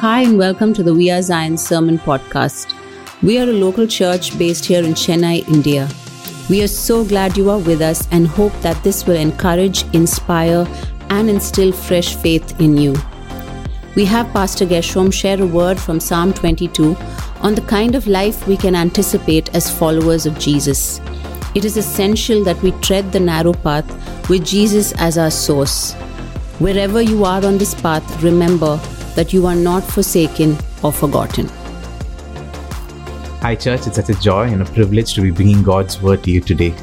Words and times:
Hi, 0.00 0.20
and 0.20 0.36
welcome 0.36 0.74
to 0.74 0.82
the 0.82 0.92
We 0.92 1.10
Are 1.10 1.22
Zion 1.22 1.56
Sermon 1.56 1.98
Podcast. 1.98 2.74
We 3.22 3.38
are 3.38 3.48
a 3.48 3.60
local 3.64 3.86
church 3.86 4.38
based 4.38 4.66
here 4.66 4.84
in 4.84 4.92
Chennai, 4.92 5.48
India. 5.48 5.88
We 6.50 6.62
are 6.62 6.68
so 6.68 7.02
glad 7.02 7.38
you 7.38 7.48
are 7.48 7.58
with 7.58 7.80
us 7.80 8.06
and 8.12 8.26
hope 8.26 8.52
that 8.60 8.84
this 8.84 9.06
will 9.06 9.16
encourage, 9.16 9.84
inspire, 9.94 10.66
and 11.08 11.30
instill 11.30 11.72
fresh 11.72 12.14
faith 12.14 12.60
in 12.60 12.76
you. 12.76 12.94
We 13.94 14.04
have 14.04 14.30
Pastor 14.34 14.66
Gershom 14.66 15.10
share 15.10 15.40
a 15.40 15.46
word 15.46 15.80
from 15.80 15.98
Psalm 15.98 16.34
22 16.34 16.94
on 17.40 17.54
the 17.54 17.62
kind 17.62 17.94
of 17.94 18.06
life 18.06 18.46
we 18.46 18.58
can 18.58 18.74
anticipate 18.74 19.54
as 19.54 19.70
followers 19.78 20.26
of 20.26 20.38
Jesus. 20.38 21.00
It 21.54 21.64
is 21.64 21.78
essential 21.78 22.44
that 22.44 22.62
we 22.62 22.72
tread 22.82 23.12
the 23.12 23.20
narrow 23.20 23.54
path 23.54 24.28
with 24.28 24.44
Jesus 24.44 24.92
as 24.98 25.16
our 25.16 25.30
source. 25.30 25.94
Wherever 26.58 27.00
you 27.00 27.24
are 27.24 27.42
on 27.46 27.56
this 27.56 27.74
path, 27.74 28.22
remember 28.22 28.78
that 29.16 29.32
you 29.32 29.46
are 29.46 29.56
not 29.56 29.82
forsaken 29.82 30.56
or 30.82 30.92
forgotten. 30.92 31.48
Hi, 33.40 33.54
church. 33.54 33.86
It's 33.86 33.96
such 33.96 34.10
a 34.10 34.20
joy 34.20 34.44
and 34.44 34.62
a 34.62 34.64
privilege 34.66 35.14
to 35.14 35.22
be 35.22 35.30
bringing 35.30 35.62
God's 35.62 36.00
word 36.00 36.22
to 36.24 36.30
you 36.30 36.40
today. 36.40 36.74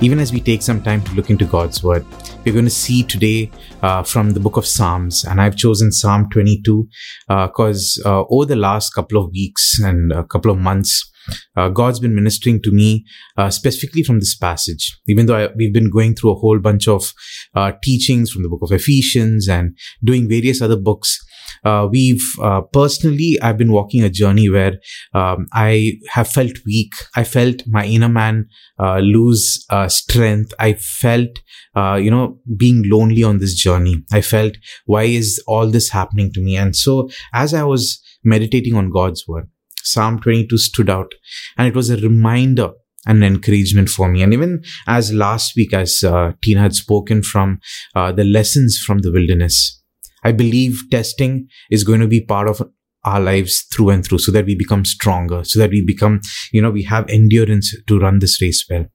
Even 0.00 0.18
as 0.18 0.32
we 0.32 0.40
take 0.40 0.62
some 0.62 0.82
time 0.82 1.02
to 1.04 1.14
look 1.14 1.30
into 1.30 1.46
God's 1.46 1.82
word, 1.82 2.04
we're 2.44 2.52
going 2.52 2.64
to 2.64 2.70
see 2.70 3.02
today 3.02 3.50
uh, 3.82 4.02
from 4.02 4.32
the 4.32 4.40
book 4.40 4.56
of 4.56 4.66
Psalms, 4.66 5.24
and 5.24 5.40
I've 5.40 5.56
chosen 5.56 5.90
Psalm 5.90 6.28
22 6.30 6.88
because 7.28 8.02
uh, 8.04 8.20
uh, 8.20 8.24
over 8.30 8.44
the 8.44 8.56
last 8.56 8.90
couple 8.94 9.22
of 9.22 9.30
weeks 9.30 9.80
and 9.80 10.12
a 10.12 10.24
couple 10.24 10.50
of 10.50 10.58
months, 10.58 11.10
uh, 11.56 11.68
God's 11.68 12.00
been 12.00 12.14
ministering 12.14 12.62
to 12.62 12.70
me 12.70 13.04
uh, 13.36 13.50
specifically 13.50 14.02
from 14.02 14.18
this 14.18 14.36
passage. 14.36 14.98
Even 15.06 15.26
though 15.26 15.36
I, 15.36 15.48
we've 15.56 15.72
been 15.72 15.90
going 15.90 16.14
through 16.14 16.32
a 16.32 16.38
whole 16.38 16.58
bunch 16.58 16.88
of 16.88 17.12
uh, 17.54 17.72
teachings 17.82 18.30
from 18.30 18.42
the 18.42 18.48
book 18.48 18.62
of 18.62 18.72
Ephesians 18.72 19.48
and 19.48 19.76
doing 20.04 20.28
various 20.28 20.60
other 20.60 20.76
books, 20.76 21.18
uh, 21.64 21.88
we've 21.90 22.24
uh, 22.42 22.60
personally 22.60 23.38
I've 23.42 23.56
been 23.56 23.72
walking 23.72 24.02
a 24.02 24.10
journey 24.10 24.48
where 24.48 24.74
um, 25.14 25.46
I 25.52 25.94
have 26.10 26.28
felt 26.28 26.52
weak. 26.64 26.92
I 27.14 27.24
felt 27.24 27.62
my 27.66 27.84
inner 27.84 28.08
man 28.08 28.48
uh, 28.78 28.98
lose 28.98 29.64
strength. 29.88 30.52
I 30.58 30.74
felt 30.74 31.30
you 31.76 32.10
know 32.10 32.38
being 32.56 32.82
lonely 32.88 33.22
on 33.22 33.38
this 33.38 33.54
journey. 33.54 34.04
I 34.12 34.20
felt 34.20 34.54
why 34.84 35.04
is 35.04 35.42
all 35.46 35.68
this 35.68 35.90
happening 35.90 36.32
to 36.34 36.40
me? 36.40 36.56
And 36.56 36.74
so 36.74 37.08
as 37.32 37.54
I 37.54 37.62
was 37.62 38.02
meditating 38.24 38.74
on 38.74 38.90
God's 38.90 39.26
word, 39.26 39.48
Psalm 39.86 40.20
22 40.20 40.58
stood 40.58 40.90
out 40.90 41.12
and 41.56 41.68
it 41.68 41.74
was 41.74 41.90
a 41.90 41.96
reminder 41.96 42.72
and 43.06 43.22
an 43.22 43.34
encouragement 43.34 43.88
for 43.88 44.08
me. 44.08 44.22
And 44.22 44.32
even 44.32 44.62
as 44.86 45.12
last 45.12 45.54
week, 45.56 45.72
as 45.72 46.02
uh, 46.02 46.32
Tina 46.42 46.60
had 46.60 46.74
spoken 46.74 47.22
from 47.22 47.60
uh, 47.94 48.12
the 48.12 48.24
lessons 48.24 48.78
from 48.84 48.98
the 48.98 49.12
wilderness, 49.12 49.80
I 50.24 50.32
believe 50.32 50.82
testing 50.90 51.48
is 51.70 51.84
going 51.84 52.00
to 52.00 52.08
be 52.08 52.20
part 52.20 52.48
of 52.48 52.62
our 53.04 53.20
lives 53.20 53.62
through 53.72 53.90
and 53.90 54.04
through 54.04 54.18
so 54.18 54.32
that 54.32 54.46
we 54.46 54.56
become 54.56 54.84
stronger, 54.84 55.44
so 55.44 55.60
that 55.60 55.70
we 55.70 55.84
become, 55.86 56.20
you 56.52 56.60
know, 56.60 56.70
we 56.70 56.82
have 56.82 57.08
endurance 57.08 57.72
to 57.86 57.98
run 57.98 58.18
this 58.18 58.42
race 58.42 58.66
well. 58.68 58.86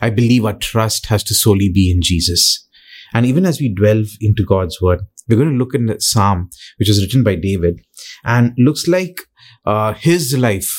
I 0.00 0.10
believe 0.10 0.44
our 0.44 0.56
trust 0.56 1.06
has 1.06 1.24
to 1.24 1.34
solely 1.34 1.68
be 1.68 1.90
in 1.90 2.00
Jesus. 2.00 2.68
And 3.12 3.26
even 3.26 3.44
as 3.44 3.60
we 3.60 3.74
delve 3.74 4.06
into 4.20 4.44
God's 4.44 4.80
word, 4.80 5.00
we're 5.28 5.36
going 5.36 5.50
to 5.50 5.56
look 5.56 5.74
in 5.74 5.86
the 5.86 6.00
Psalm, 6.00 6.50
which 6.78 6.88
was 6.88 7.00
written 7.00 7.22
by 7.22 7.34
David, 7.34 7.80
and 8.24 8.52
looks 8.58 8.88
like 8.88 9.20
uh, 9.64 9.94
his 9.94 10.36
life 10.36 10.70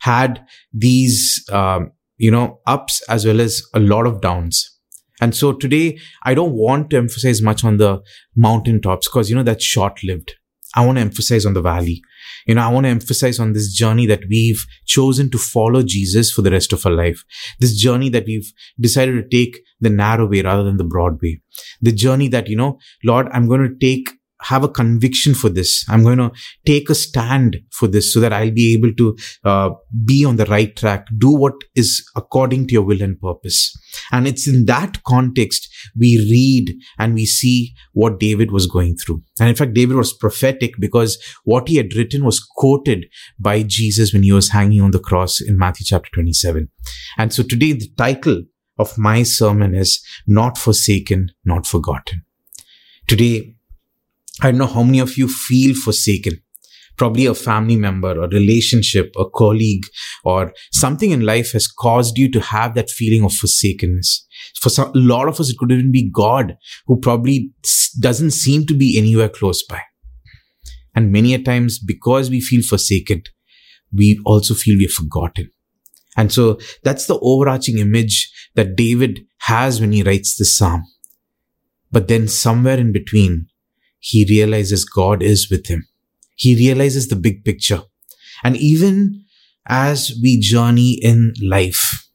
had 0.00 0.44
these, 0.72 1.44
um, 1.52 1.92
you 2.16 2.30
know, 2.30 2.60
ups 2.66 3.02
as 3.08 3.26
well 3.26 3.40
as 3.40 3.62
a 3.74 3.80
lot 3.80 4.06
of 4.06 4.20
downs. 4.20 4.78
And 5.20 5.34
so 5.34 5.52
today, 5.52 5.98
I 6.24 6.34
don't 6.34 6.54
want 6.54 6.90
to 6.90 6.96
emphasize 6.96 7.42
much 7.42 7.62
on 7.62 7.76
the 7.76 8.00
mountaintops 8.34 9.06
because, 9.06 9.28
you 9.28 9.36
know, 9.36 9.42
that's 9.42 9.64
short 9.64 10.02
lived. 10.02 10.34
I 10.74 10.86
want 10.86 10.98
to 10.98 11.02
emphasize 11.02 11.44
on 11.46 11.54
the 11.54 11.62
valley. 11.62 12.02
You 12.46 12.54
know, 12.54 12.62
I 12.62 12.68
want 12.68 12.84
to 12.84 12.90
emphasize 12.90 13.38
on 13.38 13.52
this 13.52 13.72
journey 13.72 14.06
that 14.06 14.22
we've 14.28 14.64
chosen 14.86 15.30
to 15.30 15.38
follow 15.38 15.82
Jesus 15.82 16.30
for 16.30 16.42
the 16.42 16.50
rest 16.50 16.72
of 16.72 16.86
our 16.86 16.92
life. 16.92 17.24
This 17.58 17.76
journey 17.76 18.08
that 18.10 18.26
we've 18.26 18.52
decided 18.78 19.12
to 19.12 19.28
take 19.28 19.62
the 19.80 19.90
narrow 19.90 20.26
way 20.26 20.42
rather 20.42 20.62
than 20.62 20.76
the 20.76 20.84
broad 20.84 21.20
way. 21.22 21.40
The 21.80 21.92
journey 21.92 22.28
that, 22.28 22.48
you 22.48 22.56
know, 22.56 22.78
Lord, 23.04 23.28
I'm 23.32 23.48
going 23.48 23.62
to 23.62 23.76
take 23.78 24.10
have 24.42 24.64
a 24.64 24.68
conviction 24.68 25.34
for 25.34 25.48
this. 25.48 25.84
I'm 25.88 26.02
going 26.02 26.18
to 26.18 26.32
take 26.66 26.90
a 26.90 26.94
stand 26.94 27.58
for 27.72 27.86
this 27.86 28.12
so 28.12 28.20
that 28.20 28.32
I'll 28.32 28.50
be 28.50 28.72
able 28.72 28.92
to 28.94 29.16
uh, 29.44 29.70
be 30.04 30.24
on 30.24 30.36
the 30.36 30.46
right 30.46 30.74
track, 30.74 31.06
do 31.18 31.30
what 31.30 31.54
is 31.74 32.04
according 32.16 32.68
to 32.68 32.72
your 32.72 32.82
will 32.82 33.02
and 33.02 33.20
purpose. 33.20 33.76
And 34.12 34.26
it's 34.26 34.48
in 34.48 34.66
that 34.66 35.02
context 35.04 35.68
we 35.98 36.16
read 36.30 36.74
and 36.98 37.14
we 37.14 37.26
see 37.26 37.74
what 37.92 38.20
David 38.20 38.50
was 38.50 38.66
going 38.66 38.96
through. 38.96 39.22
And 39.38 39.48
in 39.48 39.54
fact, 39.54 39.74
David 39.74 39.96
was 39.96 40.12
prophetic 40.12 40.72
because 40.78 41.18
what 41.44 41.68
he 41.68 41.76
had 41.76 41.94
written 41.94 42.24
was 42.24 42.40
quoted 42.40 43.06
by 43.38 43.62
Jesus 43.62 44.12
when 44.12 44.22
he 44.22 44.32
was 44.32 44.50
hanging 44.50 44.80
on 44.80 44.90
the 44.90 44.98
cross 44.98 45.40
in 45.40 45.58
Matthew 45.58 45.84
chapter 45.86 46.10
27. 46.14 46.68
And 47.18 47.32
so 47.32 47.42
today 47.42 47.72
the 47.72 47.90
title 47.96 48.42
of 48.78 48.96
my 48.96 49.22
sermon 49.22 49.74
is 49.74 50.02
Not 50.26 50.56
Forsaken, 50.56 51.30
Not 51.44 51.66
Forgotten. 51.66 52.24
Today, 53.06 53.56
I 54.42 54.50
don't 54.50 54.58
know 54.58 54.66
how 54.66 54.82
many 54.82 55.00
of 55.00 55.18
you 55.18 55.28
feel 55.28 55.74
forsaken. 55.74 56.40
Probably 56.96 57.26
a 57.26 57.34
family 57.34 57.76
member, 57.76 58.20
a 58.20 58.28
relationship, 58.28 59.12
a 59.18 59.24
colleague, 59.28 59.84
or 60.24 60.52
something 60.72 61.10
in 61.10 61.20
life 61.20 61.52
has 61.52 61.66
caused 61.66 62.18
you 62.18 62.30
to 62.32 62.40
have 62.40 62.74
that 62.74 62.90
feeling 62.90 63.24
of 63.24 63.32
forsakenness. 63.32 64.26
For 64.60 64.68
some, 64.68 64.88
a 64.88 64.98
lot 64.98 65.28
of 65.28 65.40
us, 65.40 65.50
it 65.50 65.56
could 65.58 65.72
even 65.72 65.92
be 65.92 66.10
God 66.10 66.56
who 66.86 66.98
probably 66.98 67.52
doesn't 67.98 68.32
seem 68.32 68.66
to 68.66 68.74
be 68.74 68.98
anywhere 68.98 69.28
close 69.28 69.62
by. 69.62 69.80
And 70.94 71.12
many 71.12 71.34
a 71.34 71.42
times, 71.42 71.78
because 71.78 72.30
we 72.30 72.40
feel 72.40 72.62
forsaken, 72.62 73.22
we 73.92 74.20
also 74.24 74.54
feel 74.54 74.76
we're 74.76 74.88
forgotten. 74.88 75.50
And 76.16 76.32
so 76.32 76.58
that's 76.82 77.06
the 77.06 77.18
overarching 77.20 77.78
image 77.78 78.30
that 78.56 78.76
David 78.76 79.20
has 79.38 79.80
when 79.80 79.92
he 79.92 80.02
writes 80.02 80.36
this 80.36 80.56
psalm. 80.56 80.82
But 81.92 82.08
then 82.08 82.28
somewhere 82.28 82.78
in 82.78 82.92
between, 82.92 83.46
he 84.00 84.26
realizes 84.28 84.84
God 84.84 85.22
is 85.22 85.48
with 85.50 85.68
him. 85.68 85.86
He 86.34 86.56
realizes 86.56 87.08
the 87.08 87.16
big 87.16 87.44
picture. 87.44 87.82
And 88.42 88.56
even 88.56 89.24
as 89.66 90.12
we 90.22 90.40
journey 90.40 90.98
in 91.00 91.34
life, 91.42 92.08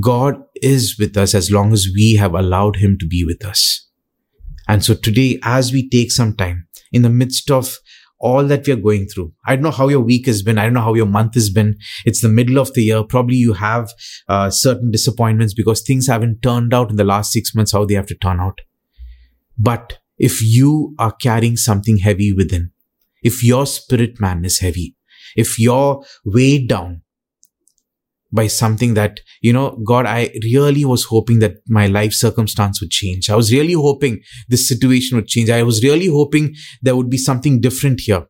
God 0.00 0.42
is 0.56 0.96
with 0.98 1.16
us 1.16 1.34
as 1.34 1.50
long 1.50 1.72
as 1.72 1.88
we 1.94 2.16
have 2.16 2.34
allowed 2.34 2.76
him 2.76 2.98
to 2.98 3.06
be 3.06 3.24
with 3.24 3.44
us. 3.44 3.88
And 4.66 4.84
so 4.84 4.94
today, 4.94 5.38
as 5.42 5.72
we 5.72 5.88
take 5.88 6.10
some 6.10 6.34
time 6.34 6.66
in 6.90 7.02
the 7.02 7.10
midst 7.10 7.50
of 7.50 7.76
all 8.24 8.44
that 8.44 8.66
we 8.66 8.72
are 8.72 8.76
going 8.76 9.06
through. 9.06 9.30
I 9.46 9.54
don't 9.54 9.64
know 9.64 9.70
how 9.70 9.88
your 9.88 10.00
week 10.00 10.24
has 10.26 10.42
been. 10.42 10.56
I 10.56 10.64
don't 10.64 10.72
know 10.72 10.80
how 10.80 10.94
your 10.94 11.04
month 11.04 11.34
has 11.34 11.50
been. 11.50 11.76
It's 12.06 12.22
the 12.22 12.28
middle 12.30 12.58
of 12.58 12.72
the 12.72 12.82
year. 12.82 13.02
Probably 13.02 13.36
you 13.36 13.52
have 13.52 13.92
uh, 14.28 14.48
certain 14.48 14.90
disappointments 14.90 15.52
because 15.52 15.82
things 15.82 16.06
haven't 16.06 16.40
turned 16.40 16.72
out 16.72 16.88
in 16.88 16.96
the 16.96 17.04
last 17.04 17.32
six 17.32 17.54
months 17.54 17.72
how 17.72 17.84
they 17.84 17.92
have 17.94 18.06
to 18.06 18.14
turn 18.14 18.40
out. 18.40 18.62
But 19.58 19.98
if 20.18 20.42
you 20.42 20.94
are 20.98 21.12
carrying 21.12 21.56
something 21.56 21.98
heavy 21.98 22.32
within, 22.32 22.70
if 23.22 23.42
your 23.42 23.66
spirit 23.66 24.20
man 24.20 24.44
is 24.44 24.60
heavy, 24.60 24.96
if 25.36 25.58
you're 25.58 26.04
weighed 26.24 26.68
down 26.68 27.02
by 28.32 28.48
something 28.48 28.94
that, 28.94 29.20
you 29.40 29.52
know, 29.52 29.80
God, 29.86 30.06
I 30.06 30.30
really 30.42 30.84
was 30.84 31.04
hoping 31.04 31.38
that 31.38 31.56
my 31.68 31.86
life 31.86 32.12
circumstance 32.12 32.80
would 32.80 32.90
change. 32.90 33.30
I 33.30 33.36
was 33.36 33.52
really 33.52 33.74
hoping 33.74 34.22
this 34.48 34.68
situation 34.68 35.16
would 35.16 35.28
change. 35.28 35.50
I 35.50 35.62
was 35.62 35.84
really 35.84 36.08
hoping 36.08 36.54
there 36.82 36.96
would 36.96 37.08
be 37.08 37.16
something 37.16 37.60
different 37.60 38.00
here. 38.00 38.26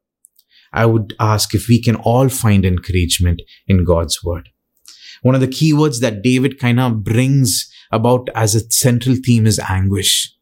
I 0.75 0.87
would 0.87 1.15
ask 1.19 1.55
if 1.55 1.69
we 1.69 1.81
can 1.81 1.97
all 1.97 2.29
find 2.29 2.67
encouragement 2.67 3.41
in 3.67 3.85
God's 3.85 4.23
word. 4.23 4.51
One 5.23 5.35
of 5.35 5.41
the 5.41 5.49
key 5.49 5.73
words 5.73 6.01
that 6.01 6.23
David 6.23 6.59
kind 6.59 6.79
of 6.79 7.03
brings 7.03 7.73
about 7.91 8.29
as 8.35 8.55
a 8.55 8.71
central 8.71 9.17
theme 9.25 9.47
is 9.47 9.59
anguish. 9.59 10.35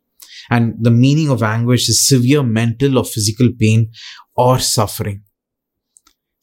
And 0.51 0.75
the 0.81 0.91
meaning 0.91 1.31
of 1.31 1.43
anguish 1.43 1.89
is 1.89 2.07
severe 2.07 2.43
mental 2.43 2.99
or 2.99 3.05
physical 3.05 3.51
pain 3.59 3.91
or 4.37 4.59
suffering. 4.59 5.23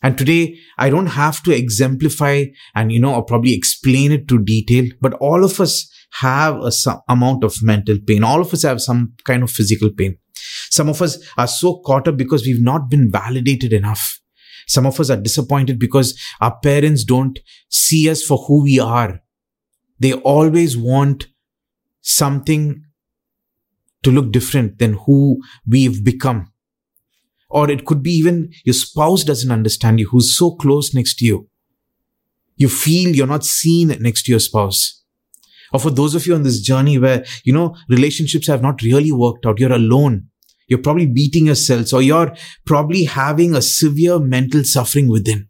And 0.01 0.18
today, 0.18 0.57
I 0.78 0.90
don't 0.90 1.07
have 1.07 1.44
to 1.44 1.56
exemplify 1.56 2.46
and, 2.74 2.92
you 2.92 3.01
know, 3.01 3.16
or 3.16 3.25
probably 3.25 3.54
explain 3.54 4.12
it 4.12 4.28
to 4.30 4.40
detail, 4.42 4.86
but 5.01 5.13
all 5.16 5.44
of 5.44 5.60
us 5.60 5.92
have 6.22 6.62
a 6.62 6.72
some 6.72 7.01
amount 7.10 7.44
of 7.44 7.62
mental 7.62 7.98
pain. 8.06 8.24
All 8.24 8.42
of 8.42 8.54
us 8.54 8.63
have 8.63 8.81
some 8.81 9.13
kind 9.25 9.44
of 9.44 9.51
physical 9.51 9.90
pain. 9.92 10.18
Some 10.69 10.90
of 10.90 11.02
us 11.02 11.18
are 11.38 11.48
so 11.48 11.81
caught 11.86 12.07
up 12.07 12.18
because 12.18 12.45
we've 12.45 12.62
not 12.62 12.90
been 12.90 13.12
validated 13.12 13.74
enough. 13.74 14.19
Some 14.68 14.86
of 14.86 15.00
us 15.00 15.10
are 15.10 15.19
disappointed 15.22 15.80
because 15.80 16.18
our 16.40 16.57
parents 16.60 17.04
don't 17.04 17.40
see 17.69 18.10
us 18.10 18.24
for 18.24 18.38
who 18.38 18.63
we 18.63 18.80
are. 18.80 19.19
They 20.00 20.13
always 20.13 20.78
want 20.78 21.28
something 22.02 22.84
to 24.04 24.12
look 24.12 24.31
different 24.31 24.80
than 24.80 24.94
who 25.06 25.42
we've 25.68 26.04
become. 26.04 26.51
Or 27.50 27.69
it 27.69 27.86
could 27.86 28.04
be 28.04 28.12
even 28.12 28.51
your 28.63 28.74
spouse 28.74 29.24
doesn't 29.24 29.51
understand 29.51 30.00
you, 30.00 30.07
who's 30.10 30.38
so 30.38 30.51
close 30.51 30.94
next 30.94 31.16
to 31.18 31.25
you. 31.25 31.50
You 32.56 32.69
feel 32.69 33.16
you're 33.16 33.28
not 33.28 33.46
seen 33.46 33.88
next 34.00 34.24
to 34.24 34.31
your 34.31 34.40
spouse. 34.40 35.04
Or 35.72 35.80
for 35.80 35.92
those 35.92 36.16
of 36.16 36.25
you 36.25 36.36
on 36.36 36.44
this 36.44 36.62
journey 36.62 36.98
where, 36.98 37.25
you 37.44 37.54
know, 37.54 37.75
relationships 37.90 38.48
have 38.48 38.62
not 38.62 38.81
really 38.81 39.12
worked 39.12 39.46
out, 39.46 39.60
you're 39.60 39.72
alone. 39.72 40.28
You're 40.68 40.81
probably 40.81 41.07
beating 41.07 41.48
yourselves 41.48 41.94
or 41.94 42.02
you're 42.02 42.36
probably 42.66 43.06
having 43.06 43.56
a 43.56 43.62
severe 43.62 44.19
mental 44.19 44.63
suffering 44.63 45.07
within 45.07 45.48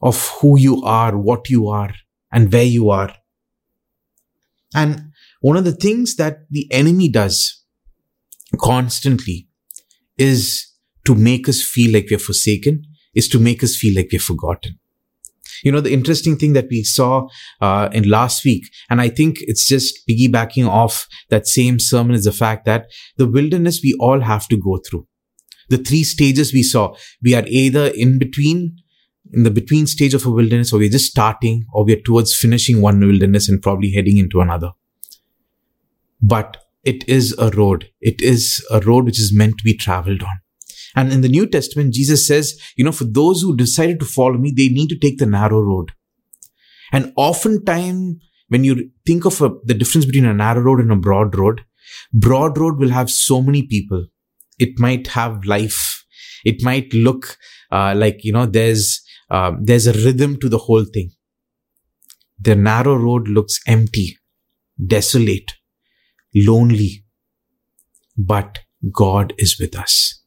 of 0.00 0.28
who 0.40 0.58
you 0.58 0.82
are, 0.84 1.16
what 1.16 1.48
you 1.48 1.66
are, 1.68 1.92
and 2.30 2.52
where 2.52 2.64
you 2.64 2.90
are. 2.90 3.12
And 4.74 5.12
one 5.44 5.58
of 5.58 5.64
the 5.66 5.76
things 5.76 6.16
that 6.16 6.38
the 6.48 6.66
enemy 6.72 7.06
does 7.06 7.62
constantly 8.58 9.46
is 10.16 10.66
to 11.04 11.14
make 11.14 11.50
us 11.50 11.62
feel 11.62 11.92
like 11.92 12.06
we're 12.10 12.18
forsaken, 12.18 12.82
is 13.14 13.28
to 13.28 13.38
make 13.38 13.62
us 13.62 13.76
feel 13.76 13.94
like 13.94 14.08
we're 14.10 14.20
forgotten. 14.20 14.78
You 15.62 15.72
know, 15.72 15.82
the 15.82 15.92
interesting 15.92 16.38
thing 16.38 16.54
that 16.54 16.68
we 16.70 16.82
saw 16.82 17.28
uh, 17.60 17.90
in 17.92 18.08
last 18.08 18.42
week, 18.46 18.64
and 18.88 19.02
I 19.02 19.10
think 19.10 19.36
it's 19.40 19.66
just 19.66 19.98
piggybacking 20.08 20.66
off 20.66 21.06
that 21.28 21.46
same 21.46 21.78
sermon 21.78 22.14
is 22.14 22.24
the 22.24 22.32
fact 22.32 22.64
that 22.64 22.86
the 23.18 23.26
wilderness 23.26 23.80
we 23.84 23.94
all 24.00 24.20
have 24.20 24.48
to 24.48 24.56
go 24.56 24.80
through. 24.88 25.06
The 25.68 25.76
three 25.76 26.04
stages 26.04 26.54
we 26.54 26.62
saw, 26.62 26.94
we 27.22 27.34
are 27.34 27.44
either 27.46 27.88
in 27.88 28.18
between, 28.18 28.78
in 29.34 29.42
the 29.42 29.50
between 29.50 29.86
stage 29.86 30.14
of 30.14 30.24
a 30.24 30.30
wilderness, 30.30 30.72
or 30.72 30.78
we're 30.78 30.88
just 30.88 31.10
starting, 31.10 31.66
or 31.74 31.84
we're 31.84 32.00
towards 32.00 32.34
finishing 32.34 32.80
one 32.80 32.98
wilderness 32.98 33.46
and 33.46 33.60
probably 33.60 33.92
heading 33.92 34.16
into 34.16 34.40
another. 34.40 34.70
But 36.26 36.56
it 36.84 37.06
is 37.08 37.34
a 37.38 37.50
road. 37.50 37.88
It 38.00 38.20
is 38.20 38.64
a 38.70 38.80
road 38.80 39.04
which 39.04 39.20
is 39.20 39.32
meant 39.32 39.58
to 39.58 39.64
be 39.64 39.76
traveled 39.76 40.22
on. 40.22 40.40
And 40.96 41.12
in 41.12 41.20
the 41.22 41.28
New 41.28 41.46
Testament, 41.46 41.92
Jesus 41.92 42.26
says, 42.26 42.58
you 42.76 42.84
know, 42.84 42.92
for 42.92 43.04
those 43.04 43.42
who 43.42 43.56
decided 43.56 43.98
to 44.00 44.06
follow 44.06 44.38
me, 44.38 44.52
they 44.56 44.68
need 44.68 44.88
to 44.88 44.98
take 44.98 45.18
the 45.18 45.26
narrow 45.26 45.60
road. 45.60 45.92
And 46.92 47.12
oftentimes, 47.16 48.16
when 48.48 48.64
you 48.64 48.90
think 49.06 49.24
of 49.24 49.40
a, 49.42 49.50
the 49.64 49.74
difference 49.74 50.06
between 50.06 50.26
a 50.26 50.34
narrow 50.34 50.60
road 50.60 50.80
and 50.80 50.92
a 50.92 50.96
broad 50.96 51.36
road, 51.36 51.62
broad 52.12 52.56
road 52.56 52.78
will 52.78 52.90
have 52.90 53.10
so 53.10 53.42
many 53.42 53.66
people. 53.66 54.06
It 54.58 54.78
might 54.78 55.08
have 55.08 55.44
life. 55.44 56.04
It 56.44 56.62
might 56.62 56.92
look 56.94 57.36
uh, 57.72 57.94
like 57.96 58.22
you 58.22 58.32
know 58.32 58.46
there's 58.46 59.02
uh, 59.30 59.52
there's 59.60 59.86
a 59.86 59.92
rhythm 59.92 60.38
to 60.40 60.48
the 60.48 60.58
whole 60.58 60.84
thing. 60.84 61.10
The 62.38 62.54
narrow 62.54 62.94
road 62.94 63.28
looks 63.28 63.58
empty, 63.66 64.18
desolate, 64.86 65.54
lonely, 66.34 67.04
but 68.16 68.60
God 68.92 69.32
is 69.38 69.58
with 69.58 69.76
us. 69.76 70.20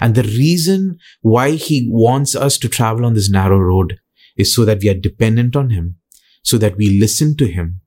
And 0.00 0.14
the 0.14 0.22
reason 0.22 0.98
why 1.20 1.52
he 1.52 1.86
wants 1.90 2.34
us 2.34 2.58
to 2.58 2.68
travel 2.68 3.04
on 3.04 3.14
this 3.14 3.30
narrow 3.30 3.58
road 3.58 3.98
is 4.36 4.54
so 4.54 4.64
that 4.64 4.80
we 4.82 4.88
are 4.88 4.94
dependent 4.94 5.56
on 5.56 5.70
him, 5.70 5.96
so 6.42 6.58
that 6.58 6.76
we 6.76 6.98
listen 6.98 7.36
to 7.36 7.46
him, 7.46 7.80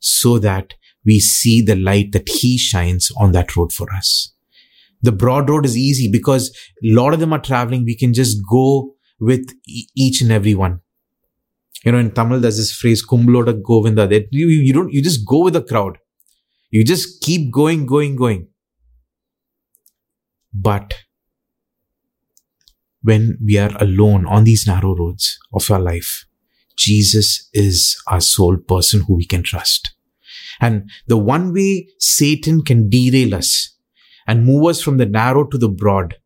so 0.00 0.38
that 0.38 0.74
we 1.04 1.20
see 1.20 1.60
the 1.60 1.76
light 1.76 2.12
that 2.12 2.28
he 2.28 2.56
shines 2.58 3.10
on 3.18 3.32
that 3.32 3.56
road 3.56 3.72
for 3.72 3.92
us. 3.92 4.34
The 5.02 5.12
broad 5.12 5.48
road 5.48 5.64
is 5.64 5.76
easy 5.76 6.10
because 6.10 6.50
a 6.82 6.92
lot 6.94 7.14
of 7.14 7.20
them 7.20 7.32
are 7.32 7.38
traveling. 7.38 7.84
We 7.84 7.96
can 7.96 8.12
just 8.12 8.38
go 8.50 8.94
with 9.20 9.48
each 9.96 10.20
and 10.20 10.32
every 10.32 10.54
one. 10.54 10.80
You 11.84 11.92
know, 11.92 11.98
in 11.98 12.10
Tamil, 12.10 12.40
there's 12.40 12.56
this 12.56 12.72
phrase, 12.74 13.06
Kumbaloda 13.06 13.62
Govinda, 13.62 14.06
that 14.08 14.26
you, 14.32 14.48
you 14.48 14.72
don't, 14.72 14.92
you 14.92 15.02
just 15.02 15.24
go 15.26 15.44
with 15.44 15.54
the 15.54 15.62
crowd. 15.62 15.98
You 16.70 16.84
just 16.84 17.22
keep 17.22 17.52
going, 17.52 17.86
going, 17.86 18.16
going. 18.16 18.48
But 20.52 20.94
when 23.02 23.38
we 23.42 23.58
are 23.58 23.74
alone 23.80 24.26
on 24.26 24.44
these 24.44 24.66
narrow 24.66 24.94
roads 24.94 25.38
of 25.52 25.70
our 25.70 25.80
life, 25.80 26.26
Jesus 26.76 27.48
is 27.52 27.96
our 28.06 28.20
sole 28.20 28.56
person 28.56 29.02
who 29.06 29.16
we 29.16 29.26
can 29.26 29.42
trust. 29.42 29.94
And 30.60 30.90
the 31.06 31.16
one 31.16 31.52
way 31.52 31.88
Satan 31.98 32.62
can 32.62 32.90
derail 32.90 33.34
us 33.34 33.74
and 34.26 34.44
move 34.44 34.66
us 34.68 34.82
from 34.82 34.98
the 34.98 35.06
narrow 35.06 35.44
to 35.44 35.58
the 35.58 35.68
broad 35.68 36.16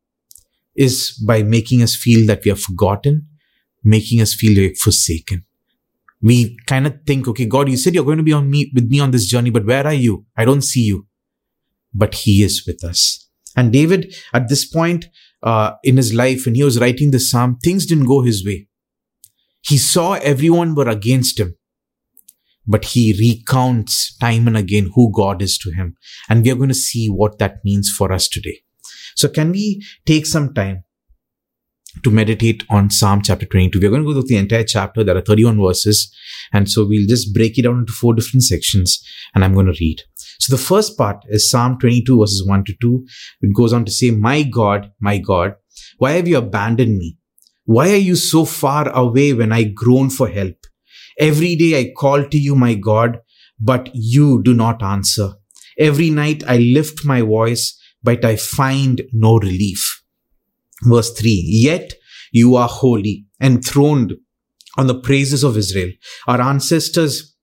is 0.74 1.12
by 1.26 1.42
making 1.42 1.82
us 1.82 1.94
feel 1.94 2.26
that 2.26 2.44
we 2.44 2.50
are 2.50 2.56
forgotten, 2.56 3.28
making 3.84 4.20
us 4.20 4.34
feel 4.34 4.60
like 4.60 4.76
forsaken. 4.76 5.44
We 6.22 6.56
kind 6.66 6.86
of 6.86 7.00
think, 7.06 7.26
okay, 7.28 7.46
God, 7.46 7.68
you 7.68 7.76
said 7.76 7.94
you're 7.94 8.04
going 8.04 8.18
to 8.18 8.22
be 8.22 8.32
on 8.32 8.48
me 8.50 8.70
with 8.74 8.88
me 8.88 9.00
on 9.00 9.10
this 9.10 9.26
journey, 9.26 9.50
but 9.50 9.66
where 9.66 9.86
are 9.86 9.92
you? 9.92 10.24
I 10.36 10.44
don't 10.44 10.62
see 10.62 10.82
you. 10.82 11.06
But 11.92 12.14
he 12.14 12.42
is 12.42 12.64
with 12.66 12.84
us. 12.84 13.28
And 13.56 13.72
David, 13.72 14.14
at 14.32 14.48
this 14.48 14.64
point, 14.64 15.06
uh, 15.42 15.72
in 15.82 15.96
his 15.96 16.14
life 16.14 16.46
when 16.46 16.54
he 16.54 16.62
was 16.62 16.80
writing 16.80 17.10
the 17.10 17.20
psalm, 17.20 17.58
things 17.62 17.86
didn't 17.86 18.06
go 18.06 18.22
his 18.22 18.46
way. 18.46 18.68
He 19.60 19.78
saw 19.78 20.14
everyone 20.14 20.74
were 20.74 20.88
against 20.88 21.38
him, 21.38 21.56
but 22.66 22.84
he 22.86 23.12
recounts 23.18 24.16
time 24.18 24.46
and 24.46 24.56
again 24.56 24.90
who 24.94 25.12
God 25.12 25.42
is 25.42 25.58
to 25.58 25.70
him. 25.70 25.96
And 26.28 26.44
we 26.44 26.50
are 26.50 26.56
going 26.56 26.68
to 26.68 26.74
see 26.74 27.08
what 27.08 27.38
that 27.38 27.64
means 27.64 27.90
for 27.90 28.12
us 28.12 28.28
today. 28.28 28.60
So 29.16 29.28
can 29.28 29.52
we 29.52 29.84
take 30.06 30.26
some 30.26 30.54
time 30.54 30.84
to 32.04 32.10
meditate 32.10 32.64
on 32.70 32.90
Psalm 32.90 33.22
chapter 33.22 33.46
22? 33.46 33.78
We're 33.78 33.90
going 33.90 34.02
to 34.02 34.06
go 34.06 34.12
through 34.14 34.28
the 34.28 34.36
entire 34.36 34.64
chapter. 34.64 35.04
There 35.04 35.16
are 35.16 35.20
31 35.20 35.60
verses. 35.60 36.14
And 36.52 36.68
so 36.68 36.86
we'll 36.86 37.06
just 37.08 37.34
break 37.34 37.58
it 37.58 37.62
down 37.62 37.80
into 37.80 37.92
four 37.92 38.14
different 38.14 38.42
sections 38.42 39.02
and 39.34 39.44
I'm 39.44 39.54
going 39.54 39.66
to 39.66 39.76
read. 39.80 40.02
So 40.38 40.54
the 40.54 40.62
first 40.62 40.98
part 40.98 41.24
is 41.28 41.50
Psalm 41.50 41.78
22 41.78 42.18
verses 42.18 42.46
1 42.46 42.64
to 42.64 42.74
2. 42.80 43.06
It 43.42 43.54
goes 43.54 43.72
on 43.72 43.84
to 43.84 43.92
say, 43.92 44.10
My 44.10 44.42
God, 44.42 44.90
my 45.00 45.18
God, 45.18 45.54
why 45.98 46.12
have 46.12 46.26
you 46.26 46.38
abandoned 46.38 46.98
me? 46.98 47.16
Why 47.64 47.90
are 47.90 47.96
you 48.08 48.16
so 48.16 48.44
far 48.44 48.88
away 48.88 49.32
when 49.32 49.52
I 49.52 49.64
groan 49.64 50.10
for 50.10 50.28
help? 50.28 50.56
Every 51.18 51.54
day 51.56 51.78
I 51.78 51.92
call 51.96 52.24
to 52.24 52.38
you, 52.38 52.56
my 52.56 52.74
God, 52.74 53.20
but 53.60 53.90
you 53.92 54.42
do 54.42 54.54
not 54.54 54.82
answer. 54.82 55.34
Every 55.78 56.10
night 56.10 56.42
I 56.46 56.56
lift 56.58 57.04
my 57.04 57.22
voice, 57.22 57.78
but 58.02 58.24
I 58.24 58.36
find 58.36 59.02
no 59.12 59.38
relief. 59.38 59.91
Verse 60.82 61.12
3 61.12 61.44
Yet 61.46 61.94
you 62.32 62.56
are 62.56 62.68
holy, 62.68 63.26
enthroned 63.40 64.14
on 64.76 64.86
the 64.86 64.98
praises 64.98 65.42
of 65.44 65.56
Israel. 65.56 65.90
Our 66.26 66.40
ancestors 66.40 67.36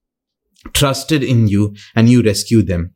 trusted 0.74 1.22
in 1.22 1.48
you 1.48 1.74
and 1.94 2.08
you 2.08 2.22
rescued 2.22 2.66
them. 2.66 2.94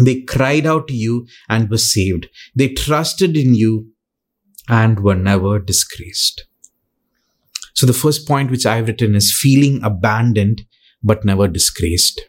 They 0.00 0.22
cried 0.22 0.66
out 0.66 0.88
to 0.88 0.94
you 0.94 1.26
and 1.48 1.70
were 1.70 1.78
saved. 1.78 2.28
They 2.54 2.68
trusted 2.68 3.36
in 3.36 3.54
you 3.54 3.92
and 4.68 5.00
were 5.00 5.14
never 5.14 5.58
disgraced. 5.58 6.46
So 7.74 7.86
the 7.86 7.92
first 7.92 8.28
point 8.28 8.50
which 8.50 8.66
I've 8.66 8.86
written 8.86 9.14
is 9.14 9.36
feeling 9.36 9.82
abandoned 9.82 10.62
but 11.02 11.24
never 11.24 11.48
disgraced. 11.48 12.20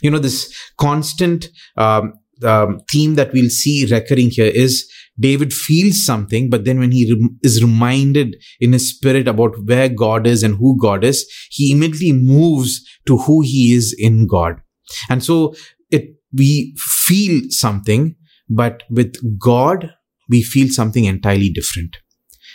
You 0.00 0.10
know, 0.10 0.18
this 0.18 0.54
constant 0.78 1.48
um, 1.76 2.14
um, 2.42 2.80
theme 2.90 3.16
that 3.16 3.32
we'll 3.32 3.50
see 3.50 3.86
recurring 3.86 4.30
here 4.30 4.46
is 4.46 4.90
David 5.20 5.52
feels 5.52 6.04
something, 6.04 6.48
but 6.48 6.64
then 6.64 6.78
when 6.80 6.92
he 6.92 7.12
re- 7.12 7.28
is 7.42 7.62
reminded 7.62 8.36
in 8.60 8.72
his 8.72 8.88
spirit 8.88 9.28
about 9.28 9.54
where 9.64 9.88
God 9.88 10.26
is 10.26 10.42
and 10.42 10.56
who 10.56 10.78
God 10.80 11.04
is, 11.04 11.30
he 11.50 11.72
immediately 11.72 12.12
moves 12.12 12.80
to 13.06 13.18
who 13.18 13.42
he 13.42 13.74
is 13.74 13.94
in 13.98 14.26
God. 14.26 14.60
And 15.08 15.22
so 15.22 15.54
it, 15.90 16.16
we 16.32 16.74
feel 16.78 17.42
something, 17.50 18.16
but 18.48 18.82
with 18.90 19.14
God, 19.38 19.90
we 20.28 20.42
feel 20.42 20.68
something 20.68 21.04
entirely 21.04 21.50
different. 21.50 21.98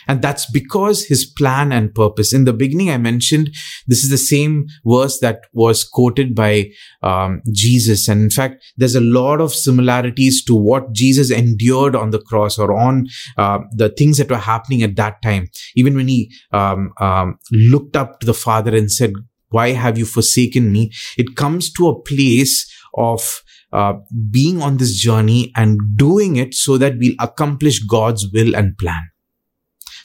And 0.08 0.22
that's 0.22 0.50
because 0.50 1.06
his 1.06 1.24
plan 1.24 1.72
and 1.72 1.94
purpose. 1.94 2.32
In 2.32 2.44
the 2.44 2.52
beginning, 2.52 2.90
I 2.90 2.98
mentioned 2.98 3.50
this 3.86 4.04
is 4.04 4.10
the 4.10 4.18
same 4.18 4.66
verse 4.84 5.18
that 5.20 5.40
was 5.52 5.84
quoted 5.84 6.34
by 6.34 6.70
um, 7.02 7.42
Jesus. 7.52 8.08
And 8.08 8.22
in 8.22 8.30
fact, 8.30 8.64
there's 8.76 8.94
a 8.94 9.00
lot 9.00 9.40
of 9.40 9.54
similarities 9.54 10.44
to 10.44 10.54
what 10.54 10.92
Jesus 10.92 11.30
endured 11.30 11.96
on 11.96 12.10
the 12.10 12.20
cross 12.20 12.58
or 12.58 12.76
on 12.76 13.08
uh, 13.36 13.58
the 13.72 13.88
things 13.88 14.18
that 14.18 14.30
were 14.30 14.36
happening 14.36 14.82
at 14.82 14.96
that 14.96 15.22
time. 15.22 15.48
Even 15.74 15.96
when 15.96 16.08
he 16.08 16.32
um, 16.52 16.92
um, 17.00 17.38
looked 17.50 17.96
up 17.96 18.20
to 18.20 18.26
the 18.26 18.34
Father 18.34 18.74
and 18.74 18.90
said, 18.90 19.12
why 19.50 19.72
have 19.72 19.96
you 19.96 20.04
forsaken 20.04 20.72
me? 20.72 20.92
It 21.16 21.36
comes 21.36 21.72
to 21.74 21.88
a 21.88 22.00
place 22.02 22.70
of 22.94 23.42
uh, 23.72 23.94
being 24.30 24.62
on 24.62 24.76
this 24.76 24.96
journey 24.96 25.52
and 25.56 25.78
doing 25.96 26.36
it 26.36 26.54
so 26.54 26.78
that 26.78 26.94
we'll 26.98 27.14
accomplish 27.18 27.80
God's 27.80 28.26
will 28.32 28.54
and 28.56 28.76
plan. 28.78 29.02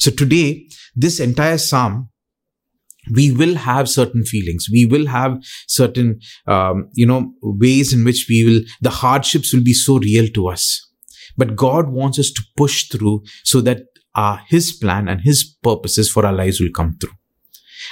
So 0.02 0.10
today, 0.10 0.68
this 0.96 1.20
entire 1.20 1.60
psalm, 1.60 2.10
we 3.14 3.32
will 3.32 3.56
have 3.56 3.88
certain 3.88 4.24
feelings. 4.24 4.66
We 4.72 4.88
will 4.88 5.06
have 5.06 5.38
certain, 5.68 6.20
um, 6.48 6.90
you 6.94 7.06
know, 7.06 7.34
ways 7.44 7.94
in 7.94 8.04
which 8.04 8.26
we 8.28 8.44
will, 8.44 8.62
the 8.82 8.90
hardships 8.90 9.54
will 9.54 9.64
be 9.64 9.74
so 9.74 10.00
real 10.00 10.28
to 10.30 10.48
us. 10.48 10.82
But 11.38 11.56
God 11.56 11.90
wants 11.90 12.18
us 12.18 12.32
to 12.32 12.42
push 12.58 12.90
through 12.90 13.22
so 13.44 13.62
that 13.62 13.84
uh, 14.16 14.38
His 14.48 14.72
plan 14.74 15.08
and 15.08 15.22
His 15.22 15.44
purposes 15.62 16.10
for 16.10 16.26
our 16.26 16.34
lives 16.34 16.60
will 16.60 16.72
come 16.76 16.98
through. 17.00 17.14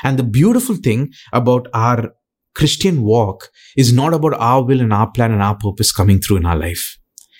And 0.03 0.17
the 0.17 0.23
beautiful 0.23 0.77
thing 0.77 1.13
about 1.31 1.67
our 1.75 2.15
Christian 2.55 3.03
walk 3.03 3.49
is 3.77 3.93
not 3.93 4.15
about 4.15 4.33
our 4.33 4.63
will 4.63 4.81
and 4.81 4.93
our 4.93 5.11
plan 5.11 5.31
and 5.31 5.43
our 5.43 5.57
purpose 5.57 5.91
coming 5.91 6.19
through 6.19 6.37
in 6.37 6.47
our 6.47 6.57
life. 6.57 6.98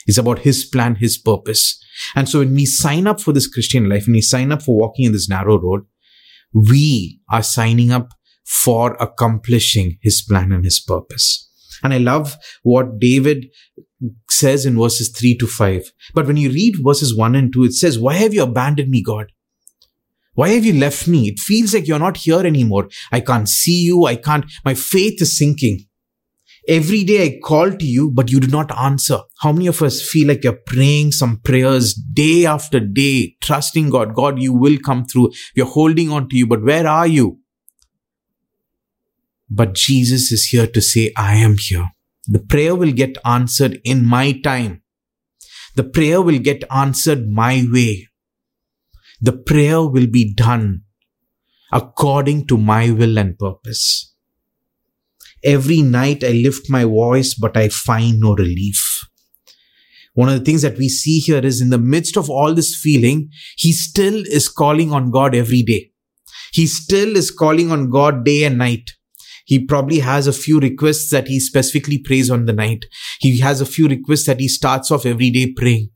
It's 0.10 0.18
about 0.18 0.40
His 0.40 0.66
plan, 0.66 0.96
His 0.96 1.20
purpose. 1.20 1.80
And 2.16 2.28
so 2.28 2.40
when 2.40 2.56
we 2.56 2.66
sign 2.66 3.06
up 3.06 3.22
for 3.22 3.32
this 3.32 3.48
Christian 3.48 3.88
life, 3.88 4.08
when 4.08 4.14
we 4.14 4.22
sign 4.22 4.52
up 4.52 4.64
for 4.64 4.76
walking 4.76 5.06
in 5.06 5.12
this 5.12 5.30
narrow 5.30 5.60
road, 5.62 5.84
we 6.52 7.22
are 7.30 7.44
signing 7.44 7.92
up 7.92 8.10
for 8.44 8.96
accomplishing 8.96 10.00
His 10.02 10.24
plan 10.24 10.52
and 10.52 10.66
His 10.66 10.80
purpose. 10.80 11.48
And 11.84 11.94
I 11.94 12.00
love 12.00 12.36
what 12.64 13.00
David 13.00 13.46
says 14.30 14.66
in 14.66 14.80
verses 14.80 15.10
3 15.10 15.38
to 15.38 15.46
5. 15.46 15.92
But 16.16 16.26
when 16.26 16.38
you 16.38 16.50
read 16.50 16.76
verses 16.84 17.16
1 17.16 17.36
and 17.36 17.54
2, 17.54 17.66
it 17.66 17.74
says, 17.74 18.00
Why 18.00 18.16
have 18.16 18.34
you 18.34 18.42
abandoned 18.42 18.90
me, 18.90 19.04
God? 19.04 19.28
Why 20.34 20.50
have 20.50 20.66
you 20.66 20.74
left 20.74 21.08
me? 21.08 21.28
It 21.28 21.38
feels 21.40 21.74
like 21.74 21.88
you're 21.88 22.00
not 22.00 22.18
here 22.18 22.46
anymore. 22.46 22.90
I 23.12 23.20
can't 23.20 23.48
see 23.48 23.84
you. 23.84 24.06
I 24.06 24.16
can't, 24.16 24.46
my 24.66 24.74
faith 24.74 25.22
is 25.22 25.38
sinking. 25.38 25.86
Every 26.68 27.04
day 27.04 27.26
I 27.26 27.40
call 27.44 27.72
to 27.72 27.86
you, 27.86 28.12
but 28.12 28.32
you 28.32 28.40
do 28.40 28.48
not 28.48 28.78
answer. 28.78 29.20
How 29.40 29.52
many 29.52 29.68
of 29.68 29.82
us 29.82 30.02
feel 30.02 30.28
like 30.28 30.44
you're 30.44 30.60
praying 30.66 31.14
some 31.14 31.38
prayers 31.38 31.94
day 31.94 32.46
after 32.46 32.80
day, 32.80 33.36
trusting 33.42 33.90
God? 33.90 34.14
God, 34.14 34.40
you 34.40 34.54
will 34.54 34.78
come 34.78 35.06
through. 35.06 35.32
We're 35.56 35.66
holding 35.66 36.12
on 36.12 36.30
to 36.30 36.38
you, 36.38 36.48
but 36.48 36.64
where 36.64 36.88
are 36.88 37.08
you? 37.08 37.40
But 39.50 39.74
Jesus 39.74 40.32
is 40.32 40.46
here 40.46 40.68
to 40.68 40.82
say, 40.82 41.12
I 41.18 41.36
am 41.36 41.56
here. 41.58 41.90
The 42.28 42.40
prayer 42.40 42.76
will 42.76 42.92
get 42.92 43.18
answered 43.26 43.80
in 43.84 44.06
my 44.06 44.34
time. 44.34 44.84
The 45.76 45.84
prayer 45.84 46.22
will 46.22 46.40
get 46.40 46.64
answered 46.70 47.28
my 47.28 47.66
way 47.72 48.10
the 49.22 49.34
prayer 49.34 49.82
will 49.84 50.08
be 50.08 50.34
done 50.34 50.84
according 51.72 52.48
to 52.48 52.58
my 52.58 52.90
will 52.92 53.18
and 53.20 53.38
purpose. 53.38 54.16
Every 55.44 55.82
night 55.82 56.24
I 56.24 56.32
lift 56.32 56.70
my 56.70 56.84
voice, 56.86 57.34
but 57.34 57.56
I 57.56 57.70
find 57.70 58.20
no 58.20 58.36
relief. 58.36 59.06
One 60.14 60.30
of 60.30 60.38
the 60.38 60.44
things 60.44 60.64
that 60.64 60.78
we 60.78 60.90
see 60.90 61.20
here 61.20 61.46
is 61.46 61.62
in 61.62 61.70
the 61.70 61.78
midst 61.78 62.18
of 62.18 62.30
all 62.30 62.54
this 62.54 62.76
feeling, 62.76 63.30
he 63.58 63.72
still 63.72 64.24
is 64.28 64.50
calling 64.50 64.92
on 64.92 65.12
God 65.12 65.34
every 65.36 65.64
day. 65.64 65.92
He 66.52 66.68
still 66.68 67.16
is 67.16 67.32
calling 67.32 67.72
on 67.72 67.90
God 67.90 68.26
day 68.26 68.44
and 68.44 68.58
night. 68.58 68.92
He 69.46 69.66
probably 69.66 70.00
has 70.00 70.28
a 70.28 70.34
few 70.34 70.60
requests 70.60 71.10
that 71.12 71.28
he 71.28 71.40
specifically 71.40 72.00
prays 72.00 72.30
on 72.30 72.46
the 72.46 72.54
night. 72.54 72.86
He 73.20 73.40
has 73.40 73.62
a 73.62 73.66
few 73.66 73.88
requests 73.88 74.26
that 74.26 74.40
he 74.40 74.48
starts 74.48 74.92
off 74.92 75.06
every 75.06 75.30
day 75.30 75.54
praying. 75.56 75.90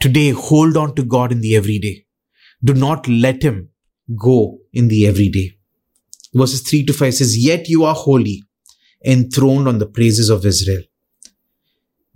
Today, 0.00 0.30
hold 0.30 0.76
on 0.76 0.94
to 0.94 1.02
God 1.02 1.32
in 1.32 1.40
the 1.40 1.56
everyday. 1.56 2.06
Do 2.62 2.72
not 2.72 3.08
let 3.08 3.42
Him 3.42 3.70
go 4.16 4.58
in 4.72 4.86
the 4.86 5.06
everyday. 5.08 5.57
Verses 6.34 6.62
3 6.62 6.84
to 6.84 6.92
5 6.92 7.14
says, 7.14 7.38
Yet 7.38 7.68
you 7.68 7.84
are 7.84 7.94
holy, 7.94 8.42
enthroned 9.04 9.68
on 9.68 9.78
the 9.78 9.86
praises 9.86 10.28
of 10.28 10.44
Israel. 10.44 10.82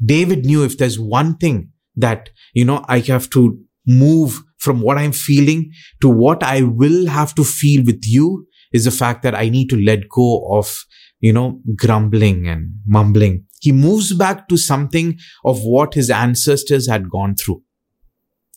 David 0.04 0.45
knew 0.45 0.64
if 0.64 0.78
there's 0.78 0.99
one 0.99 1.37
thing 1.37 1.71
that, 1.97 2.31
you 2.54 2.64
know, 2.64 2.85
I 2.88 3.00
have 3.00 3.31
to 3.31 3.59
move 3.87 4.42
from 4.59 4.81
what 4.81 4.99
I'm 4.99 5.12
feeling 5.12 5.73
to 6.00 6.09
what 6.09 6.42
I 6.42 6.62
will 6.62 7.07
have 7.09 7.35
to 7.35 7.45
feel 7.45 7.85
with 7.85 8.02
you 8.04 8.47
is 8.73 8.85
the 8.85 8.90
fact 8.90 9.23
that 9.23 9.35
I 9.35 9.49
need 9.49 9.69
to 9.71 9.81
let 9.81 10.09
go 10.09 10.47
of, 10.57 10.85
you 11.21 11.33
know, 11.33 11.61
grumbling 11.76 12.49
and 12.49 12.75
mumbling. 12.87 13.47
He 13.61 13.73
moves 13.73 14.12
back 14.14 14.49
to 14.49 14.57
something 14.57 15.19
of 15.45 15.61
what 15.62 15.95
his 15.95 16.11
ancestors 16.11 16.88
had 16.88 17.11
gone 17.11 17.35
through. 17.35 17.62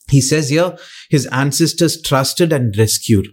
He 0.09 0.21
says 0.21 0.49
here, 0.49 0.77
his 1.09 1.25
ancestors 1.27 2.01
trusted 2.01 2.53
and 2.53 2.75
rescued. 2.77 3.27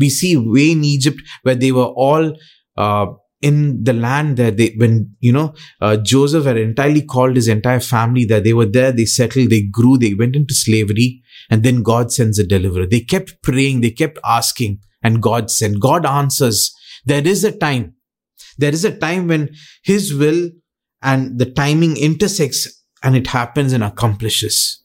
We 0.00 0.10
see 0.10 0.36
way 0.36 0.72
in 0.72 0.82
Egypt 0.82 1.20
where 1.42 1.54
they 1.54 1.70
were 1.70 1.84
all 1.84 2.36
uh, 2.76 3.06
in 3.42 3.84
the 3.84 3.92
land 3.92 4.36
there. 4.36 4.50
They, 4.50 4.74
when 4.76 5.14
you 5.20 5.32
know 5.32 5.54
uh, 5.80 5.96
Joseph 5.96 6.44
had 6.44 6.56
entirely 6.56 7.02
called 7.02 7.36
his 7.36 7.48
entire 7.48 7.80
family 7.80 8.24
there. 8.24 8.40
They 8.40 8.52
were 8.52 8.66
there. 8.66 8.92
They 8.92 9.04
settled. 9.04 9.50
They 9.50 9.62
grew. 9.62 9.98
They 9.98 10.14
went 10.14 10.36
into 10.36 10.54
slavery, 10.54 11.22
and 11.48 11.62
then 11.62 11.82
God 11.82 12.12
sends 12.12 12.38
a 12.38 12.46
deliverer. 12.46 12.86
They 12.86 13.00
kept 13.00 13.42
praying. 13.42 13.80
They 13.80 13.90
kept 13.90 14.18
asking, 14.24 14.80
and 15.02 15.22
God 15.22 15.50
sent. 15.50 15.80
God 15.80 16.06
answers. 16.06 16.74
There 17.04 17.26
is 17.26 17.44
a 17.44 17.52
time. 17.52 17.94
There 18.58 18.72
is 18.72 18.84
a 18.84 18.96
time 18.96 19.28
when 19.28 19.54
His 19.82 20.14
will 20.14 20.50
and 21.02 21.38
the 21.38 21.50
timing 21.50 21.96
intersects, 21.96 22.82
and 23.02 23.16
it 23.16 23.28
happens 23.28 23.72
and 23.72 23.82
accomplishes. 23.82 24.82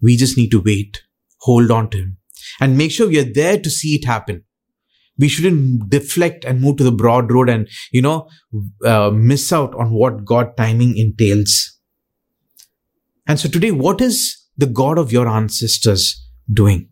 We 0.00 0.16
just 0.16 0.36
need 0.36 0.50
to 0.50 0.60
wait, 0.60 1.02
hold 1.40 1.70
on 1.70 1.90
to 1.90 1.98
Him, 1.98 2.18
and 2.60 2.78
make 2.78 2.90
sure 2.90 3.08
we 3.08 3.18
are 3.18 3.32
there 3.32 3.58
to 3.58 3.70
see 3.70 3.94
it 3.94 4.04
happen. 4.04 4.44
We 5.18 5.28
shouldn't 5.28 5.90
deflect 5.90 6.44
and 6.44 6.60
move 6.60 6.78
to 6.78 6.84
the 6.84 6.92
broad 6.92 7.32
road 7.32 7.48
and, 7.48 7.68
you 7.92 8.02
know, 8.02 8.28
uh, 8.84 9.10
miss 9.10 9.52
out 9.52 9.74
on 9.76 9.92
what 9.92 10.24
God 10.24 10.56
timing 10.56 10.96
entails. 10.96 11.78
And 13.26 13.38
so 13.38 13.48
today, 13.48 13.70
what 13.70 14.00
is 14.00 14.36
the 14.56 14.66
God 14.66 14.98
of 14.98 15.12
your 15.12 15.28
ancestors 15.28 16.20
doing? 16.52 16.88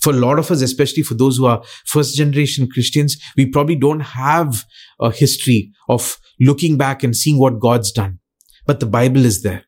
For 0.00 0.12
a 0.12 0.16
lot 0.16 0.38
of 0.38 0.50
us, 0.50 0.60
especially 0.60 1.02
for 1.02 1.14
those 1.14 1.38
who 1.38 1.46
are 1.46 1.62
first 1.86 2.16
generation 2.16 2.68
Christians, 2.68 3.16
we 3.36 3.46
probably 3.46 3.76
don't 3.76 4.00
have 4.00 4.64
a 5.00 5.10
history 5.10 5.72
of 5.88 6.18
looking 6.40 6.76
back 6.76 7.02
and 7.02 7.16
seeing 7.16 7.38
what 7.38 7.60
God's 7.60 7.92
done. 7.92 8.18
But 8.66 8.80
the 8.80 8.86
Bible 8.86 9.24
is 9.24 9.42
there 9.42 9.64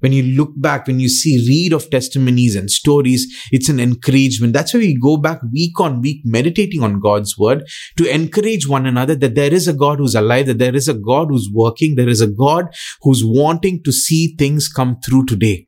when 0.00 0.12
you 0.12 0.22
look 0.22 0.50
back, 0.56 0.86
when 0.86 1.00
you 1.00 1.08
see, 1.08 1.44
read 1.48 1.72
of 1.72 1.90
testimonies 1.90 2.54
and 2.56 2.70
stories, 2.70 3.26
it's 3.50 3.68
an 3.68 3.80
encouragement. 3.80 4.52
That's 4.52 4.74
why 4.74 4.80
we 4.80 4.98
go 4.98 5.16
back 5.16 5.40
week 5.52 5.80
on 5.80 6.00
week, 6.00 6.22
meditating 6.24 6.82
on 6.82 7.00
God's 7.00 7.36
word 7.38 7.64
to 7.96 8.12
encourage 8.12 8.68
one 8.68 8.86
another 8.86 9.14
that 9.16 9.34
there 9.34 9.52
is 9.52 9.68
a 9.68 9.72
God 9.72 9.98
who's 9.98 10.14
alive, 10.14 10.46
that 10.46 10.58
there 10.58 10.76
is 10.76 10.88
a 10.88 10.94
God 10.94 11.28
who's 11.30 11.50
working, 11.52 11.94
there 11.94 12.08
is 12.08 12.20
a 12.20 12.26
God 12.26 12.66
who's 13.02 13.22
wanting 13.24 13.82
to 13.84 13.92
see 13.92 14.34
things 14.38 14.68
come 14.68 14.98
through 15.04 15.26
today. 15.26 15.66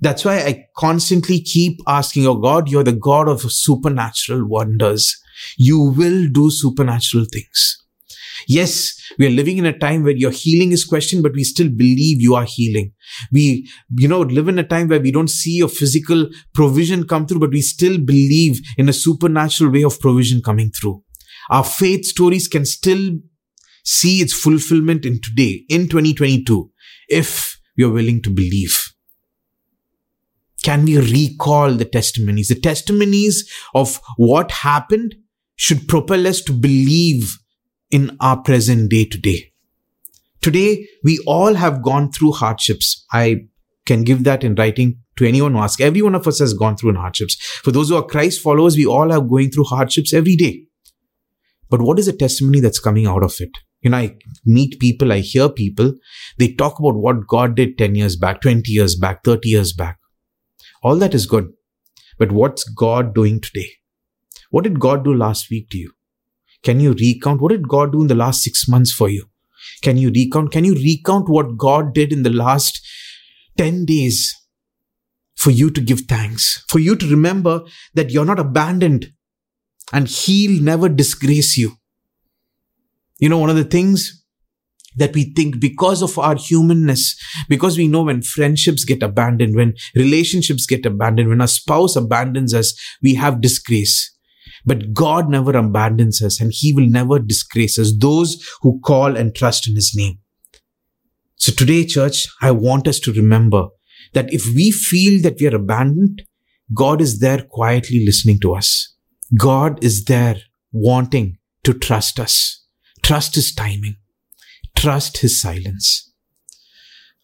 That's 0.00 0.24
why 0.24 0.38
I 0.40 0.66
constantly 0.76 1.40
keep 1.40 1.80
asking, 1.86 2.26
oh 2.26 2.36
God, 2.36 2.68
you're 2.68 2.84
the 2.84 2.92
God 2.92 3.28
of 3.28 3.40
supernatural 3.40 4.46
wonders. 4.46 5.16
You 5.56 5.80
will 5.80 6.28
do 6.28 6.50
supernatural 6.50 7.24
things. 7.32 7.83
Yes, 8.46 8.94
we 9.18 9.26
are 9.26 9.30
living 9.30 9.58
in 9.58 9.66
a 9.66 9.78
time 9.78 10.02
where 10.02 10.16
your 10.16 10.30
healing 10.30 10.72
is 10.72 10.84
questioned, 10.84 11.22
but 11.22 11.32
we 11.32 11.44
still 11.44 11.68
believe 11.68 12.20
you 12.20 12.34
are 12.34 12.44
healing. 12.44 12.92
We, 13.32 13.68
you 13.96 14.08
know, 14.08 14.20
live 14.20 14.48
in 14.48 14.58
a 14.58 14.66
time 14.66 14.88
where 14.88 15.00
we 15.00 15.12
don't 15.12 15.30
see 15.30 15.60
a 15.60 15.68
physical 15.68 16.28
provision 16.54 17.06
come 17.06 17.26
through, 17.26 17.40
but 17.40 17.50
we 17.50 17.62
still 17.62 17.98
believe 17.98 18.60
in 18.76 18.88
a 18.88 18.92
supernatural 18.92 19.72
way 19.72 19.82
of 19.82 20.00
provision 20.00 20.42
coming 20.42 20.70
through. 20.70 21.02
Our 21.50 21.64
faith 21.64 22.04
stories 22.06 22.48
can 22.48 22.64
still 22.64 23.18
see 23.84 24.20
its 24.20 24.32
fulfillment 24.32 25.04
in 25.04 25.20
today, 25.20 25.64
in 25.68 25.88
2022, 25.88 26.70
if 27.08 27.58
we 27.76 27.84
are 27.84 27.90
willing 27.90 28.22
to 28.22 28.30
believe. 28.30 28.78
Can 30.62 30.86
we 30.86 30.96
recall 30.98 31.72
the 31.72 31.84
testimonies? 31.84 32.48
The 32.48 32.58
testimonies 32.58 33.50
of 33.74 34.00
what 34.16 34.50
happened 34.50 35.14
should 35.56 35.86
propel 35.86 36.26
us 36.26 36.40
to 36.42 36.52
believe 36.52 37.38
in 37.94 38.16
our 38.20 38.42
present 38.42 38.90
day 38.90 39.04
today. 39.04 39.52
Today, 40.42 40.88
we 41.04 41.20
all 41.28 41.54
have 41.54 41.80
gone 41.80 42.10
through 42.10 42.32
hardships. 42.32 43.06
I 43.12 43.44
can 43.86 44.02
give 44.02 44.24
that 44.24 44.42
in 44.42 44.56
writing 44.56 44.98
to 45.16 45.28
anyone 45.28 45.52
who 45.52 45.60
asks. 45.60 45.80
Every 45.80 46.02
one 46.02 46.16
of 46.16 46.26
us 46.26 46.40
has 46.40 46.54
gone 46.54 46.76
through 46.76 46.94
hardships. 46.94 47.36
For 47.62 47.70
those 47.70 47.90
who 47.90 47.96
are 47.96 48.02
Christ 48.02 48.40
followers, 48.40 48.76
we 48.76 48.84
all 48.84 49.12
are 49.12 49.20
going 49.20 49.52
through 49.52 49.66
hardships 49.66 50.12
every 50.12 50.34
day. 50.34 50.64
But 51.70 51.82
what 51.82 52.00
is 52.00 52.06
the 52.06 52.12
testimony 52.12 52.58
that's 52.58 52.80
coming 52.80 53.06
out 53.06 53.22
of 53.22 53.36
it? 53.38 53.56
You 53.82 53.90
know, 53.90 53.98
I 53.98 54.16
meet 54.44 54.80
people, 54.80 55.12
I 55.12 55.20
hear 55.20 55.48
people, 55.48 55.94
they 56.38 56.52
talk 56.52 56.80
about 56.80 56.96
what 56.96 57.28
God 57.28 57.54
did 57.54 57.78
10 57.78 57.94
years 57.94 58.16
back, 58.16 58.40
20 58.40 58.72
years 58.72 58.96
back, 58.96 59.22
30 59.22 59.48
years 59.48 59.72
back. 59.72 60.00
All 60.82 60.96
that 60.96 61.14
is 61.14 61.26
good. 61.26 61.52
But 62.18 62.32
what's 62.32 62.64
God 62.64 63.14
doing 63.14 63.40
today? 63.40 63.70
What 64.50 64.64
did 64.64 64.80
God 64.80 65.04
do 65.04 65.14
last 65.14 65.48
week 65.48 65.70
to 65.70 65.78
you? 65.78 65.92
Can 66.64 66.80
you 66.80 66.94
recount 66.94 67.40
what 67.40 67.50
did 67.50 67.68
God 67.68 67.92
do 67.92 68.00
in 68.00 68.08
the 68.08 68.14
last 68.14 68.42
six 68.42 68.66
months 68.66 68.92
for 68.92 69.08
you? 69.08 69.26
Can 69.82 69.98
you 69.98 70.10
recount? 70.10 70.50
Can 70.50 70.64
you 70.64 70.74
recount 70.74 71.28
what 71.28 71.56
God 71.56 71.94
did 71.94 72.12
in 72.12 72.22
the 72.22 72.32
last 72.32 72.80
10 73.58 73.84
days 73.84 74.34
for 75.36 75.50
you 75.50 75.70
to 75.70 75.80
give 75.80 76.00
thanks? 76.00 76.64
For 76.68 76.78
you 76.78 76.96
to 76.96 77.06
remember 77.06 77.62
that 77.92 78.10
you're 78.10 78.24
not 78.24 78.38
abandoned 78.38 79.12
and 79.92 80.08
He'll 80.08 80.62
never 80.62 80.88
disgrace 80.88 81.56
you. 81.58 81.72
You 83.18 83.28
know, 83.28 83.38
one 83.38 83.50
of 83.50 83.56
the 83.56 83.64
things 83.64 84.24
that 84.96 85.14
we 85.14 85.32
think 85.34 85.60
because 85.60 86.02
of 86.02 86.18
our 86.18 86.36
humanness, 86.36 87.16
because 87.48 87.76
we 87.76 87.88
know 87.88 88.02
when 88.02 88.22
friendships 88.22 88.84
get 88.84 89.02
abandoned, 89.02 89.56
when 89.56 89.74
relationships 89.94 90.66
get 90.66 90.86
abandoned, 90.86 91.28
when 91.28 91.40
a 91.40 91.48
spouse 91.48 91.96
abandons 91.96 92.54
us, 92.54 92.74
we 93.02 93.14
have 93.14 93.40
disgrace. 93.40 94.13
But 94.66 94.94
God 94.94 95.28
never 95.28 95.56
abandons 95.56 96.22
us 96.22 96.40
and 96.40 96.50
He 96.54 96.72
will 96.72 96.88
never 96.88 97.18
disgrace 97.18 97.78
us, 97.78 97.96
those 97.96 98.42
who 98.62 98.80
call 98.80 99.16
and 99.16 99.34
trust 99.34 99.68
in 99.68 99.74
His 99.74 99.92
name. 99.94 100.18
So 101.36 101.52
today, 101.52 101.84
church, 101.84 102.26
I 102.40 102.52
want 102.52 102.88
us 102.88 102.98
to 103.00 103.12
remember 103.12 103.66
that 104.14 104.32
if 104.32 104.46
we 104.54 104.70
feel 104.70 105.20
that 105.22 105.36
we 105.40 105.46
are 105.46 105.56
abandoned, 105.56 106.22
God 106.72 107.00
is 107.00 107.18
there 107.18 107.42
quietly 107.42 108.04
listening 108.06 108.40
to 108.40 108.54
us. 108.54 108.94
God 109.36 109.82
is 109.84 110.04
there 110.04 110.36
wanting 110.72 111.38
to 111.64 111.74
trust 111.74 112.18
us. 112.18 112.64
Trust 113.02 113.34
His 113.34 113.54
timing. 113.54 113.96
Trust 114.74 115.18
His 115.18 115.38
silence. 115.40 116.12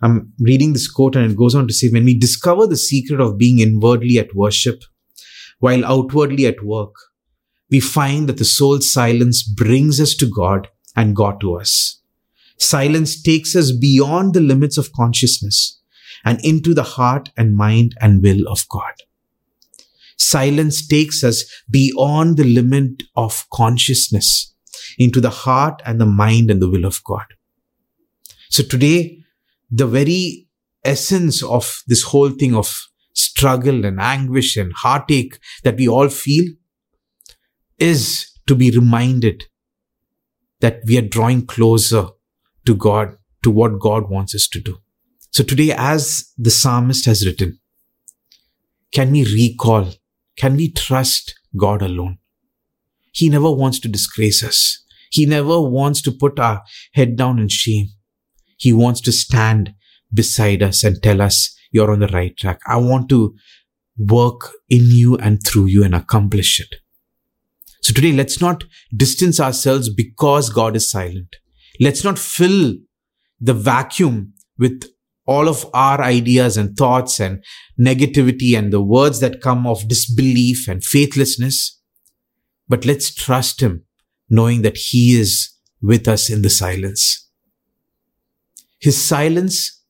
I'm 0.02 0.32
reading 0.40 0.72
this 0.72 0.90
quote 0.90 1.16
and 1.16 1.30
it 1.30 1.36
goes 1.36 1.54
on 1.54 1.68
to 1.68 1.74
say, 1.74 1.88
when 1.88 2.04
we 2.04 2.18
discover 2.18 2.66
the 2.66 2.76
secret 2.76 3.20
of 3.20 3.38
being 3.38 3.58
inwardly 3.60 4.18
at 4.18 4.34
worship 4.34 4.82
while 5.58 5.84
outwardly 5.84 6.46
at 6.46 6.64
work, 6.64 6.94
we 7.70 7.80
find 7.80 8.28
that 8.28 8.38
the 8.38 8.44
soul's 8.44 8.92
silence 8.92 9.42
brings 9.42 10.00
us 10.00 10.14
to 10.16 10.26
God 10.26 10.68
and 10.96 11.14
God 11.14 11.40
to 11.40 11.54
us. 11.54 12.00
Silence 12.58 13.22
takes 13.22 13.56
us 13.56 13.72
beyond 13.72 14.34
the 14.34 14.40
limits 14.40 14.76
of 14.76 14.92
consciousness 14.92 15.80
and 16.24 16.44
into 16.44 16.74
the 16.74 16.82
heart 16.82 17.30
and 17.36 17.56
mind 17.56 17.94
and 18.00 18.22
will 18.22 18.46
of 18.48 18.68
God. 18.68 18.92
Silence 20.16 20.86
takes 20.86 21.24
us 21.24 21.44
beyond 21.70 22.36
the 22.36 22.44
limit 22.44 23.04
of 23.16 23.46
consciousness 23.52 24.54
into 24.98 25.20
the 25.20 25.30
heart 25.30 25.80
and 25.86 26.00
the 26.00 26.06
mind 26.06 26.50
and 26.50 26.60
the 26.60 26.68
will 26.68 26.84
of 26.84 27.02
God. 27.04 27.24
So 28.50 28.62
today, 28.62 29.22
the 29.70 29.86
very 29.86 30.48
essence 30.84 31.42
of 31.42 31.82
this 31.86 32.02
whole 32.02 32.30
thing 32.30 32.54
of 32.54 32.76
struggle 33.14 33.84
and 33.84 34.00
anguish 34.00 34.56
and 34.56 34.72
heartache 34.74 35.38
that 35.62 35.76
we 35.76 35.88
all 35.88 36.08
feel 36.08 36.44
is 37.80 38.30
to 38.46 38.54
be 38.54 38.70
reminded 38.70 39.44
that 40.60 40.80
we 40.86 40.98
are 40.98 41.02
drawing 41.02 41.46
closer 41.46 42.08
to 42.66 42.74
God, 42.74 43.16
to 43.42 43.50
what 43.50 43.80
God 43.80 44.10
wants 44.10 44.34
us 44.34 44.46
to 44.48 44.60
do. 44.60 44.78
So 45.30 45.42
today, 45.42 45.72
as 45.76 46.32
the 46.36 46.50
psalmist 46.50 47.06
has 47.06 47.24
written, 47.24 47.58
can 48.92 49.12
we 49.12 49.24
recall, 49.24 49.94
can 50.36 50.56
we 50.56 50.70
trust 50.70 51.34
God 51.56 51.80
alone? 51.80 52.18
He 53.12 53.28
never 53.28 53.50
wants 53.50 53.78
to 53.80 53.88
disgrace 53.88 54.44
us. 54.44 54.84
He 55.10 55.26
never 55.26 55.60
wants 55.60 56.02
to 56.02 56.12
put 56.12 56.38
our 56.38 56.62
head 56.92 57.16
down 57.16 57.38
in 57.38 57.48
shame. 57.48 57.88
He 58.56 58.72
wants 58.72 59.00
to 59.02 59.12
stand 59.12 59.74
beside 60.12 60.62
us 60.62 60.84
and 60.84 61.02
tell 61.02 61.22
us, 61.22 61.56
you're 61.72 61.90
on 61.90 62.00
the 62.00 62.08
right 62.08 62.36
track. 62.36 62.60
I 62.66 62.76
want 62.76 63.08
to 63.10 63.34
work 63.96 64.50
in 64.68 64.86
you 64.86 65.16
and 65.16 65.40
through 65.46 65.66
you 65.66 65.84
and 65.84 65.94
accomplish 65.94 66.60
it. 66.60 66.74
So 67.82 67.94
today, 67.94 68.12
let's 68.12 68.40
not 68.40 68.64
distance 68.94 69.40
ourselves 69.40 69.92
because 69.92 70.50
God 70.50 70.76
is 70.76 70.90
silent. 70.90 71.36
Let's 71.80 72.04
not 72.04 72.18
fill 72.18 72.74
the 73.40 73.54
vacuum 73.54 74.34
with 74.58 74.84
all 75.26 75.48
of 75.48 75.64
our 75.72 76.00
ideas 76.02 76.56
and 76.56 76.76
thoughts 76.76 77.20
and 77.20 77.42
negativity 77.80 78.58
and 78.58 78.72
the 78.72 78.82
words 78.82 79.20
that 79.20 79.40
come 79.40 79.66
of 79.66 79.88
disbelief 79.88 80.68
and 80.68 80.84
faithlessness. 80.84 81.80
But 82.68 82.84
let's 82.84 83.14
trust 83.14 83.60
Him, 83.60 83.84
knowing 84.28 84.62
that 84.62 84.76
He 84.76 85.18
is 85.18 85.50
with 85.80 86.06
us 86.06 86.28
in 86.28 86.42
the 86.42 86.50
silence. 86.50 87.28
His 88.78 89.06
silence 89.06 89.82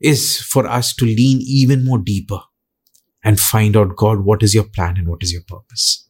is 0.00 0.40
for 0.40 0.66
us 0.66 0.94
to 0.96 1.04
lean 1.04 1.38
even 1.40 1.84
more 1.84 1.98
deeper 1.98 2.40
and 3.22 3.40
find 3.40 3.76
out, 3.76 3.96
God, 3.96 4.24
what 4.24 4.42
is 4.42 4.54
your 4.54 4.64
plan 4.64 4.96
and 4.96 5.08
what 5.08 5.22
is 5.22 5.32
your 5.32 5.42
purpose? 5.46 6.05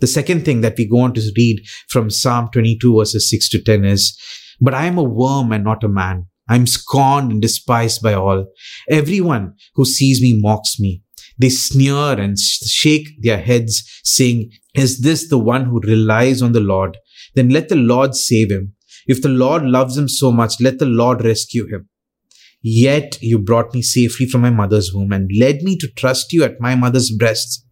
The 0.00 0.06
second 0.06 0.44
thing 0.44 0.60
that 0.60 0.76
we 0.78 0.86
go 0.86 1.00
on 1.00 1.14
to 1.14 1.32
read 1.36 1.66
from 1.88 2.10
Psalm 2.10 2.48
22 2.52 2.98
verses 2.98 3.30
6 3.30 3.48
to 3.50 3.62
10 3.62 3.84
is, 3.84 4.16
but 4.60 4.74
I 4.74 4.86
am 4.86 4.98
a 4.98 5.02
worm 5.02 5.52
and 5.52 5.64
not 5.64 5.84
a 5.84 5.88
man. 5.88 6.26
I'm 6.48 6.66
scorned 6.66 7.30
and 7.30 7.42
despised 7.42 8.02
by 8.02 8.14
all. 8.14 8.46
Everyone 8.88 9.54
who 9.74 9.84
sees 9.84 10.22
me 10.22 10.38
mocks 10.40 10.80
me. 10.80 11.02
They 11.38 11.50
sneer 11.50 12.18
and 12.18 12.38
shake 12.38 13.22
their 13.22 13.38
heads 13.38 14.00
saying, 14.02 14.50
is 14.74 15.00
this 15.00 15.28
the 15.28 15.38
one 15.38 15.66
who 15.66 15.80
relies 15.80 16.42
on 16.42 16.52
the 16.52 16.60
Lord? 16.60 16.96
Then 17.34 17.50
let 17.50 17.68
the 17.68 17.76
Lord 17.76 18.14
save 18.14 18.50
him. 18.50 18.74
If 19.06 19.22
the 19.22 19.28
Lord 19.28 19.62
loves 19.62 19.96
him 19.96 20.08
so 20.08 20.32
much, 20.32 20.54
let 20.60 20.78
the 20.78 20.86
Lord 20.86 21.24
rescue 21.24 21.66
him. 21.66 21.88
Yet 22.60 23.18
you 23.22 23.38
brought 23.38 23.72
me 23.72 23.82
safely 23.82 24.26
from 24.26 24.40
my 24.40 24.50
mother's 24.50 24.92
womb 24.92 25.12
and 25.12 25.30
led 25.38 25.62
me 25.62 25.76
to 25.78 25.88
trust 25.88 26.32
you 26.32 26.42
at 26.42 26.60
my 26.60 26.74
mother's 26.74 27.10
breast. 27.10 27.64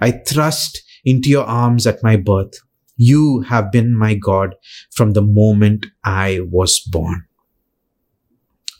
I 0.00 0.12
thrust 0.26 0.82
into 1.04 1.28
your 1.28 1.44
arms 1.44 1.86
at 1.86 2.02
my 2.02 2.16
birth. 2.16 2.54
You 2.96 3.42
have 3.42 3.70
been 3.70 3.96
my 3.96 4.14
God 4.14 4.54
from 4.90 5.12
the 5.12 5.22
moment 5.22 5.86
I 6.04 6.40
was 6.50 6.80
born. 6.80 7.24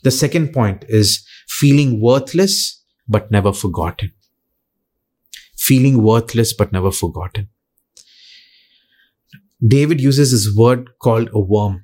The 0.03 0.11
second 0.11 0.53
point 0.53 0.85
is 0.87 1.25
feeling 1.47 2.01
worthless 2.01 2.83
but 3.07 3.31
never 3.31 3.51
forgotten. 3.53 4.11
Feeling 5.57 6.03
worthless 6.03 6.53
but 6.53 6.71
never 6.71 6.91
forgotten. 6.91 7.49
David 9.65 9.99
uses 9.99 10.31
this 10.31 10.55
word 10.55 10.89
called 11.01 11.29
a 11.33 11.39
worm. 11.39 11.83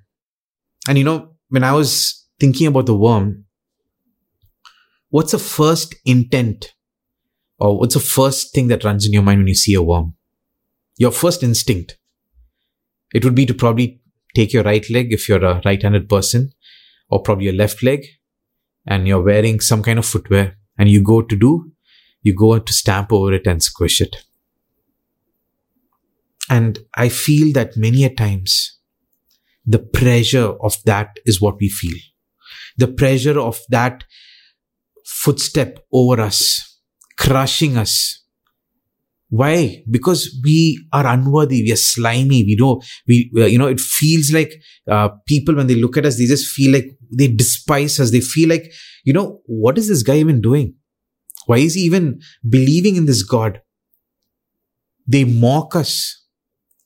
And 0.87 0.97
you 0.97 1.03
know, 1.03 1.35
when 1.49 1.63
I 1.63 1.73
was 1.73 2.25
thinking 2.39 2.67
about 2.67 2.85
the 2.85 2.95
worm, 2.95 3.45
what's 5.09 5.31
the 5.31 5.39
first 5.39 5.95
intent 6.05 6.73
or 7.59 7.77
what's 7.79 7.95
the 7.95 7.99
first 7.99 8.53
thing 8.53 8.67
that 8.67 8.83
runs 8.83 9.05
in 9.05 9.13
your 9.13 9.23
mind 9.23 9.39
when 9.39 9.47
you 9.47 9.55
see 9.55 9.73
a 9.73 9.81
worm? 9.81 10.15
Your 10.97 11.11
first 11.11 11.43
instinct. 11.43 11.97
It 13.13 13.23
would 13.23 13.35
be 13.35 13.45
to 13.45 13.53
probably 13.53 14.01
take 14.35 14.53
your 14.53 14.63
right 14.63 14.89
leg 14.89 15.13
if 15.13 15.27
you're 15.29 15.43
a 15.43 15.61
right 15.65 15.81
handed 15.81 16.09
person, 16.09 16.53
or 17.09 17.21
probably 17.21 17.45
your 17.45 17.53
left 17.53 17.83
leg, 17.83 18.05
and 18.85 19.07
you're 19.07 19.21
wearing 19.21 19.59
some 19.59 19.83
kind 19.83 19.99
of 19.99 20.05
footwear, 20.05 20.57
and 20.77 20.89
you 20.89 21.01
go 21.01 21.21
to 21.21 21.35
do, 21.35 21.71
you 22.21 22.35
go 22.35 22.57
to 22.59 22.73
stamp 22.73 23.13
over 23.13 23.33
it 23.33 23.47
and 23.47 23.61
squish 23.63 24.01
it. 24.01 24.15
And 26.49 26.79
I 26.95 27.09
feel 27.09 27.53
that 27.53 27.75
many 27.75 28.03
a 28.03 28.09
times 28.13 28.79
the 29.65 29.79
pressure 29.79 30.53
of 30.61 30.75
that 30.85 31.17
is 31.25 31.41
what 31.41 31.55
we 31.59 31.69
feel. 31.69 31.97
The 32.77 32.87
pressure 32.87 33.39
of 33.39 33.59
that 33.69 34.03
footstep 35.05 35.79
over 35.91 36.21
us, 36.21 36.79
crushing 37.17 37.77
us. 37.77 38.23
Why? 39.35 39.83
Because 39.91 40.39
we 40.45 40.87
are 40.93 41.05
unworthy. 41.05 41.61
We 41.63 41.73
are 41.73 41.83
slimy. 41.93 42.45
We 42.45 42.55
know, 42.57 42.81
we, 43.05 43.29
uh, 43.37 43.45
you 43.45 43.57
know, 43.57 43.67
it 43.67 43.81
feels 43.81 44.31
like, 44.31 44.53
uh, 44.89 45.09
people, 45.27 45.55
when 45.55 45.67
they 45.67 45.75
look 45.75 45.97
at 45.97 46.05
us, 46.05 46.17
they 46.17 46.25
just 46.25 46.47
feel 46.47 46.71
like 46.71 46.85
they 47.11 47.27
despise 47.27 47.99
us. 47.99 48.11
They 48.11 48.21
feel 48.21 48.47
like, 48.47 48.71
you 49.03 49.11
know, 49.11 49.41
what 49.45 49.77
is 49.77 49.89
this 49.89 50.03
guy 50.03 50.17
even 50.19 50.39
doing? 50.39 50.75
Why 51.47 51.57
is 51.57 51.73
he 51.73 51.81
even 51.81 52.21
believing 52.47 52.95
in 52.95 53.07
this 53.07 53.23
God? 53.23 53.61
They 55.05 55.25
mock 55.25 55.75
us. 55.75 56.23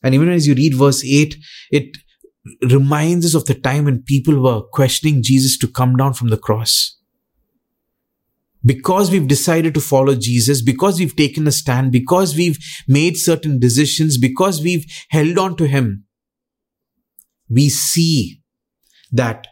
And 0.01 0.15
even 0.15 0.29
as 0.29 0.47
you 0.47 0.55
read 0.55 0.75
verse 0.75 1.05
8, 1.05 1.35
it 1.71 1.97
reminds 2.71 3.27
us 3.27 3.35
of 3.35 3.45
the 3.45 3.53
time 3.53 3.85
when 3.85 4.01
people 4.01 4.41
were 4.41 4.62
questioning 4.73 5.21
Jesus 5.21 5.55
to 5.59 5.67
come 5.67 5.95
down 5.95 6.13
from 6.13 6.29
the 6.29 6.38
cross. 6.38 6.98
Because 8.63 9.09
we've 9.09 9.27
decided 9.27 9.73
to 9.75 9.81
follow 9.81 10.15
Jesus, 10.15 10.61
because 10.61 10.99
we've 10.99 11.15
taken 11.15 11.47
a 11.47 11.51
stand, 11.51 11.91
because 11.91 12.35
we've 12.35 12.57
made 12.87 13.17
certain 13.17 13.59
decisions, 13.59 14.17
because 14.17 14.61
we've 14.61 14.85
held 15.09 15.37
on 15.37 15.55
to 15.57 15.67
Him, 15.67 16.05
we 17.49 17.69
see 17.69 18.41
that 19.11 19.47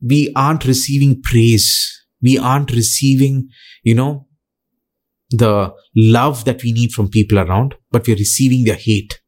we 0.00 0.32
aren't 0.36 0.64
receiving 0.64 1.20
praise. 1.22 1.90
We 2.22 2.38
aren't 2.38 2.70
receiving, 2.70 3.48
you 3.82 3.94
know, 3.94 4.26
the 5.30 5.74
love 5.96 6.44
that 6.44 6.62
we 6.62 6.72
need 6.72 6.92
from 6.92 7.08
people 7.08 7.38
around, 7.38 7.74
but 7.90 8.06
we're 8.06 8.16
receiving 8.16 8.64
their 8.64 8.76
hate. 8.76 9.20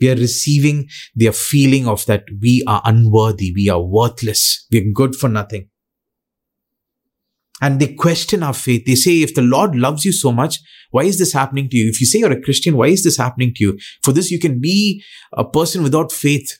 We 0.00 0.10
are 0.10 0.16
receiving 0.16 0.88
their 1.14 1.32
feeling 1.32 1.86
of 1.86 2.06
that 2.06 2.24
we 2.40 2.64
are 2.66 2.82
unworthy, 2.84 3.52
we 3.54 3.68
are 3.68 3.82
worthless, 3.82 4.66
we're 4.72 4.92
good 4.92 5.14
for 5.14 5.28
nothing. 5.28 5.68
And 7.62 7.80
they 7.80 7.94
question 7.94 8.42
our 8.42 8.52
faith. 8.52 8.84
They 8.84 8.96
say, 8.96 9.22
if 9.22 9.34
the 9.34 9.40
Lord 9.40 9.76
loves 9.76 10.04
you 10.04 10.10
so 10.10 10.32
much, 10.32 10.58
why 10.90 11.04
is 11.04 11.18
this 11.18 11.32
happening 11.32 11.68
to 11.70 11.76
you? 11.76 11.88
If 11.88 12.00
you 12.00 12.06
say 12.06 12.18
you're 12.18 12.32
a 12.32 12.42
Christian, 12.42 12.76
why 12.76 12.88
is 12.88 13.04
this 13.04 13.16
happening 13.16 13.54
to 13.54 13.64
you? 13.64 13.78
For 14.02 14.12
this, 14.12 14.32
you 14.32 14.40
can 14.40 14.60
be 14.60 15.02
a 15.32 15.44
person 15.44 15.84
without 15.84 16.10
faith. 16.10 16.58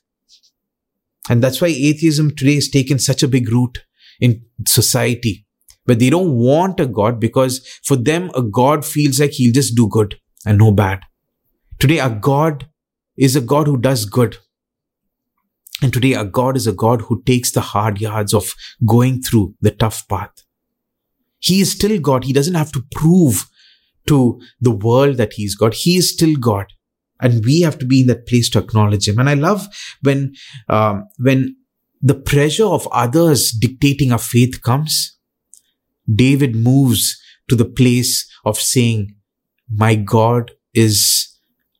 And 1.29 1.43
that's 1.43 1.61
why 1.61 1.69
atheism 1.69 2.35
today 2.37 2.55
has 2.55 2.69
taken 2.69 3.01
such 3.01 3.25
a 3.25 3.29
big 3.29 3.51
root 3.51 3.85
in 4.21 4.45
society. 4.65 5.45
But 5.87 5.99
they 5.99 6.09
don't 6.09 6.35
want 6.35 6.79
a 6.79 6.87
God 6.87 7.19
because 7.19 7.67
for 7.83 7.97
them, 7.97 8.31
a 8.37 8.43
God 8.43 8.87
feels 8.87 9.19
like 9.19 9.33
he'll 9.33 9.53
just 9.53 9.75
do 9.75 9.89
good 9.89 10.21
and 10.47 10.57
no 10.57 10.71
bad. 10.71 11.01
Today, 11.81 11.99
a 11.99 12.11
God 12.11 12.69
is 13.17 13.35
a 13.35 13.41
God 13.41 13.67
who 13.67 13.77
does 13.77 14.05
good. 14.05 14.39
And 15.83 15.93
today, 15.93 16.13
a 16.13 16.25
God 16.25 16.57
is 16.57 16.69
a 16.69 16.73
God 16.73 17.03
who 17.03 17.25
takes 17.25 17.51
the 17.51 17.61
hard 17.61 18.01
yards 18.01 18.33
of 18.33 18.55
going 18.87 19.21
through 19.21 19.57
the 19.61 19.73
tough 19.73 20.07
path. 20.09 20.31
He 21.43 21.61
is 21.61 21.73
still 21.73 21.99
God. 21.99 22.25
He 22.25 22.33
doesn't 22.33 22.55
have 22.55 22.73
to 22.73 22.83
prove 22.93 23.49
to 24.07 24.41
the 24.61 24.71
world 24.71 25.17
that 25.17 25.35
he's 25.35 25.55
God. 25.55 25.75
He 25.75 25.97
is 25.97 26.13
still 26.13 26.37
God. 26.37 26.67
And 27.21 27.45
we 27.45 27.61
have 27.61 27.79
to 27.79 27.87
be 27.87 28.01
in 28.01 28.07
that 28.09 28.27
place 28.27 28.51
to 28.51 28.59
acknowledge 28.59 29.07
him. 29.07 29.19
And 29.19 29.29
I 29.29 29.35
love 29.35 29.67
when, 30.03 30.35
um, 30.69 31.07
when 31.19 31.57
the 32.01 32.15
pressure 32.15 32.67
of 32.67 32.89
others 32.91 33.51
dictating 33.51 34.13
our 34.13 34.19
faith 34.19 34.63
comes, 34.63 35.17
David 36.13 36.57
moves 36.57 37.21
to 37.49 37.55
the 37.55 37.65
place 37.65 38.29
of 38.45 38.59
saying, 38.59 39.15
my 39.71 39.95
God 39.95 40.51
is 40.75 41.29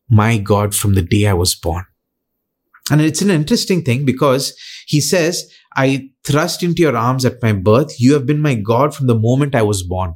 my 0.09 0.39
God 0.39 0.75
from 0.75 0.95
the 0.95 1.03
day 1.03 1.27
I 1.27 1.33
was 1.33 1.55
born. 1.55 1.85
And 2.93 3.01
it's 3.01 3.23
an 3.23 3.31
interesting 3.31 3.83
thing 3.83 4.05
because 4.05 4.55
he 4.87 5.01
says, 5.01 5.51
I 5.75 6.11
thrust 6.27 6.63
into 6.63 6.83
your 6.83 6.95
arms 6.95 7.25
at 7.25 7.43
my 7.43 7.55
birth. 7.55 7.99
You 7.99 8.13
have 8.13 8.27
been 8.27 8.43
my 8.43 8.55
God 8.55 8.95
from 8.95 9.07
the 9.07 9.19
moment 9.19 9.55
I 9.55 9.63
was 9.63 9.83
born. 9.83 10.13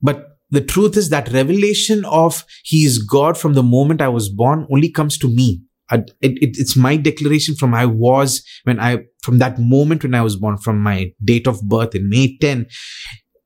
But 0.00 0.38
the 0.48 0.62
truth 0.62 0.96
is 0.96 1.10
that 1.10 1.30
revelation 1.30 2.06
of 2.06 2.46
he 2.64 2.86
is 2.86 2.98
God 2.98 3.36
from 3.36 3.52
the 3.52 3.62
moment 3.62 4.00
I 4.00 4.08
was 4.08 4.30
born 4.30 4.66
only 4.72 4.90
comes 4.90 5.18
to 5.18 5.28
me. 5.28 5.60
it, 5.92 6.10
it, 6.22 6.56
it's 6.56 6.76
my 6.76 6.96
declaration 6.96 7.56
from 7.56 7.74
I 7.74 7.84
was 7.84 8.42
when 8.64 8.80
I, 8.80 9.04
from 9.22 9.36
that 9.36 9.58
moment 9.58 10.04
when 10.04 10.14
I 10.14 10.22
was 10.22 10.36
born, 10.36 10.56
from 10.56 10.82
my 10.82 11.12
date 11.22 11.46
of 11.46 11.60
birth 11.60 11.94
in 11.94 12.08
May 12.08 12.38
10, 12.38 12.68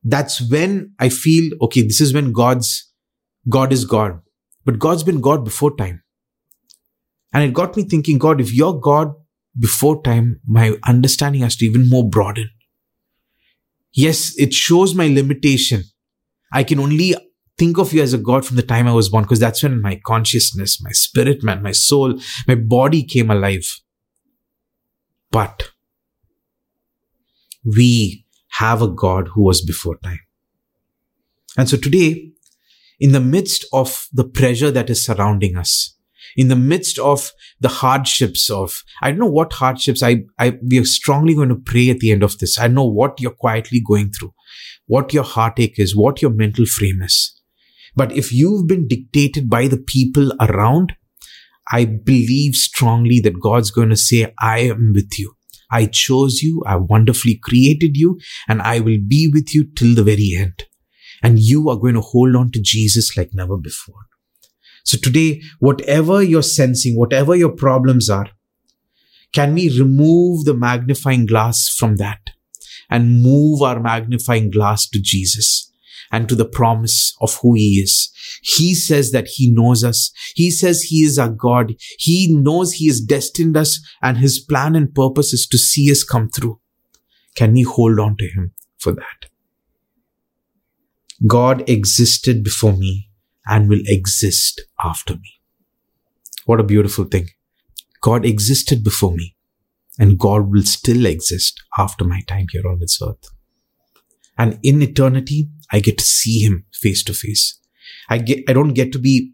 that's 0.05 0.41
when 0.49 0.93
I 1.01 1.09
feel, 1.09 1.51
okay, 1.63 1.83
this 1.83 2.01
is 2.01 2.15
when 2.15 2.31
God's, 2.31 2.93
God 3.49 3.73
is 3.73 3.85
God. 3.85 4.21
But 4.65 4.79
God's 4.79 5.03
been 5.03 5.21
God 5.21 5.45
before 5.45 5.77
time. 5.77 6.03
And 7.37 7.45
it 7.45 7.53
got 7.53 7.77
me 7.77 7.83
thinking, 7.83 8.17
God, 8.17 8.41
if 8.41 8.55
you're 8.55 8.81
God 8.81 9.13
before 9.59 10.03
time, 10.03 10.41
my 10.47 10.79
understanding 10.87 11.43
has 11.43 11.55
to 11.57 11.67
even 11.67 11.87
more 11.87 12.09
broaden. 12.09 12.49
Yes, 13.93 14.35
it 14.39 14.55
shows 14.55 14.95
my 14.95 15.09
limitation. 15.09 15.83
I 16.51 16.65
can 16.65 16.79
only 16.79 17.15
think 17.59 17.77
of 17.77 17.93
you 17.93 18.01
as 18.01 18.15
a 18.15 18.19
God 18.19 18.47
from 18.47 18.57
the 18.57 18.63
time 18.63 18.89
I 18.89 18.95
was 18.95 19.11
born, 19.11 19.25
because 19.25 19.39
that's 19.39 19.63
when 19.63 19.83
my 19.83 20.01
consciousness, 20.07 20.83
my 20.83 20.93
spirit, 20.93 21.43
man, 21.43 21.63
my 21.63 21.73
soul, 21.73 22.19
my 22.49 22.55
body 22.55 23.03
came 23.03 23.31
alive. 23.31 23.71
But 25.31 25.73
we 27.67 28.25
have 28.53 28.81
a 28.81 28.89
God 28.89 29.29
who 29.35 29.43
was 29.43 29.61
before 29.61 29.99
time. 29.99 30.21
And 31.59 31.69
so 31.69 31.77
today, 31.77 32.33
in 32.99 33.13
the 33.13 33.21
midst 33.21 33.67
of 33.75 34.09
the 34.11 34.25
pressure 34.25 34.71
that 34.71 34.89
is 34.89 35.05
surrounding 35.05 35.59
us, 35.59 35.96
in 36.37 36.49
the 36.49 36.57
midst 36.57 36.99
of 36.99 37.33
the 37.61 37.69
hardships 37.69 38.51
of, 38.51 38.83
I 39.03 39.11
don't 39.11 39.19
know 39.19 39.27
what 39.27 39.55
hardships 39.55 40.03
I, 40.03 40.25
I, 40.39 40.59
we 40.63 40.79
are 40.79 40.85
strongly 40.85 41.35
going 41.35 41.49
to 41.49 41.57
pray 41.57 41.91
at 41.91 41.99
the 41.99 42.13
end 42.13 42.23
of 42.23 42.39
this. 42.39 42.59
I 42.59 42.69
know 42.69 42.85
what 42.85 43.21
you're 43.21 43.33
quietly 43.33 43.81
going 43.81 44.13
through, 44.13 44.35
what 44.87 45.13
your 45.13 45.25
heartache 45.25 45.79
is, 45.79 45.97
what 45.97 46.21
your 46.21 46.31
mental 46.31 46.67
frame 46.67 47.03
is. 47.03 47.33
But 47.95 48.13
if 48.13 48.33
you've 48.33 48.67
been 48.67 48.87
dictated 48.87 49.49
by 49.49 49.69
the 49.69 49.79
people 49.79 50.33
around, 50.39 50.93
I 51.73 51.87
believe 51.87 52.55
strongly 52.55 53.19
that 53.21 53.41
God's 53.41 53.71
going 53.71 53.89
to 53.89 53.97
say, 53.97 54.33
I 54.39 54.61
am 54.61 54.93
with 54.95 55.19
you. 55.19 55.35
I 55.71 55.87
chose 55.87 56.43
you. 56.43 56.63
I 56.67 56.77
wonderfully 56.77 57.41
created 57.43 57.97
you 57.97 58.21
and 58.47 58.63
I 58.63 58.81
will 58.81 58.99
be 59.07 59.29
with 59.33 59.55
you 59.55 59.65
till 59.75 59.95
the 59.95 60.05
very 60.05 60.35
end. 60.37 60.65
And 61.23 61.39
you 61.39 61.71
are 61.71 61.77
going 61.77 61.95
to 61.95 62.01
hold 62.03 62.37
on 62.37 62.53
to 62.53 62.61
Jesus 62.63 63.17
like 63.17 63.31
never 63.33 63.57
before. 63.57 64.07
So 64.87 64.97
today, 64.97 65.43
whatever 65.59 66.23
you're 66.23 66.43
sensing, 66.45 66.97
whatever 66.97 67.35
your 67.35 67.51
problems 67.51 68.09
are, 68.09 68.29
can 69.33 69.53
we 69.55 69.77
remove 69.77 70.45
the 70.45 70.55
magnifying 70.55 71.27
glass 71.27 71.69
from 71.69 71.97
that 71.97 72.21
and 72.89 73.21
move 73.21 73.63
our 73.63 73.81
magnifying 73.81 74.49
glass 74.49 74.89
to 74.91 75.01
Jesus 75.03 75.73
and 76.13 76.29
to 76.29 76.37
the 76.37 76.45
promise 76.45 77.17
of 77.21 77.37
who 77.43 77.55
he 77.55 77.81
is? 77.83 78.13
He 78.43 78.77
says 78.77 79.11
that 79.11 79.27
he 79.27 79.51
knows 79.51 79.83
us. 79.83 80.13
He 80.37 80.53
says 80.53 80.83
he 80.83 80.99
is 80.99 81.19
our 81.19 81.31
God. 81.31 81.75
He 81.99 82.33
knows 82.33 82.75
he 82.75 82.87
has 82.87 83.01
destined 83.01 83.57
us 83.57 83.81
and 84.01 84.19
his 84.19 84.39
plan 84.39 84.77
and 84.77 84.95
purpose 84.95 85.33
is 85.33 85.49
to 85.49 85.59
see 85.59 85.91
us 85.91 86.05
come 86.05 86.29
through. 86.29 86.61
Can 87.35 87.55
we 87.55 87.63
hold 87.63 87.99
on 87.99 88.17
to 88.19 88.29
him 88.29 88.53
for 88.79 88.93
that? 88.93 89.27
God 91.27 91.69
existed 91.69 92.45
before 92.45 92.73
me 92.73 93.06
and 93.47 93.69
will 93.69 93.83
exist 93.87 94.61
after 94.83 95.15
me. 95.15 95.33
What 96.45 96.61
a 96.61 96.65
beautiful 96.65 97.05
thing. 97.05 97.29
God 98.01 98.25
existed 98.25 98.85
before 98.85 99.13
me 99.13 99.37
and 99.99 100.19
God 100.19 100.51
will 100.53 100.63
still 100.63 101.07
exist 101.07 101.61
after 101.79 102.05
my 102.05 102.21
time 102.29 102.47
here 102.53 102.67
on 102.69 102.79
this 102.79 103.01
earth. 103.03 103.31
And 104.39 104.59
in 104.63 104.83
eternity, 104.83 105.49
I 105.73 105.81
get 105.81 105.99
to 105.99 106.05
see 106.05 106.41
him 106.41 106.67
face 106.73 107.03
to 107.05 107.15
face. 107.15 107.59
I 108.09 108.19
get, 108.19 108.45
I 108.49 108.53
don't 108.53 108.75
get 108.75 108.93
to 108.93 108.99
be 108.99 109.33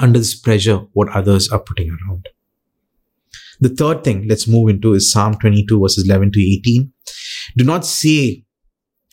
under 0.00 0.18
this 0.18 0.38
pressure 0.38 0.78
what 0.92 1.08
others 1.14 1.48
are 1.50 1.58
putting 1.58 1.90
around. 1.90 2.28
The 3.60 3.70
third 3.70 4.04
thing 4.04 4.28
let's 4.28 4.46
move 4.46 4.68
into 4.68 4.94
is 4.94 5.10
Psalm 5.10 5.34
22 5.34 5.80
verses 5.80 6.08
11 6.08 6.32
to 6.32 6.40
18. 6.40 6.92
Do 7.56 7.64
not 7.64 7.84
say 7.84 8.44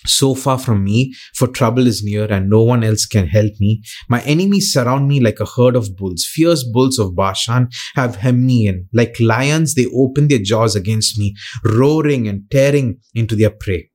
so 0.05 0.35
far 0.35 0.57
from 0.57 0.83
me, 0.83 1.13
for 1.33 1.47
trouble 1.47 1.87
is 1.87 2.03
near 2.03 2.25
and 2.31 2.49
no 2.49 2.61
one 2.61 2.83
else 2.83 3.05
can 3.05 3.27
help 3.27 3.51
me. 3.59 3.81
My 4.09 4.21
enemies 4.21 4.71
surround 4.71 5.07
me 5.07 5.19
like 5.19 5.39
a 5.39 5.45
herd 5.45 5.75
of 5.75 5.95
bulls. 5.95 6.25
Fierce 6.25 6.63
bulls 6.63 6.99
of 6.99 7.15
Bashan 7.15 7.69
have 7.95 8.17
hemmed 8.17 8.43
me 8.43 8.67
in. 8.67 8.87
Like 8.93 9.19
lions, 9.19 9.75
they 9.75 9.87
open 9.95 10.27
their 10.27 10.39
jaws 10.39 10.75
against 10.75 11.17
me, 11.17 11.35
roaring 11.63 12.27
and 12.27 12.49
tearing 12.49 12.99
into 13.13 13.35
their 13.35 13.51
prey. 13.51 13.89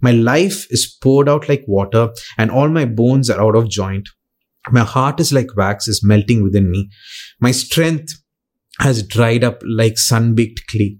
My 0.00 0.12
life 0.12 0.66
is 0.70 0.86
poured 0.86 1.28
out 1.28 1.48
like 1.48 1.64
water 1.66 2.10
and 2.36 2.50
all 2.50 2.68
my 2.68 2.84
bones 2.84 3.30
are 3.30 3.40
out 3.40 3.56
of 3.56 3.68
joint. 3.68 4.08
My 4.70 4.80
heart 4.80 5.20
is 5.20 5.32
like 5.32 5.56
wax 5.56 5.88
is 5.88 6.04
melting 6.04 6.42
within 6.42 6.70
me. 6.70 6.90
My 7.40 7.52
strength 7.52 8.12
has 8.80 9.02
dried 9.02 9.44
up 9.44 9.62
like 9.64 9.96
sun-baked 9.96 10.66
clay. 10.66 10.98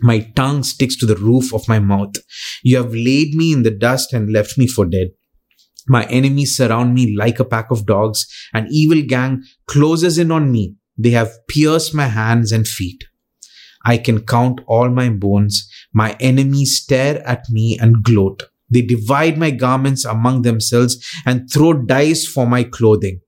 My 0.00 0.20
tongue 0.34 0.62
sticks 0.62 0.96
to 0.98 1.06
the 1.06 1.16
roof 1.16 1.54
of 1.54 1.68
my 1.68 1.78
mouth. 1.78 2.14
You 2.62 2.76
have 2.78 2.92
laid 2.94 3.34
me 3.34 3.52
in 3.52 3.62
the 3.62 3.70
dust 3.70 4.12
and 4.12 4.32
left 4.32 4.58
me 4.58 4.66
for 4.66 4.84
dead. 4.84 5.08
My 5.86 6.04
enemies 6.06 6.56
surround 6.56 6.94
me 6.94 7.14
like 7.16 7.38
a 7.38 7.44
pack 7.44 7.70
of 7.70 7.86
dogs. 7.86 8.26
An 8.52 8.66
evil 8.70 9.02
gang 9.02 9.42
closes 9.66 10.18
in 10.18 10.30
on 10.30 10.50
me. 10.50 10.76
They 10.96 11.10
have 11.10 11.32
pierced 11.48 11.94
my 11.94 12.06
hands 12.06 12.52
and 12.52 12.66
feet. 12.66 13.04
I 13.84 13.98
can 13.98 14.24
count 14.24 14.60
all 14.66 14.88
my 14.88 15.10
bones. 15.10 15.68
My 15.92 16.16
enemies 16.20 16.80
stare 16.82 17.26
at 17.26 17.44
me 17.50 17.78
and 17.78 18.02
gloat. 18.02 18.44
They 18.70 18.82
divide 18.82 19.38
my 19.38 19.50
garments 19.50 20.04
among 20.04 20.42
themselves 20.42 20.96
and 21.26 21.48
throw 21.52 21.74
dice 21.74 22.26
for 22.26 22.46
my 22.46 22.64
clothing. 22.64 23.20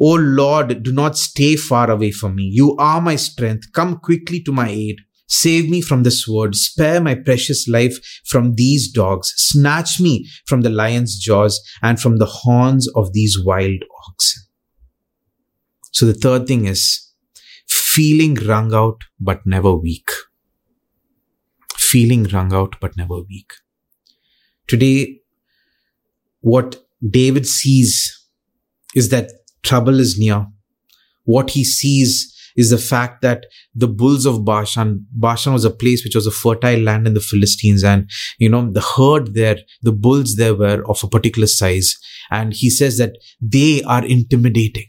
O 0.00 0.14
Lord, 0.14 0.82
do 0.82 0.92
not 0.92 1.18
stay 1.18 1.56
far 1.56 1.90
away 1.90 2.10
from 2.10 2.36
me. 2.36 2.44
You 2.44 2.74
are 2.76 3.00
my 3.00 3.16
strength. 3.16 3.72
Come 3.72 3.98
quickly 3.98 4.40
to 4.44 4.52
my 4.52 4.68
aid. 4.70 4.96
Save 5.28 5.68
me 5.68 5.82
from 5.82 6.02
the 6.02 6.10
sword. 6.10 6.56
Spare 6.56 7.00
my 7.00 7.14
precious 7.14 7.68
life 7.68 7.98
from 8.24 8.54
these 8.54 8.90
dogs. 8.90 9.32
Snatch 9.36 10.00
me 10.00 10.26
from 10.46 10.62
the 10.62 10.70
lion's 10.70 11.18
jaws 11.18 11.60
and 11.82 12.00
from 12.00 12.16
the 12.16 12.26
horns 12.26 12.88
of 12.96 13.12
these 13.12 13.38
wild 13.44 13.84
oxen. 14.08 14.42
So 15.92 16.06
the 16.06 16.14
third 16.14 16.46
thing 16.46 16.66
is 16.66 17.12
feeling 17.68 18.34
wrung 18.36 18.72
out 18.72 19.04
but 19.20 19.44
never 19.44 19.74
weak. 19.74 20.10
Feeling 21.76 22.24
wrung 22.24 22.54
out 22.54 22.76
but 22.80 22.96
never 22.96 23.20
weak. 23.20 23.52
Today, 24.66 25.20
what 26.40 26.84
David 27.06 27.46
sees 27.46 28.14
is 28.94 29.10
that 29.10 29.30
trouble 29.62 30.00
is 30.00 30.18
near. 30.18 30.46
What 31.24 31.50
he 31.50 31.64
sees 31.64 32.34
is 32.58 32.70
the 32.70 32.76
fact 32.76 33.22
that 33.22 33.46
the 33.72 33.86
bulls 33.86 34.26
of 34.26 34.44
Bashan, 34.44 35.06
Bashan 35.12 35.52
was 35.52 35.64
a 35.64 35.70
place 35.70 36.02
which 36.02 36.16
was 36.16 36.26
a 36.26 36.32
fertile 36.32 36.80
land 36.80 37.06
in 37.06 37.14
the 37.14 37.20
Philistines 37.20 37.84
and, 37.84 38.10
you 38.38 38.48
know, 38.48 38.68
the 38.70 38.80
herd 38.80 39.34
there, 39.34 39.58
the 39.82 39.92
bulls 39.92 40.34
there 40.34 40.56
were 40.56 40.82
of 40.90 41.02
a 41.04 41.08
particular 41.08 41.46
size. 41.46 41.96
And 42.32 42.52
he 42.52 42.68
says 42.68 42.98
that 42.98 43.12
they 43.40 43.80
are 43.84 44.04
intimidating. 44.04 44.86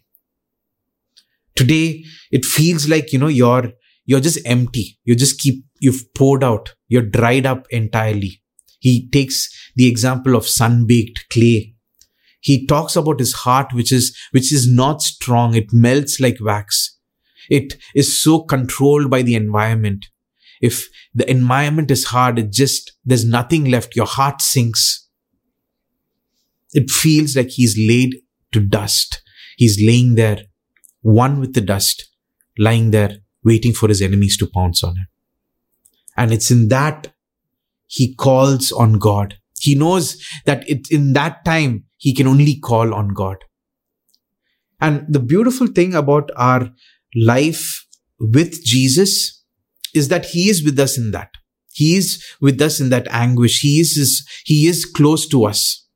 Today, 1.56 2.04
it 2.32 2.44
feels 2.44 2.90
like, 2.90 3.14
you 3.14 3.20
know, 3.20 3.28
you're, 3.28 3.72
you're 4.06 4.20
just 4.20 4.40
empty. 4.46 4.98
You 5.04 5.16
just 5.16 5.40
keep, 5.40 5.64
you've 5.80 6.12
poured 6.16 6.44
out. 6.44 6.74
You're 6.88 7.04
dried 7.04 7.46
up 7.46 7.68
entirely. 7.70 8.42
He 8.80 9.08
takes 9.10 9.48
the 9.76 9.88
example 9.88 10.36
of 10.36 10.48
sun-baked 10.48 11.28
clay 11.32 11.76
he 12.42 12.66
talks 12.66 12.96
about 12.96 13.20
his 13.20 13.34
heart 13.34 13.74
which 13.74 13.92
is 13.92 14.18
which 14.32 14.54
is 14.54 14.72
not 14.72 15.02
strong 15.02 15.56
it 15.56 15.74
melts 15.74 16.22
like 16.22 16.38
wax 16.40 16.99
it 17.50 17.76
is 17.96 18.22
so 18.22 18.42
controlled 18.42 19.10
by 19.10 19.22
the 19.22 19.36
environment. 19.36 20.06
If 20.62 20.90
the 21.14 21.30
environment 21.30 21.90
is 21.90 22.06
hard, 22.06 22.38
it 22.38 22.52
just, 22.52 22.92
there's 23.06 23.26
nothing 23.26 23.66
left. 23.66 23.96
Your 23.96 24.06
heart 24.06 24.42
sinks. 24.42 25.08
It 26.74 26.90
feels 26.90 27.36
like 27.36 27.50
he's 27.50 27.78
laid 27.78 28.22
to 28.52 28.60
dust. 28.60 29.22
He's 29.58 29.82
laying 29.82 30.16
there, 30.16 30.44
one 31.02 31.40
with 31.40 31.54
the 31.54 31.62
dust, 31.62 32.10
lying 32.58 32.92
there, 32.92 33.18
waiting 33.44 33.74
for 33.74 33.88
his 33.88 34.02
enemies 34.02 34.38
to 34.38 34.48
pounce 34.48 34.84
on 34.84 34.98
him. 34.98 35.08
And 36.16 36.32
it's 36.32 36.52
in 36.52 36.68
that 36.68 37.14
he 37.88 38.14
calls 38.14 38.72
on 38.72 39.00
God. 39.00 39.36
He 39.60 39.76
knows 39.76 40.22
that 40.46 40.70
it, 40.70 40.92
in 40.92 41.14
that 41.14 41.44
time, 41.44 41.86
he 41.98 42.14
can 42.14 42.28
only 42.28 42.60
call 42.60 42.94
on 42.94 43.10
God. 43.10 43.38
And 44.80 45.06
the 45.10 45.20
beautiful 45.20 45.68
thing 45.68 45.96
about 45.96 46.30
our 46.36 46.70
life 47.16 47.86
with 48.20 48.64
Jesus 48.64 49.44
is 49.94 50.10
that 50.10 50.26
he 50.26 50.50
is 50.50 50.64
with 50.64 50.80
us 50.80 50.98
in 50.98 51.12
that. 51.12 51.32
He 51.72 51.96
is 51.96 52.24
with 52.42 52.62
us 52.62 52.80
in 52.80 52.90
that 52.90 53.08
anguish. 53.10 53.62
He 53.62 53.80
is, 53.80 54.28
he 54.46 54.68
is 54.68 54.86
close 54.86 55.28
to 55.30 55.46
us. 55.46 55.88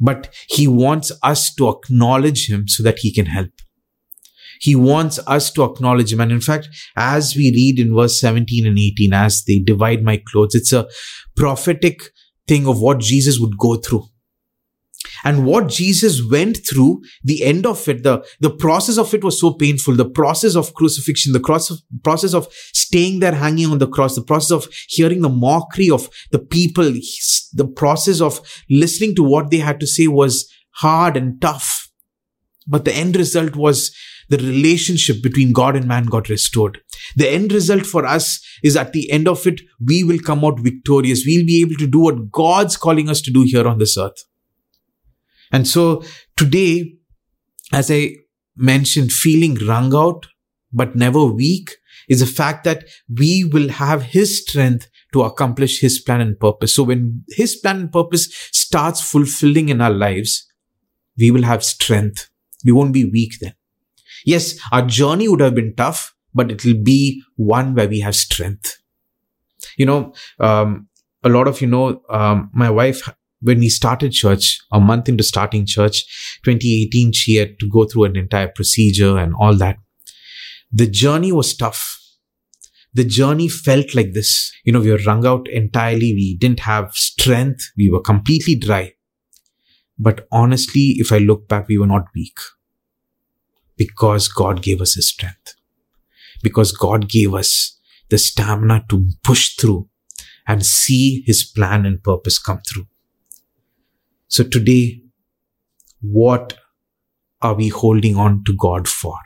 But 0.00 0.34
he 0.48 0.66
wants 0.66 1.12
us 1.22 1.54
to 1.54 1.68
acknowledge 1.68 2.50
him 2.50 2.66
so 2.66 2.82
that 2.82 2.98
he 2.98 3.12
can 3.12 3.26
help. 3.26 3.50
He 4.60 4.74
wants 4.74 5.18
us 5.26 5.52
to 5.52 5.64
acknowledge 5.64 6.12
him. 6.12 6.20
And 6.20 6.32
in 6.32 6.40
fact, 6.40 6.68
as 6.96 7.36
we 7.36 7.52
read 7.52 7.78
in 7.78 7.94
verse 7.94 8.20
17 8.20 8.66
and 8.66 8.78
18, 8.78 9.12
as 9.12 9.44
they 9.44 9.58
divide 9.58 10.02
my 10.02 10.20
clothes, 10.26 10.54
it's 10.54 10.72
a 10.72 10.88
prophetic 11.36 12.00
thing 12.48 12.66
of 12.66 12.80
what 12.80 13.00
Jesus 13.00 13.38
would 13.38 13.56
go 13.58 13.76
through. 13.76 14.04
And 15.24 15.46
what 15.46 15.68
Jesus 15.68 16.22
went 16.30 16.66
through, 16.66 17.02
the 17.22 17.44
end 17.44 17.66
of 17.66 17.88
it, 17.88 18.02
the, 18.02 18.26
the 18.40 18.50
process 18.50 18.98
of 18.98 19.12
it 19.14 19.24
was 19.24 19.40
so 19.40 19.52
painful. 19.52 19.94
The 19.94 20.08
process 20.08 20.56
of 20.56 20.74
crucifixion, 20.74 21.32
the 21.32 21.40
cross 21.40 21.70
of, 21.70 21.78
process 22.02 22.34
of 22.34 22.48
staying 22.72 23.20
there 23.20 23.34
hanging 23.34 23.70
on 23.70 23.78
the 23.78 23.88
cross, 23.88 24.14
the 24.14 24.22
process 24.22 24.50
of 24.50 24.68
hearing 24.88 25.22
the 25.22 25.28
mockery 25.28 25.90
of 25.90 26.08
the 26.30 26.38
people, 26.38 26.84
the 27.52 27.66
process 27.76 28.20
of 28.20 28.40
listening 28.70 29.14
to 29.16 29.22
what 29.22 29.50
they 29.50 29.58
had 29.58 29.80
to 29.80 29.86
say 29.86 30.06
was 30.06 30.50
hard 30.76 31.16
and 31.16 31.40
tough. 31.40 31.90
But 32.66 32.84
the 32.84 32.94
end 32.94 33.16
result 33.16 33.56
was 33.56 33.94
the 34.30 34.38
relationship 34.38 35.22
between 35.22 35.52
God 35.52 35.76
and 35.76 35.86
man 35.86 36.06
got 36.06 36.28
restored. 36.28 36.80
The 37.16 37.28
end 37.28 37.52
result 37.52 37.84
for 37.84 38.06
us 38.06 38.40
is 38.62 38.76
at 38.76 38.92
the 38.92 39.10
end 39.10 39.28
of 39.28 39.46
it, 39.46 39.60
we 39.84 40.02
will 40.02 40.18
come 40.18 40.44
out 40.44 40.60
victorious. 40.60 41.24
We'll 41.26 41.46
be 41.46 41.60
able 41.60 41.76
to 41.76 41.86
do 41.86 42.00
what 42.00 42.30
God's 42.30 42.76
calling 42.76 43.10
us 43.10 43.20
to 43.22 43.30
do 43.30 43.42
here 43.42 43.68
on 43.68 43.78
this 43.78 43.98
earth. 43.98 44.24
And 45.54 45.68
so 45.68 46.02
today, 46.36 46.96
as 47.72 47.88
I 47.88 48.16
mentioned, 48.56 49.12
feeling 49.12 49.54
wrung 49.54 49.94
out, 49.94 50.26
but 50.72 50.96
never 50.96 51.24
weak 51.24 51.76
is 52.08 52.18
the 52.18 52.26
fact 52.26 52.64
that 52.64 52.86
we 53.08 53.44
will 53.44 53.68
have 53.68 54.02
his 54.02 54.42
strength 54.42 54.88
to 55.12 55.22
accomplish 55.22 55.80
his 55.80 56.00
plan 56.00 56.20
and 56.20 56.38
purpose. 56.40 56.74
So 56.74 56.82
when 56.82 57.22
his 57.28 57.54
plan 57.54 57.76
and 57.82 57.92
purpose 57.92 58.24
starts 58.50 59.00
fulfilling 59.00 59.68
in 59.68 59.80
our 59.80 59.92
lives, 59.92 60.44
we 61.16 61.30
will 61.30 61.44
have 61.44 61.62
strength. 61.62 62.28
We 62.64 62.72
won't 62.72 62.92
be 62.92 63.04
weak 63.04 63.34
then. 63.40 63.54
Yes, 64.26 64.58
our 64.72 64.82
journey 64.82 65.28
would 65.28 65.40
have 65.40 65.54
been 65.54 65.76
tough, 65.76 66.16
but 66.34 66.50
it 66.50 66.64
will 66.64 66.82
be 66.82 67.22
one 67.36 67.76
where 67.76 67.88
we 67.88 68.00
have 68.00 68.16
strength. 68.16 68.78
You 69.78 69.86
know, 69.86 70.14
um, 70.40 70.88
a 71.22 71.28
lot 71.28 71.46
of 71.46 71.60
you 71.60 71.68
know, 71.68 72.02
um, 72.10 72.50
my 72.52 72.70
wife 72.70 73.08
when 73.44 73.58
we 73.58 73.68
started 73.68 74.12
church, 74.12 74.58
a 74.72 74.80
month 74.80 75.08
into 75.08 75.22
starting 75.22 75.66
church, 75.66 76.04
2018, 76.44 77.12
she 77.12 77.36
had 77.36 77.58
to 77.60 77.68
go 77.68 77.84
through 77.84 78.04
an 78.04 78.16
entire 78.16 78.48
procedure 78.48 79.18
and 79.18 79.34
all 79.38 79.54
that. 79.56 79.76
The 80.72 80.86
journey 80.86 81.30
was 81.30 81.54
tough. 81.54 82.00
The 82.94 83.04
journey 83.04 83.48
felt 83.48 83.94
like 83.94 84.14
this. 84.14 84.50
You 84.64 84.72
know, 84.72 84.80
we 84.80 84.90
were 84.90 85.00
wrung 85.06 85.26
out 85.26 85.46
entirely. 85.48 86.14
We 86.14 86.38
didn't 86.40 86.60
have 86.60 86.92
strength. 86.94 87.70
We 87.76 87.90
were 87.90 88.00
completely 88.00 88.54
dry. 88.54 88.94
But 89.98 90.26
honestly, 90.32 90.94
if 90.96 91.12
I 91.12 91.18
look 91.18 91.46
back, 91.46 91.68
we 91.68 91.78
were 91.78 91.86
not 91.86 92.06
weak 92.14 92.38
because 93.76 94.26
God 94.26 94.62
gave 94.62 94.80
us 94.80 94.94
His 94.94 95.08
strength. 95.08 95.54
Because 96.42 96.72
God 96.72 97.10
gave 97.10 97.34
us 97.34 97.78
the 98.08 98.18
stamina 98.18 98.86
to 98.88 99.06
push 99.22 99.54
through 99.56 99.88
and 100.46 100.64
see 100.64 101.22
His 101.26 101.44
plan 101.44 101.84
and 101.84 102.02
purpose 102.02 102.38
come 102.38 102.60
through. 102.66 102.86
So 104.34 104.42
today, 104.42 105.00
what 106.00 106.58
are 107.40 107.54
we 107.54 107.68
holding 107.68 108.16
on 108.16 108.42
to 108.46 108.52
God 108.52 108.88
for? 108.88 109.16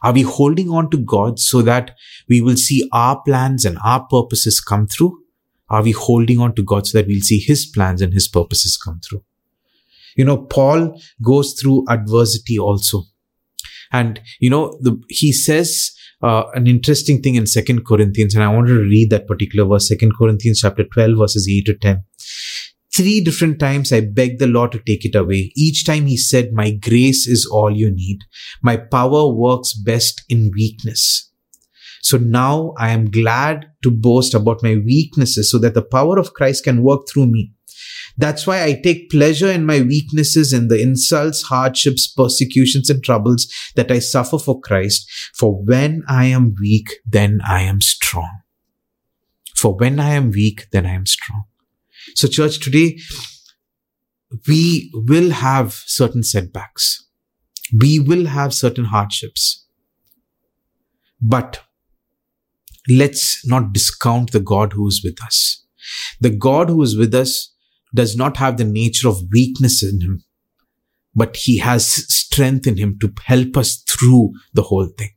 Are 0.00 0.12
we 0.12 0.22
holding 0.22 0.68
on 0.68 0.90
to 0.90 0.96
God 0.96 1.40
so 1.40 1.60
that 1.62 1.96
we 2.28 2.40
will 2.40 2.56
see 2.56 2.88
our 2.92 3.20
plans 3.22 3.64
and 3.64 3.78
our 3.84 4.06
purposes 4.06 4.60
come 4.60 4.86
through? 4.86 5.18
Are 5.68 5.82
we 5.82 5.90
holding 5.90 6.38
on 6.38 6.54
to 6.54 6.62
God 6.62 6.86
so 6.86 6.98
that 6.98 7.08
we'll 7.08 7.20
see 7.20 7.40
His 7.40 7.66
plans 7.66 8.00
and 8.00 8.14
His 8.14 8.28
purposes 8.28 8.76
come 8.76 9.00
through? 9.00 9.24
You 10.16 10.24
know, 10.24 10.36
Paul 10.36 11.00
goes 11.20 11.54
through 11.60 11.86
adversity 11.88 12.56
also. 12.56 13.02
And, 13.90 14.20
you 14.38 14.50
know, 14.50 14.78
the, 14.80 15.02
he 15.08 15.32
says 15.32 15.96
uh, 16.22 16.44
an 16.54 16.68
interesting 16.68 17.22
thing 17.22 17.34
in 17.34 17.48
Second 17.48 17.84
Corinthians, 17.84 18.36
and 18.36 18.44
I 18.44 18.54
wanted 18.54 18.74
to 18.74 18.82
read 18.82 19.10
that 19.10 19.26
particular 19.26 19.68
verse, 19.68 19.88
Second 19.88 20.12
Corinthians 20.16 20.60
chapter 20.60 20.84
12, 20.84 21.18
verses 21.18 21.48
8 21.50 21.66
to 21.66 21.74
10. 21.74 22.04
Three 22.94 23.24
different 23.24 23.58
times 23.58 23.92
I 23.92 24.02
begged 24.02 24.38
the 24.38 24.46
Lord 24.46 24.70
to 24.72 24.78
take 24.78 25.04
it 25.04 25.16
away. 25.16 25.52
Each 25.56 25.84
time 25.84 26.06
he 26.06 26.16
said, 26.16 26.52
my 26.52 26.70
grace 26.70 27.26
is 27.26 27.44
all 27.44 27.70
you 27.74 27.90
need. 27.90 28.20
My 28.62 28.76
power 28.76 29.26
works 29.34 29.72
best 29.74 30.22
in 30.28 30.52
weakness. 30.54 31.30
So 32.02 32.18
now 32.18 32.72
I 32.78 32.90
am 32.90 33.10
glad 33.10 33.66
to 33.82 33.90
boast 33.90 34.34
about 34.34 34.62
my 34.62 34.76
weaknesses 34.76 35.50
so 35.50 35.58
that 35.58 35.74
the 35.74 35.82
power 35.82 36.18
of 36.18 36.34
Christ 36.34 36.64
can 36.64 36.84
work 36.84 37.08
through 37.12 37.26
me. 37.26 37.52
That's 38.16 38.46
why 38.46 38.62
I 38.62 38.74
take 38.74 39.10
pleasure 39.10 39.50
in 39.50 39.66
my 39.66 39.80
weaknesses, 39.80 40.52
in 40.52 40.68
the 40.68 40.80
insults, 40.80 41.42
hardships, 41.42 42.06
persecutions, 42.06 42.90
and 42.90 43.02
troubles 43.02 43.52
that 43.74 43.90
I 43.90 43.98
suffer 43.98 44.38
for 44.38 44.60
Christ. 44.60 45.10
For 45.34 45.52
when 45.64 46.04
I 46.08 46.26
am 46.26 46.54
weak, 46.60 46.90
then 47.04 47.40
I 47.44 47.62
am 47.62 47.80
strong. 47.80 48.30
For 49.56 49.74
when 49.74 49.98
I 49.98 50.10
am 50.10 50.30
weak, 50.30 50.66
then 50.70 50.86
I 50.86 50.92
am 50.92 51.06
strong. 51.06 51.44
So, 52.14 52.28
church, 52.28 52.60
today 52.60 52.98
we 54.46 54.90
will 54.94 55.30
have 55.30 55.72
certain 55.72 56.22
setbacks. 56.22 57.06
We 57.76 57.98
will 57.98 58.26
have 58.26 58.52
certain 58.52 58.84
hardships. 58.84 59.66
But 61.20 61.62
let's 62.88 63.46
not 63.46 63.72
discount 63.72 64.32
the 64.32 64.40
God 64.40 64.74
who 64.74 64.86
is 64.86 65.02
with 65.02 65.22
us. 65.24 65.64
The 66.20 66.30
God 66.30 66.68
who 66.68 66.82
is 66.82 66.96
with 66.96 67.14
us 67.14 67.54
does 67.94 68.16
not 68.16 68.36
have 68.36 68.56
the 68.56 68.64
nature 68.64 69.08
of 69.08 69.22
weakness 69.32 69.82
in 69.82 70.00
him, 70.00 70.24
but 71.14 71.36
he 71.36 71.58
has 71.58 71.86
strength 72.12 72.66
in 72.66 72.76
him 72.76 72.98
to 73.00 73.12
help 73.24 73.56
us 73.56 73.82
through 73.88 74.32
the 74.52 74.62
whole 74.62 74.88
thing. 74.98 75.10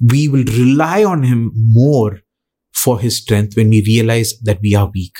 We 0.00 0.28
will 0.28 0.44
rely 0.44 1.04
on 1.04 1.24
him 1.24 1.52
more 1.54 2.20
for 2.72 3.00
his 3.00 3.16
strength 3.16 3.56
when 3.56 3.70
we 3.70 3.82
realize 3.82 4.38
that 4.40 4.60
we 4.62 4.74
are 4.74 4.90
weak 4.94 5.16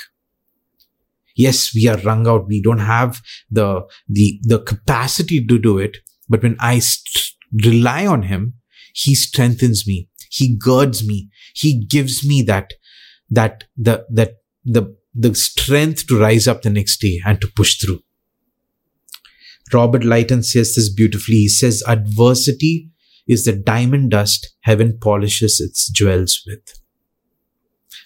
yes, 1.37 1.73
we 1.73 1.87
are 1.87 1.97
wrung 1.99 2.27
out. 2.27 2.47
We 2.47 2.61
don't 2.61 2.79
have 2.79 3.21
the, 3.49 3.87
the, 4.09 4.39
the 4.43 4.59
capacity 4.59 5.45
to 5.45 5.59
do 5.59 5.77
it. 5.77 5.97
But 6.27 6.43
when 6.43 6.57
I 6.59 6.79
st- 6.79 7.33
rely 7.63 8.05
on 8.05 8.23
him, 8.23 8.55
he 8.93 9.15
strengthens 9.15 9.87
me. 9.87 10.09
He 10.29 10.55
girds 10.57 11.07
me. 11.07 11.29
He 11.55 11.85
gives 11.85 12.27
me 12.27 12.41
that, 12.43 12.73
that, 13.29 13.63
the, 13.77 14.05
that, 14.09 14.37
the, 14.65 14.95
the 15.13 15.33
strength 15.35 16.07
to 16.07 16.19
rise 16.19 16.47
up 16.47 16.63
the 16.63 16.69
next 16.69 16.97
day 16.97 17.21
and 17.25 17.39
to 17.41 17.47
push 17.55 17.79
through. 17.79 18.01
Robert 19.73 20.03
Leighton 20.03 20.43
says 20.43 20.75
this 20.75 20.93
beautifully. 20.93 21.35
He 21.35 21.49
says, 21.49 21.83
adversity 21.87 22.89
is 23.27 23.43
the 23.43 23.53
diamond 23.53 24.11
dust 24.11 24.55
heaven 24.61 24.97
polishes 24.99 25.59
its 25.59 25.89
jewels 25.89 26.41
with. 26.47 26.61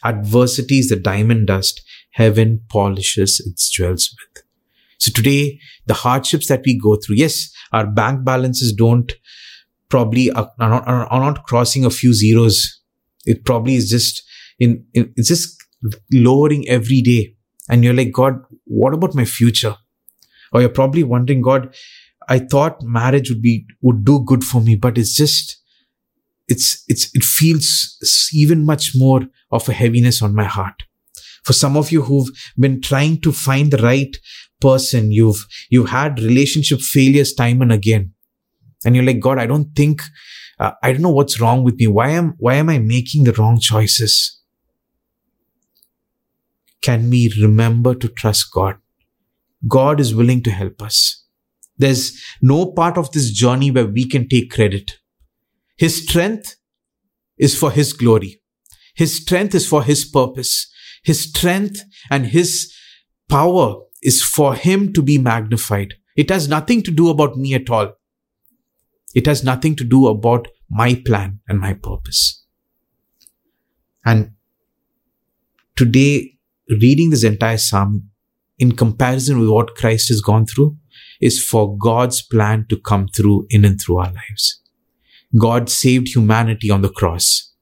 Adversity 0.03 0.79
is 0.79 0.89
the 0.89 0.95
diamond 0.95 1.47
dust 1.47 1.81
heaven 2.11 2.61
polishes 2.69 3.39
its 3.45 3.69
jewels 3.69 4.15
with. 4.17 4.43
So 4.97 5.11
today, 5.11 5.59
the 5.87 5.95
hardships 5.95 6.47
that 6.47 6.61
we 6.65 6.77
go 6.79 6.95
through, 6.95 7.15
yes, 7.15 7.51
our 7.71 7.87
bank 7.87 8.23
balances 8.23 8.71
don't 8.71 9.11
probably 9.89 10.31
are, 10.31 10.51
not, 10.59 10.87
are 10.87 11.19
not 11.19 11.43
crossing 11.45 11.85
a 11.85 11.89
few 11.89 12.13
zeros. 12.13 12.81
It 13.25 13.43
probably 13.43 13.75
is 13.75 13.89
just 13.89 14.23
in, 14.59 14.85
in, 14.93 15.11
it's 15.17 15.27
just 15.27 15.63
lowering 16.13 16.67
every 16.69 17.01
day. 17.01 17.35
And 17.67 17.83
you're 17.83 17.93
like, 17.93 18.11
God, 18.11 18.43
what 18.65 18.93
about 18.93 19.15
my 19.15 19.25
future? 19.25 19.75
Or 20.53 20.61
you're 20.61 20.69
probably 20.69 21.03
wondering, 21.03 21.41
God, 21.41 21.73
I 22.29 22.39
thought 22.39 22.83
marriage 22.83 23.29
would 23.29 23.41
be, 23.41 23.65
would 23.81 24.05
do 24.05 24.23
good 24.23 24.43
for 24.43 24.61
me, 24.61 24.75
but 24.75 24.97
it's 24.97 25.15
just, 25.15 25.57
it's, 26.47 26.83
it's, 26.87 27.09
it 27.15 27.23
feels 27.23 28.29
even 28.33 28.65
much 28.65 28.91
more 28.95 29.21
of 29.51 29.67
a 29.67 29.73
heaviness 29.73 30.21
on 30.21 30.35
my 30.35 30.43
heart 30.43 30.83
for 31.43 31.53
some 31.53 31.77
of 31.77 31.91
you 31.91 32.03
who've 32.03 32.29
been 32.57 32.81
trying 32.81 33.19
to 33.21 33.31
find 33.31 33.71
the 33.71 33.81
right 33.81 34.15
person 34.59 35.11
you've 35.11 35.45
you've 35.69 35.89
had 35.89 36.19
relationship 36.19 36.79
failures 36.79 37.33
time 37.33 37.61
and 37.61 37.71
again. 37.71 38.13
And 38.85 38.95
you're 38.95 39.05
like 39.05 39.19
god 39.19 39.37
i 39.37 39.45
don't 39.45 39.75
think 39.75 40.01
uh, 40.59 40.71
i 40.83 40.91
don't 40.91 41.01
know 41.01 41.09
what's 41.09 41.39
wrong 41.39 41.63
with 41.63 41.75
me. 41.75 41.87
Why 41.87 42.09
am 42.09 42.35
why 42.37 42.55
am 42.55 42.69
i 42.69 42.79
making 42.79 43.23
the 43.23 43.33
wrong 43.33 43.59
choices? 43.59 44.39
Can 46.81 47.09
we 47.09 47.31
remember 47.39 47.93
to 47.95 48.07
trust 48.07 48.51
god? 48.51 48.77
God 49.67 49.99
is 49.99 50.15
willing 50.15 50.41
to 50.43 50.51
help 50.51 50.81
us. 50.81 51.23
There's 51.77 52.19
no 52.41 52.71
part 52.71 52.97
of 52.97 53.11
this 53.11 53.31
journey 53.31 53.69
where 53.69 53.85
we 53.85 54.07
can 54.07 54.27
take 54.27 54.51
credit. 54.51 54.97
His 55.77 56.03
strength 56.03 56.55
is 57.37 57.57
for 57.57 57.71
his 57.71 57.93
glory. 57.93 58.41
His 58.95 59.17
strength 59.17 59.55
is 59.55 59.67
for 59.67 59.83
his 59.83 60.05
purpose 60.05 60.71
his 61.03 61.23
strength 61.29 61.81
and 62.09 62.27
His 62.27 62.73
power 63.29 63.81
is 64.01 64.23
for 64.23 64.55
Him 64.55 64.93
to 64.93 65.01
be 65.01 65.17
magnified. 65.17 65.95
It 66.15 66.29
has 66.29 66.47
nothing 66.47 66.83
to 66.83 66.91
do 66.91 67.09
about 67.09 67.37
me 67.37 67.53
at 67.53 67.69
all. 67.69 67.93
It 69.15 69.25
has 69.25 69.43
nothing 69.43 69.75
to 69.77 69.83
do 69.83 70.07
about 70.07 70.47
my 70.69 71.01
plan 71.05 71.39
and 71.47 71.59
my 71.59 71.73
purpose. 71.73 72.45
And 74.05 74.31
today, 75.75 76.37
reading 76.81 77.09
this 77.09 77.23
entire 77.23 77.57
psalm 77.57 78.09
in 78.57 78.73
comparison 78.73 79.39
with 79.39 79.49
what 79.49 79.75
Christ 79.75 80.09
has 80.09 80.21
gone 80.21 80.45
through 80.45 80.77
is 81.19 81.43
for 81.43 81.77
God's 81.77 82.21
plan 82.21 82.65
to 82.69 82.77
come 82.77 83.07
through 83.07 83.47
in 83.49 83.65
and 83.65 83.79
through 83.79 83.97
our 83.97 84.11
lives. 84.11 84.61
God 85.37 85.69
saved 85.69 86.09
humanity 86.09 86.69
on 86.69 86.81
the 86.81 86.89
cross. 86.89 87.53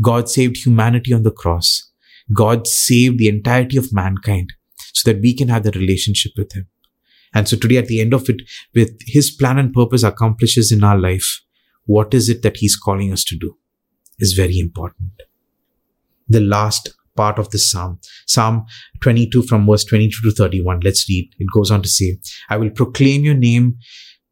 God 0.00 0.28
saved 0.28 0.64
humanity 0.64 1.12
on 1.12 1.22
the 1.22 1.30
cross 1.30 1.89
God 2.32 2.66
saved 2.66 3.18
the 3.18 3.28
entirety 3.28 3.76
of 3.76 3.92
mankind 3.92 4.52
so 4.76 5.10
that 5.10 5.20
we 5.20 5.34
can 5.34 5.48
have 5.48 5.62
the 5.62 5.72
relationship 5.72 6.32
with 6.36 6.52
Him. 6.52 6.68
And 7.32 7.48
so 7.48 7.56
today, 7.56 7.76
at 7.76 7.86
the 7.86 8.00
end 8.00 8.12
of 8.12 8.28
it, 8.28 8.42
with 8.74 8.98
His 9.06 9.30
plan 9.30 9.58
and 9.58 9.72
purpose 9.72 10.02
accomplishes 10.02 10.72
in 10.72 10.82
our 10.82 10.98
life, 10.98 11.40
what 11.86 12.12
is 12.14 12.28
it 12.28 12.42
that 12.42 12.58
He's 12.58 12.76
calling 12.76 13.12
us 13.12 13.24
to 13.24 13.36
do 13.36 13.56
is 14.18 14.32
very 14.32 14.58
important. 14.58 15.10
The 16.28 16.40
last 16.40 16.90
part 17.16 17.38
of 17.38 17.50
this 17.50 17.70
psalm, 17.70 17.98
Psalm 18.26 18.64
22 19.02 19.42
from 19.42 19.66
verse 19.66 19.84
22 19.84 20.30
to 20.30 20.34
31. 20.34 20.80
Let's 20.80 21.08
read. 21.08 21.30
It 21.38 21.48
goes 21.52 21.70
on 21.70 21.82
to 21.82 21.88
say, 21.88 22.18
I 22.48 22.56
will 22.56 22.70
proclaim 22.70 23.24
your 23.24 23.34
name 23.34 23.78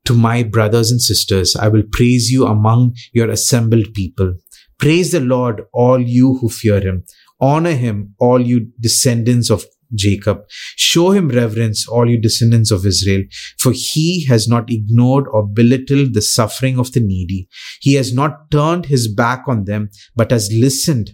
to 0.04 0.14
my 0.14 0.42
brothers 0.42 0.90
and 0.90 1.00
sisters. 1.00 1.56
I 1.56 1.68
will 1.68 1.82
praise 1.92 2.30
you 2.30 2.46
among 2.46 2.94
your 3.12 3.30
assembled 3.30 3.92
people. 3.94 4.34
Praise 4.78 5.12
the 5.12 5.20
Lord, 5.20 5.62
all 5.72 6.00
you 6.00 6.38
who 6.38 6.48
fear 6.48 6.80
him. 6.80 7.04
Honor 7.40 7.74
him, 7.74 8.14
all 8.18 8.40
you 8.40 8.68
descendants 8.80 9.50
of 9.50 9.64
Jacob. 9.94 10.42
Show 10.76 11.10
him 11.12 11.28
reverence, 11.28 11.88
all 11.88 12.08
you 12.08 12.20
descendants 12.20 12.70
of 12.70 12.84
Israel, 12.84 13.24
for 13.58 13.72
he 13.72 14.26
has 14.26 14.48
not 14.48 14.70
ignored 14.70 15.26
or 15.30 15.46
belittled 15.46 16.14
the 16.14 16.22
suffering 16.22 16.78
of 16.78 16.92
the 16.92 17.00
needy. 17.00 17.48
He 17.80 17.94
has 17.94 18.12
not 18.12 18.50
turned 18.50 18.86
his 18.86 19.08
back 19.08 19.44
on 19.46 19.64
them, 19.64 19.90
but 20.14 20.30
has 20.30 20.50
listened 20.52 21.12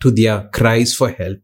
to 0.00 0.10
their 0.10 0.48
cries 0.52 0.94
for 0.94 1.10
help. 1.10 1.38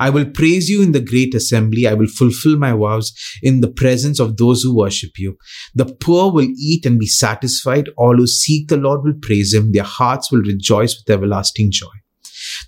I 0.00 0.10
will 0.10 0.24
praise 0.24 0.68
you 0.68 0.82
in 0.82 0.92
the 0.92 1.00
great 1.00 1.34
assembly. 1.34 1.86
I 1.86 1.94
will 1.94 2.08
fulfill 2.08 2.56
my 2.56 2.72
vows 2.72 3.12
in 3.42 3.60
the 3.60 3.70
presence 3.70 4.18
of 4.18 4.36
those 4.36 4.62
who 4.62 4.76
worship 4.76 5.12
you. 5.16 5.36
The 5.74 5.86
poor 5.86 6.32
will 6.32 6.48
eat 6.58 6.84
and 6.86 6.98
be 6.98 7.06
satisfied. 7.06 7.88
All 7.96 8.16
who 8.16 8.26
seek 8.26 8.68
the 8.68 8.76
Lord 8.76 9.04
will 9.04 9.14
praise 9.22 9.54
him. 9.54 9.72
Their 9.72 9.84
hearts 9.84 10.32
will 10.32 10.42
rejoice 10.42 10.96
with 10.96 11.14
everlasting 11.14 11.70
joy. 11.70 11.86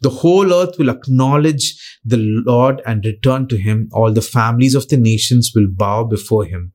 The 0.02 0.10
whole 0.10 0.52
earth 0.52 0.74
will 0.78 0.90
acknowledge 0.90 1.80
the 2.04 2.16
Lord 2.18 2.82
and 2.84 3.04
return 3.04 3.46
to 3.48 3.56
him. 3.56 3.88
All 3.92 4.12
the 4.12 4.20
families 4.20 4.74
of 4.74 4.88
the 4.88 4.96
nations 4.96 5.52
will 5.54 5.68
bow 5.68 6.02
before 6.02 6.44
him. 6.44 6.72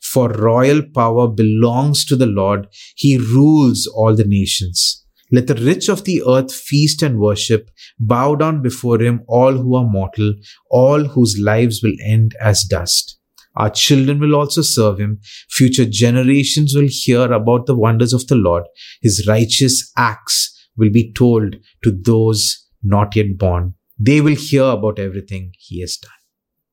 For 0.00 0.28
royal 0.28 0.82
power 0.94 1.26
belongs 1.26 2.04
to 2.04 2.14
the 2.14 2.26
Lord. 2.26 2.68
He 2.94 3.18
rules 3.18 3.88
all 3.88 4.14
the 4.14 4.24
nations. 4.24 5.04
Let 5.32 5.48
the 5.48 5.56
rich 5.56 5.88
of 5.88 6.04
the 6.04 6.22
earth 6.26 6.54
feast 6.54 7.02
and 7.02 7.18
worship, 7.18 7.68
bow 7.98 8.36
down 8.36 8.62
before 8.62 9.00
him, 9.02 9.22
all 9.26 9.54
who 9.54 9.74
are 9.74 9.84
mortal, 9.84 10.34
all 10.70 11.04
whose 11.04 11.36
lives 11.38 11.82
will 11.82 11.96
end 12.02 12.36
as 12.40 12.62
dust. 12.62 13.18
Our 13.56 13.70
children 13.70 14.20
will 14.20 14.36
also 14.36 14.62
serve 14.62 15.00
him. 15.00 15.18
Future 15.50 15.84
generations 15.84 16.76
will 16.76 16.88
hear 16.88 17.32
about 17.32 17.66
the 17.66 17.74
wonders 17.74 18.12
of 18.12 18.28
the 18.28 18.36
Lord. 18.36 18.64
His 19.02 19.26
righteous 19.26 19.90
acts 19.96 20.54
will 20.76 20.90
be 20.90 21.12
told 21.12 21.56
to 21.82 21.90
those 21.90 22.66
not 22.82 23.16
yet 23.16 23.38
born. 23.38 23.74
They 23.98 24.20
will 24.20 24.36
hear 24.36 24.64
about 24.64 24.98
everything 24.98 25.52
he 25.58 25.80
has 25.80 25.96
done. 25.96 26.10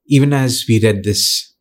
Even 0.08 0.34
as 0.34 0.66
we 0.68 0.80
read 0.80 1.04
this, 1.04 1.54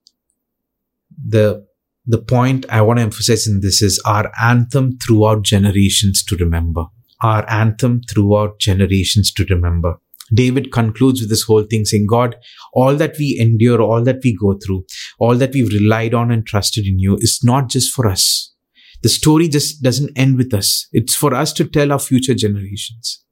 the 1.17 1.67
the 2.07 2.21
point 2.21 2.67
I 2.69 2.83
want 2.83 2.99
to 2.99 3.03
emphasize 3.03 3.47
in 3.47 3.61
this 3.61 3.81
is 3.81 4.01
our 4.05 4.31
anthem 4.39 4.99
throughout 4.99 5.43
generations 5.43 6.23
to 6.25 6.37
remember. 6.37 6.85
Our 7.23 7.49
anthem 7.49 8.03
throughout 8.11 8.59
generations 8.59 9.33
to 9.35 9.47
remember. 9.49 9.95
David 10.33 10.71
concludes 10.73 11.21
with 11.21 11.31
this 11.31 11.45
whole 11.45 11.63
thing 11.63 11.87
saying, 11.87 12.07
God, 12.07 12.37
all 12.75 12.95
that 12.97 13.17
we 13.19 13.39
endure, 13.41 13.81
all 13.81 14.03
that 14.05 14.21
we 14.23 14.37
go 14.37 14.59
through, 14.59 14.85
all 15.19 15.35
that 15.37 15.55
we've 15.55 15.73
relied 15.73 16.13
on 16.13 16.31
and 16.31 16.47
trusted 16.47 16.87
in 16.87 16.99
you 16.99 17.17
is 17.17 17.41
not 17.43 17.71
just 17.71 17.93
for 17.93 18.07
us. 18.07 18.55
The 19.03 19.09
story 19.09 19.49
just 19.49 19.83
doesn't 19.83 20.17
end 20.17 20.37
with 20.37 20.53
us. 20.53 20.89
It's 20.93 21.15
for 21.15 21.35
us 21.35 21.53
to 21.55 21.65
tell 21.65 21.93
our 21.93 21.99
future 21.99 22.35
generations. 22.35 23.24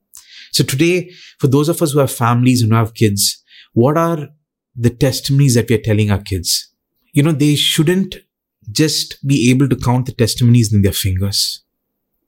So 0.52 0.62
today, 0.62 1.10
for 1.38 1.48
those 1.48 1.68
of 1.68 1.80
us 1.82 1.92
who 1.92 1.98
have 1.98 2.12
families 2.12 2.62
and 2.62 2.72
who 2.72 2.78
have 2.78 2.94
kids, 2.94 3.42
what 3.72 3.96
are 3.96 4.28
the 4.76 4.90
testimonies 4.90 5.54
that 5.54 5.68
we 5.68 5.76
are 5.76 5.82
telling 5.82 6.10
our 6.10 6.20
kids? 6.20 6.72
You 7.12 7.22
know, 7.22 7.32
they 7.32 7.54
shouldn't 7.54 8.16
just 8.70 9.26
be 9.26 9.50
able 9.50 9.68
to 9.68 9.76
count 9.76 10.06
the 10.06 10.12
testimonies 10.12 10.72
in 10.72 10.82
their 10.82 10.92
fingers. 10.92 11.64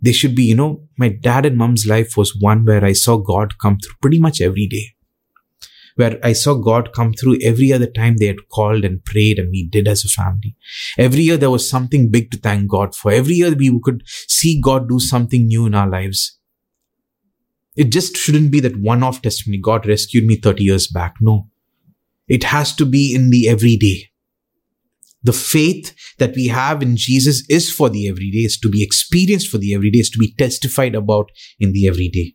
They 0.01 0.13
should 0.13 0.35
be, 0.35 0.45
you 0.45 0.55
know, 0.55 0.89
my 0.99 1.09
dad 1.09 1.47
and 1.47 1.57
mom's 1.57 1.87
life 1.87 2.17
was 2.17 2.37
one 2.39 2.65
where 2.65 2.85
I 2.85 2.93
saw 2.93 3.19
God 3.19 3.59
come 3.59 3.79
through 3.79 3.95
pretty 4.03 4.19
much 4.19 4.41
every 4.41 4.67
day. 4.67 4.95
Where 5.97 6.19
I 6.25 6.33
saw 6.33 6.55
God 6.55 6.93
come 6.93 7.13
through 7.13 7.39
every 7.43 7.73
other 7.73 7.87
time 7.87 8.17
they 8.17 8.27
had 8.27 8.49
called 8.51 8.85
and 8.85 9.05
prayed 9.05 9.39
and 9.39 9.51
we 9.51 9.69
did 9.69 9.87
as 9.87 10.05
a 10.05 10.09
family. 10.09 10.57
Every 10.99 11.21
year 11.21 11.37
there 11.37 11.51
was 11.51 11.69
something 11.69 12.11
big 12.11 12.31
to 12.33 12.39
thank 12.39 12.69
God 12.69 12.95
for. 12.95 13.13
Every 13.13 13.35
year 13.35 13.55
we 13.55 13.79
could 13.83 14.03
see 14.07 14.61
God 14.61 14.89
do 14.89 14.99
something 14.99 15.47
new 15.47 15.67
in 15.67 15.75
our 15.75 15.89
lives. 15.89 16.39
It 17.77 17.91
just 17.91 18.17
shouldn't 18.17 18.53
be 18.53 18.61
that 18.61 18.77
one 18.77 19.03
off 19.03 19.23
testimony. 19.23 19.59
God 19.61 19.87
rescued 19.87 20.25
me 20.25 20.37
30 20.37 20.63
years 20.63 20.87
back. 20.87 21.15
No. 21.21 21.49
It 22.29 22.45
has 22.45 22.75
to 22.77 22.87
be 22.87 23.15
in 23.15 23.31
the 23.31 23.49
everyday. 23.49 24.11
The 25.23 25.33
faith 25.33 25.95
that 26.19 26.35
we 26.37 26.49
have 26.49 26.83
in 26.83 26.97
Jesus 26.97 27.45
is 27.49 27.71
for 27.71 27.89
the 27.89 28.09
everyday, 28.09 28.41
is 28.41 28.59
to 28.59 28.69
be 28.69 28.83
experienced 28.83 29.49
for 29.49 29.59
the 29.59 29.75
everyday, 29.75 29.99
is 29.99 30.11
to 30.11 30.19
be 30.19 30.35
testified 30.35 30.95
about 30.95 31.31
in 31.59 31.73
the 31.73 31.89
everyday. 31.89 32.35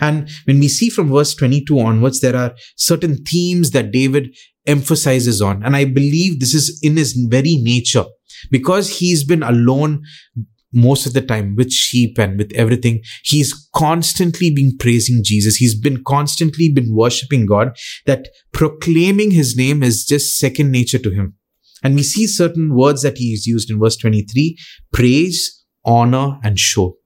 And 0.00 0.30
when 0.44 0.58
we 0.58 0.68
see 0.68 0.88
from 0.88 1.10
verse 1.12 1.34
22 1.34 1.78
onwards, 1.78 2.20
there 2.20 2.36
are 2.36 2.54
certain 2.76 3.22
themes 3.24 3.70
that 3.72 3.92
David 3.92 4.34
emphasizes 4.66 5.40
on. 5.40 5.62
And 5.62 5.76
I 5.76 5.84
believe 5.84 6.40
this 6.40 6.54
is 6.54 6.80
in 6.82 6.96
his 6.96 7.12
very 7.12 7.56
nature 7.56 8.04
because 8.50 8.98
he's 8.98 9.24
been 9.24 9.42
alone 9.42 10.02
most 10.76 11.06
of 11.06 11.14
the 11.14 11.22
time 11.22 11.56
with 11.56 11.72
sheep 11.72 12.18
and 12.18 12.38
with 12.38 12.52
everything 12.54 13.00
he's 13.24 13.68
constantly 13.74 14.50
been 14.50 14.76
praising 14.78 15.22
jesus 15.24 15.56
he's 15.56 15.74
been 15.74 16.02
constantly 16.04 16.70
been 16.70 16.94
worshiping 16.94 17.46
god 17.46 17.76
that 18.04 18.28
proclaiming 18.52 19.30
his 19.30 19.56
name 19.56 19.82
is 19.82 20.04
just 20.04 20.38
second 20.38 20.70
nature 20.70 20.98
to 20.98 21.10
him 21.10 21.34
and 21.82 21.94
we 21.94 22.02
see 22.02 22.26
certain 22.26 22.74
words 22.74 23.02
that 23.02 23.18
he 23.18 23.32
is 23.32 23.46
used 23.46 23.70
in 23.70 23.78
verse 23.78 23.96
23 23.96 24.56
praise, 24.92 25.64
honor, 25.84 26.38
and 26.42 26.58
show. 26.58 26.96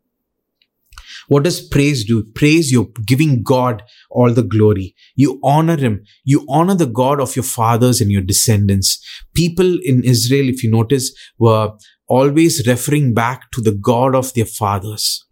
What 1.28 1.44
does 1.44 1.60
praise 1.60 2.04
do? 2.04 2.24
Praise, 2.34 2.72
you're 2.72 2.88
giving 3.06 3.42
God 3.42 3.82
all 4.10 4.32
the 4.32 4.42
glory. 4.42 4.94
You 5.14 5.38
honor 5.44 5.76
Him. 5.76 6.02
You 6.24 6.44
honor 6.48 6.74
the 6.74 6.86
God 6.86 7.20
of 7.20 7.36
your 7.36 7.44
fathers 7.44 8.00
and 8.00 8.10
your 8.10 8.22
descendants. 8.22 8.98
People 9.34 9.78
in 9.84 10.02
Israel, 10.02 10.48
if 10.48 10.64
you 10.64 10.70
notice, 10.70 11.12
were 11.38 11.70
always 12.10 12.66
referring 12.66 13.14
back 13.14 13.50
to 13.52 13.62
the 13.62 13.72
God 13.72 14.14
of 14.14 14.34
their 14.34 14.44
fathers. 14.44 15.24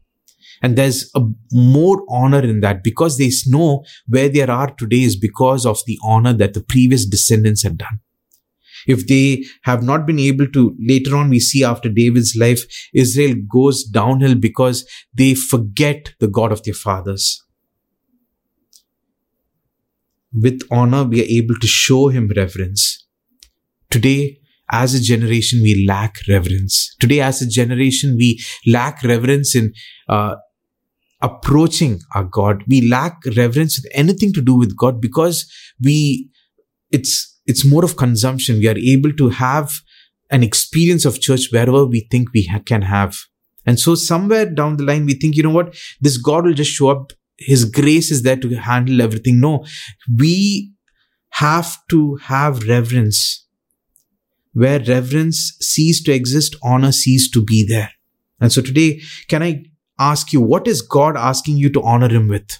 And 0.62 0.76
there's 0.76 1.10
a 1.14 1.20
more 1.52 2.04
honor 2.08 2.40
in 2.40 2.60
that 2.60 2.82
because 2.82 3.18
they 3.18 3.30
know 3.46 3.84
where 4.06 4.28
they 4.28 4.42
are 4.42 4.70
today 4.74 5.02
is 5.02 5.16
because 5.16 5.66
of 5.66 5.78
the 5.86 5.98
honor 6.02 6.32
that 6.32 6.54
the 6.54 6.62
previous 6.62 7.06
descendants 7.06 7.62
had 7.62 7.78
done 7.78 8.00
if 8.86 9.06
they 9.06 9.44
have 9.62 9.82
not 9.82 10.06
been 10.06 10.18
able 10.18 10.46
to, 10.48 10.74
later 10.80 11.14
on 11.14 11.28
we 11.28 11.40
see 11.40 11.62
after 11.62 11.88
David's 11.88 12.36
life, 12.36 12.62
Israel 12.94 13.34
goes 13.50 13.84
downhill 13.84 14.34
because 14.34 14.88
they 15.12 15.34
forget 15.34 16.14
the 16.20 16.28
God 16.28 16.52
of 16.52 16.62
their 16.62 16.74
fathers. 16.74 17.42
With 20.32 20.62
honor, 20.70 21.04
we 21.04 21.22
are 21.22 21.42
able 21.42 21.58
to 21.58 21.66
show 21.66 22.08
him 22.08 22.30
reverence. 22.34 23.06
Today, 23.90 24.37
as 24.70 24.94
a 24.94 25.00
generation, 25.00 25.60
we 25.62 25.86
lack 25.86 26.16
reverence. 26.28 26.94
Today, 27.00 27.20
as 27.20 27.40
a 27.42 27.48
generation, 27.48 28.16
we 28.16 28.40
lack 28.66 29.02
reverence 29.02 29.54
in 29.54 29.72
uh, 30.08 30.36
approaching 31.22 32.00
our 32.14 32.24
God. 32.24 32.64
We 32.68 32.88
lack 32.88 33.18
reverence 33.36 33.78
with 33.78 33.90
anything 33.94 34.32
to 34.34 34.42
do 34.42 34.54
with 34.54 34.76
God 34.76 35.00
because 35.00 35.50
we, 35.82 36.30
it's 36.90 37.36
it's 37.46 37.64
more 37.64 37.82
of 37.82 37.96
consumption. 37.96 38.58
We 38.58 38.68
are 38.68 38.76
able 38.76 39.12
to 39.14 39.30
have 39.30 39.72
an 40.30 40.42
experience 40.42 41.06
of 41.06 41.20
church 41.20 41.50
wherever 41.50 41.86
we 41.86 42.06
think 42.10 42.28
we 42.34 42.44
ha- 42.44 42.60
can 42.64 42.82
have. 42.82 43.16
And 43.64 43.80
so 43.80 43.94
somewhere 43.94 44.44
down 44.46 44.76
the 44.76 44.84
line, 44.84 45.06
we 45.06 45.14
think, 45.14 45.34
you 45.34 45.42
know 45.42 45.50
what, 45.50 45.74
this 46.00 46.18
God 46.18 46.44
will 46.44 46.52
just 46.52 46.70
show 46.70 46.88
up. 46.88 47.12
His 47.38 47.64
grace 47.64 48.10
is 48.10 48.22
there 48.22 48.36
to 48.36 48.54
handle 48.56 49.00
everything. 49.00 49.40
No, 49.40 49.64
we 50.18 50.72
have 51.30 51.76
to 51.90 52.16
have 52.16 52.68
reverence. 52.68 53.46
Where 54.58 54.80
reverence 54.80 55.56
ceased 55.60 56.06
to 56.06 56.12
exist, 56.12 56.56
honor 56.64 56.90
ceased 56.90 57.32
to 57.34 57.44
be 57.44 57.64
there. 57.64 57.92
And 58.40 58.52
so 58.52 58.60
today, 58.60 59.00
can 59.28 59.40
I 59.40 59.66
ask 60.00 60.32
you, 60.32 60.40
what 60.40 60.66
is 60.66 60.82
God 60.82 61.16
asking 61.16 61.58
you 61.58 61.70
to 61.74 61.82
honor 61.82 62.08
him 62.08 62.26
with? 62.26 62.58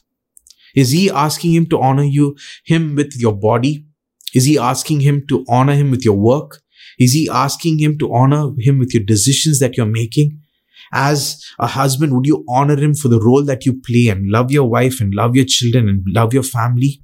Is 0.77 0.93
he 0.93 1.11
asking 1.11 1.55
him 1.55 1.66
to 1.70 1.81
honor 1.81 2.05
you, 2.05 2.37
him 2.64 2.95
with 2.95 3.16
your 3.16 3.33
body? 3.33 3.85
Is 4.33 4.45
he 4.45 4.57
asking 4.57 5.01
him 5.01 5.27
to 5.29 5.45
honor 5.49 5.75
him 5.75 5.91
with 5.91 6.05
your 6.05 6.16
work? 6.16 6.61
Is 7.01 7.14
he 7.14 7.29
asking 7.29 7.81
him 7.81 7.99
to 7.99 8.14
honor 8.14 8.53
him 8.59 8.79
with 8.79 8.95
your 8.95 9.03
decisions 9.03 9.59
that 9.59 9.77
you're 9.77 9.87
making? 9.87 10.41
As 10.93 11.45
a 11.59 11.66
husband, 11.66 12.14
would 12.14 12.27
you 12.27 12.45
honor 12.49 12.77
him 12.77 12.95
for 12.95 13.09
the 13.09 13.20
role 13.20 13.45
that 13.45 13.66
you 13.66 13.81
play 13.81 14.07
and 14.07 14.31
love 14.31 14.53
your 14.53 14.70
wife 14.70 15.01
and 15.01 15.12
love 15.14 15.35
your 15.35 15.47
children 15.47 15.89
and 15.89 16.05
love 16.07 16.33
your 16.33 16.45
family? 16.45 17.03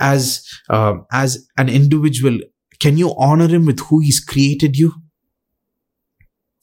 As, 0.00 0.46
uh, 0.70 0.94
as 1.12 1.46
an 1.58 1.68
individual, 1.68 2.38
can 2.80 2.96
you 2.96 3.14
honor 3.16 3.48
him 3.48 3.66
with 3.66 3.80
who 3.80 4.00
he's 4.00 4.20
created 4.20 4.76
you? 4.76 4.94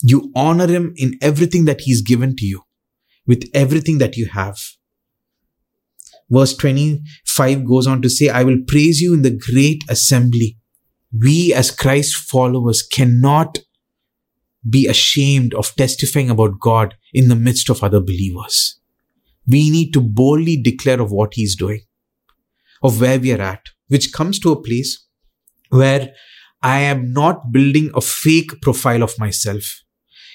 You 0.01 0.31
honor 0.35 0.67
him 0.67 0.93
in 0.95 1.17
everything 1.21 1.65
that 1.65 1.81
he's 1.81 2.01
given 2.01 2.35
to 2.37 2.45
you, 2.45 2.61
with 3.25 3.49
everything 3.53 3.97
that 3.97 4.15
you 4.15 4.27
have. 4.27 4.57
Verse 6.29 6.55
25 6.55 7.65
goes 7.65 7.87
on 7.87 8.01
to 8.01 8.09
say, 8.09 8.29
I 8.29 8.43
will 8.43 8.59
praise 8.67 8.99
you 9.01 9.13
in 9.13 9.21
the 9.21 9.31
great 9.31 9.83
assembly. 9.89 10.57
we 11.17 11.53
as 11.53 11.71
Christ 11.71 12.15
followers 12.15 12.81
cannot 12.83 13.59
be 14.67 14.87
ashamed 14.87 15.53
of 15.53 15.73
testifying 15.75 16.29
about 16.29 16.59
God 16.59 16.95
in 17.13 17.29
the 17.29 17.35
midst 17.35 17.69
of 17.69 17.83
other 17.83 18.01
believers. 18.01 18.79
We 19.47 19.69
need 19.69 19.93
to 19.93 20.01
boldly 20.01 20.57
declare 20.61 20.99
of 20.99 21.11
what 21.11 21.35
He's 21.35 21.55
doing, 21.55 21.81
of 22.81 22.99
where 22.99 23.19
we 23.19 23.31
are 23.31 23.41
at, 23.41 23.61
which 23.87 24.11
comes 24.11 24.39
to 24.39 24.51
a 24.51 24.61
place 24.61 25.04
where 25.69 26.13
I 26.61 26.79
am 26.79 27.13
not 27.13 27.51
building 27.51 27.91
a 27.93 28.01
fake 28.01 28.61
profile 28.61 29.03
of 29.03 29.17
myself. 29.19 29.63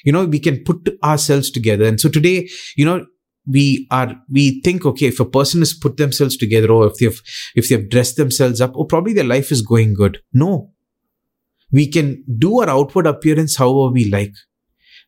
You 0.05 0.12
know, 0.12 0.24
we 0.24 0.39
can 0.39 0.62
put 0.64 0.89
ourselves 1.03 1.51
together. 1.51 1.85
And 1.85 2.01
so 2.01 2.09
today, 2.09 2.49
you 2.76 2.85
know, 2.85 3.05
we 3.47 3.87
are 3.91 4.14
we 4.31 4.61
think 4.61 4.85
okay 4.85 5.07
if 5.07 5.20
a 5.20 5.24
person 5.24 5.61
has 5.61 5.72
put 5.72 5.97
themselves 5.97 6.37
together 6.37 6.70
or 6.70 6.87
if 6.87 6.97
they've 6.97 7.22
if 7.55 7.68
they've 7.68 7.89
dressed 7.89 8.16
themselves 8.16 8.61
up 8.61 8.74
or 8.76 8.83
oh, 8.83 8.87
probably 8.87 9.12
their 9.12 9.24
life 9.24 9.51
is 9.51 9.62
going 9.62 9.95
good 9.95 10.20
no 10.33 10.70
we 11.72 11.87
can 11.87 12.22
do 12.39 12.61
our 12.61 12.68
outward 12.68 13.07
appearance 13.07 13.57
however 13.57 13.93
we 13.93 14.11
like 14.11 14.35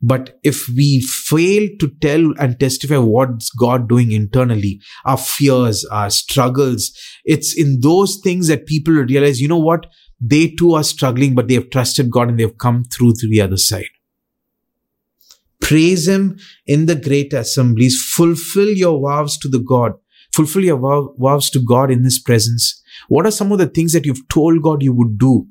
but 0.01 0.39
if 0.43 0.69
we 0.71 1.01
fail 1.03 1.69
to 1.79 1.91
tell 2.01 2.33
and 2.39 2.59
testify 2.59 2.97
what's 2.97 3.51
god 3.51 3.89
doing 3.89 4.13
internally 4.13 4.81
our 5.05 5.19
fears 5.19 5.85
our 5.93 6.11
struggles 6.11 6.91
it's 7.25 7.57
in 7.57 7.81
those 7.81 8.19
things 8.25 8.49
that 8.49 8.67
people 8.67 8.95
realize 8.95 9.41
you 9.41 9.49
know 9.49 9.59
what 9.59 9.87
they 10.25 10.49
too 10.49 10.75
are 10.75 10.85
struggling 10.85 11.35
but 11.35 11.49
they 11.49 11.55
have 11.55 11.71
trusted 11.71 12.11
god 12.11 12.29
and 12.29 12.39
they've 12.39 12.59
come 12.59 12.85
through 12.85 13.13
to 13.13 13.29
the 13.29 13.41
other 13.41 13.57
side 13.57 13.93
Praise 15.63 16.09
Him 16.09 16.39
in 16.67 16.87
the 16.87 16.97
great 16.97 17.33
assemblies. 17.33 18.03
Fulfill 18.15 18.69
your 18.71 19.01
vows 19.01 19.39
to 19.39 19.49
the 19.49 19.61
God. 19.61 19.93
Fulfill 20.35 20.65
your 20.65 20.79
vow, 20.79 21.15
vows 21.17 21.51
to 21.51 21.61
God 21.61 21.91
in 21.91 22.03
His 22.05 22.19
presence. 22.19 22.83
What 23.09 23.27
are 23.27 23.31
some 23.31 23.53
of 23.53 23.59
the 23.59 23.69
things 23.69 23.93
that 23.93 24.05
you've 24.05 24.29
told 24.29 24.63
God 24.63 24.83
you 24.83 24.93
would 24.93 25.19
do 25.19 25.47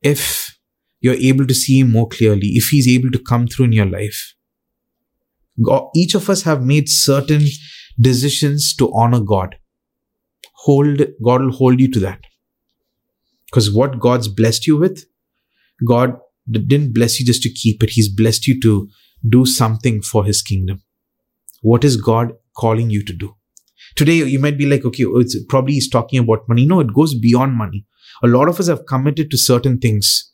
if 0.00 0.56
you're 1.00 1.14
able 1.14 1.46
to 1.46 1.54
see 1.54 1.80
Him 1.80 1.90
more 1.90 2.08
clearly, 2.08 2.52
if 2.54 2.68
He's 2.68 2.88
able 2.88 3.10
to 3.10 3.18
come 3.18 3.48
through 3.48 3.66
in 3.66 3.72
your 3.72 3.86
life? 3.86 4.34
God, 5.62 5.88
each 5.96 6.14
of 6.14 6.30
us 6.30 6.42
have 6.42 6.62
made 6.62 6.88
certain 6.88 7.42
decisions 8.00 8.76
to 8.76 8.92
honor 8.94 9.20
God. 9.20 9.56
Hold, 10.64 11.02
God 11.22 11.42
will 11.42 11.52
hold 11.52 11.80
you 11.80 11.90
to 11.90 12.00
that. 12.00 12.20
Because 13.50 13.72
what 13.72 13.98
God's 13.98 14.28
blessed 14.28 14.66
you 14.66 14.76
with, 14.76 15.04
God 15.86 16.18
didn't 16.50 16.94
bless 16.94 17.18
you 17.18 17.26
just 17.26 17.42
to 17.42 17.52
keep 17.52 17.82
it. 17.82 17.90
He's 17.90 18.08
blessed 18.08 18.46
you 18.46 18.60
to 18.60 18.88
do 19.28 19.46
something 19.46 20.02
for 20.02 20.24
his 20.24 20.42
kingdom. 20.42 20.82
What 21.62 21.84
is 21.84 21.96
God 21.96 22.34
calling 22.56 22.90
you 22.90 23.04
to 23.04 23.12
do? 23.12 23.34
Today, 23.96 24.14
you 24.14 24.38
might 24.38 24.58
be 24.58 24.66
like, 24.66 24.84
okay, 24.84 25.04
oh, 25.04 25.18
it's 25.18 25.36
probably 25.48 25.74
he's 25.74 25.88
talking 25.88 26.20
about 26.20 26.48
money. 26.48 26.66
No, 26.66 26.80
it 26.80 26.92
goes 26.92 27.18
beyond 27.18 27.54
money. 27.54 27.86
A 28.22 28.28
lot 28.28 28.48
of 28.48 28.60
us 28.60 28.68
have 28.68 28.86
committed 28.86 29.30
to 29.30 29.38
certain 29.38 29.78
things 29.78 30.32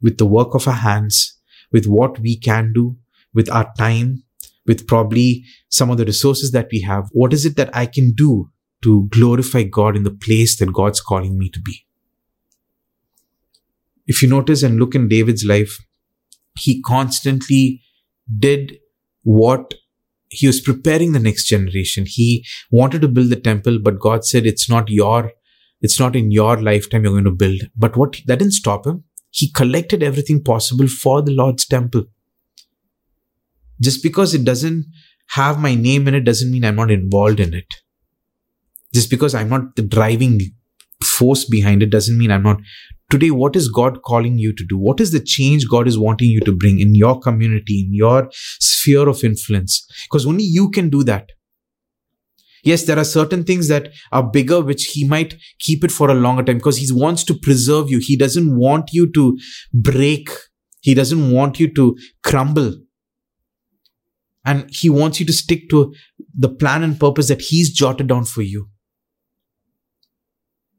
with 0.00 0.18
the 0.18 0.26
work 0.26 0.54
of 0.54 0.68
our 0.68 0.74
hands, 0.74 1.38
with 1.72 1.86
what 1.86 2.18
we 2.20 2.38
can 2.38 2.72
do, 2.72 2.96
with 3.34 3.50
our 3.50 3.72
time, 3.76 4.22
with 4.66 4.86
probably 4.86 5.44
some 5.68 5.90
of 5.90 5.98
the 5.98 6.04
resources 6.04 6.52
that 6.52 6.68
we 6.70 6.80
have. 6.82 7.08
What 7.12 7.32
is 7.32 7.44
it 7.44 7.56
that 7.56 7.74
I 7.74 7.86
can 7.86 8.12
do 8.12 8.50
to 8.82 9.08
glorify 9.10 9.64
God 9.64 9.96
in 9.96 10.04
the 10.04 10.10
place 10.10 10.58
that 10.58 10.72
God's 10.72 11.00
calling 11.00 11.38
me 11.38 11.50
to 11.50 11.60
be? 11.60 11.86
If 14.06 14.22
you 14.22 14.28
notice 14.28 14.62
and 14.62 14.78
look 14.78 14.94
in 14.94 15.08
David's 15.08 15.44
life, 15.44 15.78
he 16.58 16.82
constantly 16.82 17.82
did 18.38 18.78
what 19.22 19.74
he 20.28 20.46
was 20.46 20.60
preparing 20.60 21.12
the 21.12 21.18
next 21.18 21.46
generation. 21.46 22.04
He 22.06 22.46
wanted 22.70 23.02
to 23.02 23.08
build 23.08 23.30
the 23.30 23.36
temple, 23.36 23.78
but 23.82 23.98
God 23.98 24.24
said, 24.24 24.46
it's 24.46 24.68
not 24.68 24.88
your, 24.88 25.32
it's 25.80 25.98
not 25.98 26.14
in 26.14 26.30
your 26.30 26.60
lifetime 26.60 27.02
you're 27.02 27.12
going 27.12 27.24
to 27.24 27.30
build. 27.30 27.62
But 27.76 27.96
what, 27.96 28.20
that 28.26 28.38
didn't 28.38 28.54
stop 28.54 28.86
him. 28.86 29.04
He 29.30 29.50
collected 29.50 30.02
everything 30.02 30.42
possible 30.42 30.88
for 30.88 31.22
the 31.22 31.32
Lord's 31.32 31.66
temple. 31.66 32.04
Just 33.80 34.02
because 34.02 34.34
it 34.34 34.44
doesn't 34.44 34.86
have 35.30 35.58
my 35.58 35.74
name 35.74 36.06
in 36.08 36.14
it 36.14 36.24
doesn't 36.24 36.50
mean 36.50 36.64
I'm 36.64 36.76
not 36.76 36.90
involved 36.90 37.40
in 37.40 37.54
it. 37.54 37.74
Just 38.92 39.10
because 39.10 39.34
I'm 39.34 39.48
not 39.48 39.76
the 39.76 39.82
driving 39.82 40.40
force 41.02 41.44
behind 41.44 41.82
it 41.82 41.90
doesn't 41.90 42.18
mean 42.18 42.30
I'm 42.30 42.42
not 42.42 42.58
today 43.10 43.30
what 43.30 43.56
is 43.56 43.68
god 43.68 44.02
calling 44.02 44.38
you 44.38 44.54
to 44.54 44.64
do? 44.64 44.78
What 44.78 45.00
is 45.00 45.12
the 45.12 45.20
change 45.20 45.68
god 45.68 45.88
is 45.88 45.98
wanting 45.98 46.30
you 46.30 46.40
to 46.40 46.52
bring 46.52 46.80
in 46.80 46.94
your 46.94 47.18
community 47.20 47.84
in 47.86 47.94
your 47.94 48.28
sphere 48.32 49.08
of 49.08 49.24
influence? 49.24 49.86
Because 50.04 50.26
only 50.26 50.44
you 50.44 50.70
can 50.70 50.88
do 50.88 51.02
that. 51.04 51.30
Yes 52.62 52.84
there 52.84 52.98
are 52.98 53.04
certain 53.04 53.44
things 53.44 53.68
that 53.68 53.88
are 54.12 54.22
bigger 54.22 54.60
which 54.60 54.86
he 54.86 55.06
might 55.06 55.34
keep 55.58 55.82
it 55.82 55.90
for 55.92 56.10
a 56.10 56.14
longer 56.14 56.42
time 56.42 56.58
because 56.58 56.76
he 56.76 56.86
wants 56.92 57.24
to 57.24 57.34
preserve 57.34 57.90
you. 57.90 58.00
He 58.02 58.16
doesn't 58.16 58.56
want 58.56 58.90
you 58.92 59.10
to 59.12 59.38
break. 59.72 60.30
He 60.80 60.94
doesn't 60.94 61.30
want 61.30 61.60
you 61.60 61.72
to 61.74 61.96
crumble. 62.22 62.76
And 64.44 64.70
he 64.70 64.88
wants 64.88 65.20
you 65.20 65.26
to 65.26 65.32
stick 65.32 65.68
to 65.68 65.92
the 66.34 66.48
plan 66.48 66.82
and 66.82 66.98
purpose 66.98 67.28
that 67.28 67.42
he's 67.42 67.70
jotted 67.70 68.06
down 68.06 68.24
for 68.24 68.40
you. 68.40 68.70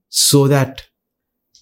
So 0.10 0.48
that 0.48 0.84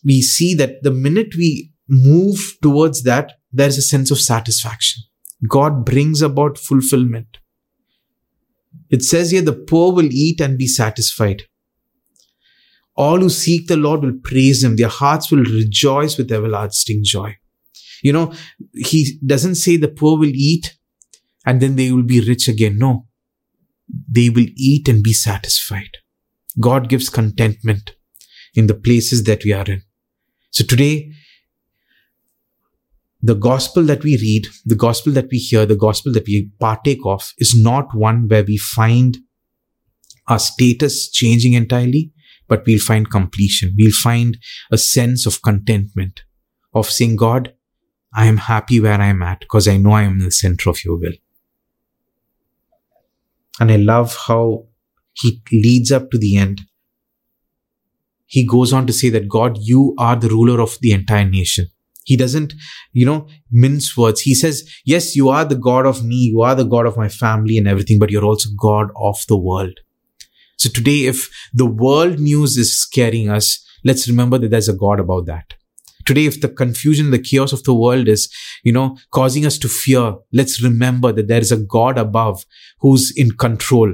we 0.04 0.22
see 0.22 0.54
that 0.56 0.84
the 0.84 0.92
minute 0.92 1.36
we 1.38 1.72
move 1.88 2.40
towards 2.62 3.04
that, 3.04 3.34
there 3.52 3.68
is 3.68 3.78
a 3.78 3.82
sense 3.82 4.12
of 4.12 4.20
satisfaction. 4.20 5.04
God 5.48 5.86
brings 5.86 6.22
about 6.22 6.58
fulfillment. 6.58 7.38
It 8.90 9.04
says 9.04 9.32
here, 9.32 9.42
the 9.42 9.54
poor 9.54 9.94
will 9.94 10.10
eat 10.12 10.42
and 10.42 10.58
be 10.58 10.68
satisfied. 10.68 11.44
All 12.96 13.20
who 13.20 13.30
seek 13.30 13.68
the 13.68 13.78
Lord 13.78 14.04
will 14.04 14.20
praise 14.24 14.64
Him. 14.64 14.76
Their 14.76 14.90
hearts 14.90 15.32
will 15.32 15.44
rejoice 15.44 16.18
with 16.18 16.32
everlasting 16.32 17.02
joy. 17.04 17.38
You 18.04 18.14
know, 18.14 18.34
He 18.76 19.20
doesn't 19.26 19.56
say 19.56 19.78
the 19.78 19.88
poor 19.88 20.20
will 20.20 20.32
eat 20.34 20.78
and 21.46 21.62
then 21.62 21.76
they 21.76 21.92
will 21.92 22.04
be 22.04 22.20
rich 22.20 22.48
again. 22.48 22.78
No. 22.78 23.08
They 24.12 24.30
will 24.30 24.48
eat 24.56 24.88
and 24.88 25.02
be 25.02 25.14
satisfied. 25.14 25.98
God 26.60 26.90
gives 26.90 27.10
contentment 27.10 27.96
in 28.54 28.68
the 28.68 28.76
places 28.76 29.24
that 29.24 29.44
we 29.44 29.54
are 29.54 29.66
in. 29.66 29.82
So 30.52 30.66
today, 30.66 31.12
the 33.22 33.36
gospel 33.36 33.84
that 33.84 34.04
we 34.04 34.18
read, 34.18 34.48
the 34.66 34.76
gospel 34.76 35.14
that 35.14 35.30
we 35.32 35.38
hear, 35.38 35.66
the 35.66 35.76
gospel 35.76 36.14
that 36.14 36.26
we 36.26 36.50
partake 36.60 37.00
of 37.06 37.34
is 37.38 37.54
not 37.56 37.94
one 37.94 38.28
where 38.28 38.44
we 38.44 38.58
find 38.58 39.18
our 40.28 40.40
status 40.40 41.10
changing 41.10 41.54
entirely, 41.54 42.12
but 42.48 42.64
we'll 42.66 42.80
find 42.80 43.10
completion. 43.10 43.76
We'll 43.78 43.92
find 43.92 44.38
a 44.72 44.78
sense 44.78 45.26
of 45.26 45.42
contentment 45.42 46.22
of 46.74 46.90
saying, 46.90 47.18
God, 47.18 47.54
I 48.14 48.26
am 48.26 48.38
happy 48.38 48.80
where 48.80 49.00
I 49.00 49.08
am 49.08 49.22
at 49.22 49.42
because 49.42 49.68
I 49.68 49.78
know 49.78 49.92
I 49.92 50.04
am 50.04 50.14
in 50.14 50.26
the 50.26 50.32
center 50.32 50.70
of 50.70 50.84
your 50.84 50.98
will. 50.98 51.14
And 53.60 53.72
I 53.72 53.76
love 53.76 54.18
how 54.28 54.68
he 55.14 55.42
leads 55.52 55.92
up 55.92 56.10
to 56.12 56.18
the 56.18 56.38
end 56.38 56.62
he 58.30 58.46
goes 58.46 58.72
on 58.72 58.86
to 58.86 58.94
say 58.94 59.10
that 59.10 59.28
God, 59.28 59.58
you 59.60 59.96
are 59.98 60.16
the 60.16 60.30
ruler 60.30 60.62
of 60.62 60.78
the 60.82 60.92
entire 60.92 61.28
nation. 61.28 61.68
He 62.06 62.16
doesn't, 62.16 62.54
you 62.94 63.06
know, 63.06 63.28
mince 63.52 63.98
words. 63.98 64.22
He 64.22 64.36
says, 64.36 64.70
yes, 64.86 65.16
you 65.16 65.30
are 65.30 65.46
the 65.46 65.56
God 65.56 65.88
of 65.88 66.06
me. 66.06 66.16
You 66.16 66.42
are 66.42 66.54
the 66.54 66.64
God 66.64 66.86
of 66.86 66.96
my 66.96 67.10
family 67.10 67.58
and 67.58 67.68
everything, 67.68 67.98
but 68.00 68.12
you're 68.12 68.24
also 68.24 68.50
God 68.56 68.92
of 68.96 69.18
the 69.28 69.38
world. 69.38 69.80
So 70.58 70.70
today, 70.70 71.06
if 71.06 71.30
the 71.54 71.66
world 71.66 72.20
news 72.20 72.56
is 72.56 72.78
scaring 72.78 73.30
us, 73.30 73.66
let's 73.84 74.08
remember 74.08 74.38
that 74.38 74.52
there's 74.52 74.70
a 74.70 74.74
God 74.74 75.00
about 75.00 75.26
that. 75.26 75.56
Today, 76.06 76.26
if 76.26 76.40
the 76.40 76.50
confusion, 76.50 77.12
the 77.12 77.20
chaos 77.20 77.52
of 77.52 77.64
the 77.64 77.74
world 77.74 78.08
is, 78.08 78.32
you 78.64 78.72
know, 78.72 78.98
causing 79.12 79.46
us 79.46 79.58
to 79.58 79.68
fear, 79.68 80.16
let's 80.32 80.62
remember 80.62 81.12
that 81.12 81.28
there 81.28 81.42
is 81.42 81.52
a 81.52 81.58
God 81.58 81.98
above 81.98 82.46
who's 82.80 83.12
in 83.16 83.32
control. 83.32 83.92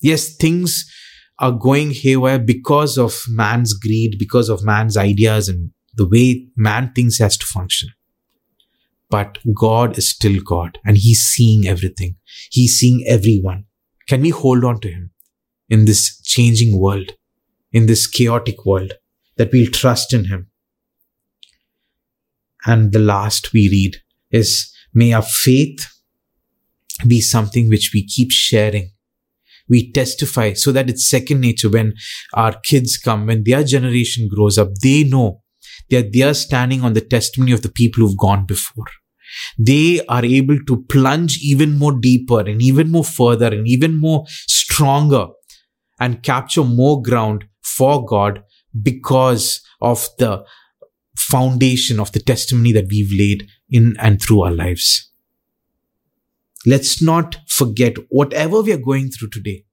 Yes, 0.00 0.36
things 0.36 0.90
are 1.38 1.52
going 1.52 1.90
haywire 1.92 2.38
because 2.38 2.96
of 2.96 3.24
man's 3.28 3.72
greed, 3.74 4.16
because 4.18 4.48
of 4.48 4.64
man's 4.64 4.96
ideas 4.96 5.48
and 5.48 5.70
the 5.94 6.08
way 6.08 6.48
man 6.56 6.92
thinks 6.94 7.18
has 7.18 7.36
to 7.36 7.46
function. 7.46 7.88
But 9.10 9.38
God 9.54 9.98
is 9.98 10.08
still 10.08 10.40
God 10.42 10.78
and 10.84 10.96
He's 10.96 11.20
seeing 11.20 11.66
everything. 11.66 12.16
He's 12.50 12.78
seeing 12.78 13.04
everyone. 13.06 13.66
Can 14.08 14.22
we 14.22 14.30
hold 14.30 14.64
on 14.64 14.80
to 14.80 14.88
Him 14.88 15.10
in 15.68 15.84
this 15.84 16.20
changing 16.22 16.80
world, 16.80 17.12
in 17.72 17.86
this 17.86 18.06
chaotic 18.06 18.64
world, 18.64 18.94
that 19.36 19.52
we'll 19.52 19.70
trust 19.70 20.12
in 20.12 20.26
Him? 20.26 20.50
And 22.66 22.92
the 22.92 22.98
last 22.98 23.52
we 23.52 23.68
read 23.68 23.96
is, 24.30 24.72
may 24.92 25.12
our 25.12 25.22
faith 25.22 25.86
be 27.06 27.20
something 27.20 27.68
which 27.68 27.90
we 27.92 28.06
keep 28.06 28.30
sharing 28.30 28.90
we 29.68 29.90
testify 29.92 30.52
so 30.52 30.72
that 30.72 30.90
it's 30.90 31.08
second 31.08 31.40
nature 31.40 31.70
when 31.70 31.94
our 32.34 32.54
kids 32.60 32.98
come, 32.98 33.26
when 33.26 33.44
their 33.44 33.64
generation 33.64 34.28
grows 34.28 34.58
up, 34.58 34.68
they 34.82 35.04
know 35.04 35.42
that 35.90 36.12
they 36.12 36.22
are 36.22 36.34
standing 36.34 36.82
on 36.82 36.92
the 36.92 37.00
testimony 37.00 37.52
of 37.52 37.62
the 37.62 37.70
people 37.70 38.06
who've 38.06 38.18
gone 38.18 38.46
before. 38.46 38.86
They 39.58 40.04
are 40.06 40.24
able 40.24 40.58
to 40.66 40.84
plunge 40.84 41.38
even 41.42 41.78
more 41.78 41.98
deeper 41.98 42.40
and 42.40 42.62
even 42.62 42.90
more 42.90 43.04
further 43.04 43.46
and 43.46 43.66
even 43.66 43.98
more 43.98 44.24
stronger 44.28 45.26
and 45.98 46.22
capture 46.22 46.64
more 46.64 47.02
ground 47.02 47.44
for 47.62 48.04
God 48.04 48.42
because 48.82 49.62
of 49.80 50.08
the 50.18 50.44
foundation 51.16 52.00
of 52.00 52.12
the 52.12 52.20
testimony 52.20 52.72
that 52.72 52.86
we've 52.90 53.12
laid 53.16 53.48
in 53.70 53.96
and 53.98 54.20
through 54.20 54.42
our 54.42 54.52
lives. 54.52 55.10
Let's 56.66 57.02
not 57.02 57.36
forget 57.48 57.96
whatever 58.08 58.62
we 58.62 58.72
are 58.72 58.78
going 58.78 59.10
through 59.10 59.30
today 59.30 59.64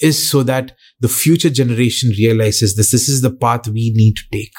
is 0.00 0.30
so 0.30 0.42
that 0.42 0.76
the 1.00 1.08
future 1.08 1.50
generation 1.50 2.10
realizes 2.10 2.76
this. 2.76 2.90
This 2.90 3.08
is 3.08 3.20
the 3.20 3.34
path 3.34 3.68
we 3.68 3.92
need 3.94 4.16
to 4.16 4.24
take. 4.32 4.54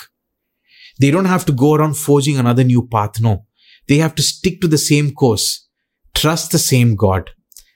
They 0.99 1.11
don't 1.11 1.25
have 1.25 1.45
to 1.45 1.51
go 1.51 1.75
around 1.75 1.97
forging 1.97 2.37
another 2.37 2.63
new 2.63 2.87
path. 2.87 3.19
No, 3.19 3.45
they 3.87 3.97
have 3.97 4.15
to 4.15 4.23
stick 4.23 4.61
to 4.61 4.67
the 4.67 4.77
same 4.77 5.13
course, 5.13 5.67
trust 6.13 6.51
the 6.51 6.59
same 6.59 6.95
God, 6.95 7.31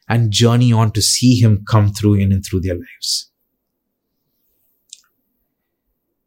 and 0.07 0.31
journey 0.31 0.71
on 0.71 0.91
to 0.91 1.01
see 1.01 1.39
Him 1.39 1.63
come 1.67 1.93
through 1.93 2.15
in 2.15 2.31
and 2.31 2.43
through 2.43 2.61
their 2.61 2.75
lives. 2.75 3.31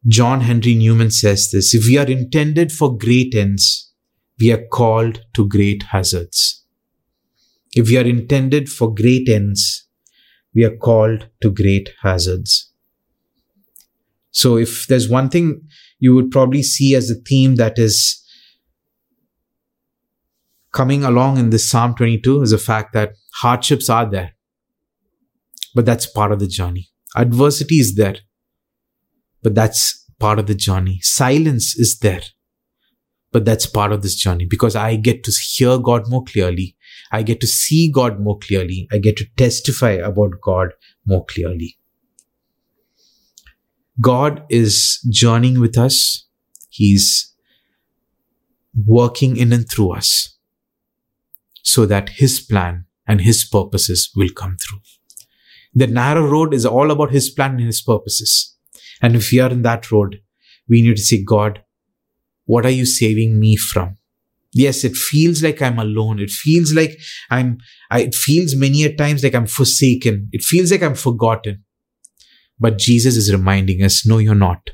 John 0.07 0.41
Henry 0.41 0.75
Newman 0.75 1.11
says 1.11 1.49
this 1.51 1.73
if 1.73 1.85
we 1.85 1.97
are 1.97 2.05
intended 2.05 2.71
for 2.71 2.97
great 2.97 3.33
ends, 3.33 3.91
we 4.39 4.51
are 4.51 4.65
called 4.71 5.21
to 5.33 5.47
great 5.47 5.83
hazards. 5.83 6.62
If 7.75 7.89
we 7.89 7.97
are 7.97 8.05
intended 8.05 8.69
for 8.69 8.93
great 8.93 9.29
ends, 9.29 9.87
we 10.53 10.63
are 10.63 10.75
called 10.75 11.27
to 11.41 11.49
great 11.49 11.89
hazards. 12.01 12.71
So, 14.31 14.57
if 14.57 14.87
there's 14.87 15.09
one 15.09 15.29
thing 15.29 15.61
you 15.99 16.15
would 16.15 16.31
probably 16.31 16.63
see 16.63 16.95
as 16.95 17.09
a 17.09 17.15
theme 17.15 17.55
that 17.55 17.77
is 17.77 18.23
coming 20.71 21.03
along 21.03 21.37
in 21.37 21.51
this 21.51 21.69
Psalm 21.69 21.95
22 21.95 22.41
is 22.41 22.51
the 22.51 22.57
fact 22.57 22.93
that 22.93 23.13
hardships 23.35 23.89
are 23.89 24.09
there, 24.09 24.33
but 25.75 25.85
that's 25.85 26.07
part 26.07 26.31
of 26.31 26.39
the 26.39 26.47
journey. 26.47 26.89
Adversity 27.15 27.75
is 27.75 27.95
there, 27.95 28.15
but 29.43 29.53
that's 29.53 30.03
part 30.19 30.39
of 30.39 30.47
the 30.47 30.55
journey. 30.55 30.99
Silence 31.01 31.77
is 31.77 31.99
there, 31.99 32.23
but 33.31 33.45
that's 33.45 33.67
part 33.67 33.91
of 33.91 34.01
this 34.01 34.15
journey 34.15 34.45
because 34.49 34.75
I 34.75 34.95
get 34.95 35.23
to 35.25 35.31
hear 35.31 35.77
God 35.77 36.09
more 36.09 36.23
clearly. 36.23 36.75
I 37.13 37.21
get 37.21 37.39
to 37.41 37.47
see 37.47 37.91
God 37.91 38.19
more 38.19 38.39
clearly. 38.39 38.87
I 38.91 38.97
get 38.97 39.17
to 39.17 39.25
testify 39.37 39.91
about 39.91 40.41
God 40.41 40.73
more 41.05 41.23
clearly. 41.23 41.77
God 44.01 44.43
is 44.49 44.99
journeying 45.11 45.59
with 45.59 45.77
us. 45.77 46.27
He's 46.69 47.31
working 48.75 49.37
in 49.37 49.53
and 49.53 49.69
through 49.69 49.93
us 49.93 50.39
so 51.61 51.85
that 51.85 52.09
His 52.09 52.39
plan 52.39 52.85
and 53.07 53.21
His 53.21 53.45
purposes 53.45 54.09
will 54.15 54.29
come 54.35 54.57
through. 54.57 54.79
The 55.75 55.85
narrow 55.85 56.27
road 56.27 56.51
is 56.51 56.65
all 56.65 56.89
about 56.89 57.11
His 57.11 57.29
plan 57.29 57.51
and 57.51 57.65
His 57.65 57.81
purposes. 57.81 58.57
And 59.03 59.15
if 59.15 59.31
we 59.31 59.39
are 59.39 59.51
in 59.51 59.61
that 59.61 59.91
road, 59.91 60.19
we 60.67 60.81
need 60.81 60.95
to 60.95 61.03
say, 61.03 61.23
God, 61.23 61.61
what 62.45 62.65
are 62.65 62.71
you 62.71 62.87
saving 62.87 63.39
me 63.39 63.55
from? 63.55 63.97
Yes, 64.53 64.83
it 64.83 64.95
feels 64.95 65.41
like 65.41 65.61
I'm 65.61 65.79
alone. 65.79 66.19
It 66.19 66.29
feels 66.29 66.73
like 66.73 66.91
I'm, 67.31 67.57
I, 67.89 68.01
it 68.01 68.15
feels 68.15 68.55
many 68.55 68.83
a 68.83 68.95
times 68.95 69.23
like 69.23 69.33
I'm 69.33 69.47
forsaken. 69.47 70.29
It 70.31 70.43
feels 70.43 70.71
like 70.71 70.83
I'm 70.83 70.95
forgotten. 70.95 71.63
But 72.59 72.77
Jesus 72.77 73.17
is 73.17 73.31
reminding 73.33 73.81
us, 73.83 74.05
no, 74.05 74.19
you're 74.19 74.35
not. 74.35 74.69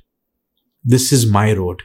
This 0.83 1.11
is 1.11 1.25
my 1.25 1.53
road. 1.53 1.83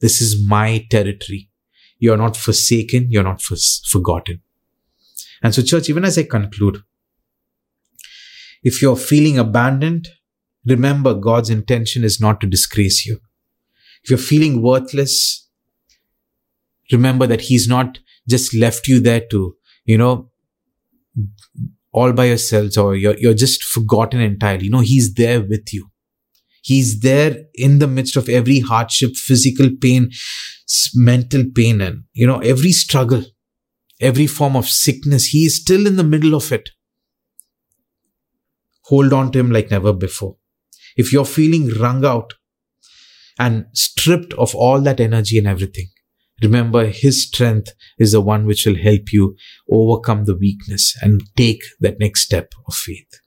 This 0.00 0.20
is 0.20 0.44
my 0.48 0.86
territory. 0.90 1.50
You're 1.98 2.16
not 2.16 2.36
forsaken. 2.36 3.08
You're 3.10 3.22
not 3.22 3.42
for- 3.42 3.56
forgotten. 3.88 4.42
And 5.42 5.54
so, 5.54 5.62
church, 5.62 5.88
even 5.88 6.04
as 6.04 6.18
I 6.18 6.24
conclude, 6.24 6.82
if 8.62 8.82
you're 8.82 8.96
feeling 8.96 9.38
abandoned, 9.38 10.08
remember 10.66 11.14
God's 11.14 11.50
intention 11.50 12.04
is 12.04 12.20
not 12.20 12.40
to 12.40 12.46
disgrace 12.46 13.06
you. 13.06 13.20
If 14.02 14.10
you're 14.10 14.18
feeling 14.18 14.62
worthless, 14.62 15.48
remember 16.92 17.26
that 17.26 17.42
He's 17.42 17.68
not 17.68 17.98
just 18.28 18.54
left 18.54 18.88
you 18.88 19.00
there 19.00 19.22
to, 19.30 19.56
you 19.84 19.98
know, 19.98 20.30
all 21.92 22.12
by 22.12 22.26
yourselves 22.26 22.76
or 22.76 22.94
you're, 22.94 23.18
you're 23.18 23.34
just 23.34 23.64
forgotten 23.64 24.20
entirely. 24.20 24.68
No, 24.68 24.80
He's 24.80 25.14
there 25.14 25.40
with 25.40 25.72
you. 25.72 25.90
He's 26.62 27.00
there 27.00 27.44
in 27.54 27.78
the 27.78 27.86
midst 27.86 28.16
of 28.16 28.28
every 28.28 28.60
hardship, 28.60 29.16
physical 29.16 29.70
pain, 29.80 30.10
mental 30.94 31.44
pain, 31.54 31.80
and, 31.80 32.04
you 32.12 32.26
know, 32.26 32.38
every 32.40 32.72
struggle, 32.72 33.24
every 34.00 34.26
form 34.26 34.56
of 34.56 34.68
sickness. 34.68 35.26
He 35.26 35.46
is 35.46 35.56
still 35.56 35.86
in 35.86 35.96
the 35.96 36.04
middle 36.04 36.34
of 36.34 36.52
it. 36.52 36.70
Hold 38.84 39.12
on 39.12 39.32
to 39.32 39.38
Him 39.38 39.50
like 39.50 39.70
never 39.70 39.92
before. 39.92 40.36
If 40.96 41.12
you're 41.12 41.24
feeling 41.24 41.70
wrung 41.70 42.04
out 42.04 42.34
and 43.38 43.66
stripped 43.72 44.34
of 44.34 44.54
all 44.54 44.80
that 44.82 45.00
energy 45.00 45.38
and 45.38 45.46
everything, 45.46 45.86
Remember, 46.42 46.86
His 46.86 47.24
strength 47.26 47.72
is 47.98 48.12
the 48.12 48.20
one 48.20 48.46
which 48.46 48.66
will 48.66 48.76
help 48.76 49.12
you 49.12 49.36
overcome 49.70 50.24
the 50.24 50.36
weakness 50.36 50.96
and 51.02 51.22
take 51.36 51.62
that 51.80 51.98
next 52.00 52.22
step 52.22 52.52
of 52.66 52.74
faith. 52.74 53.20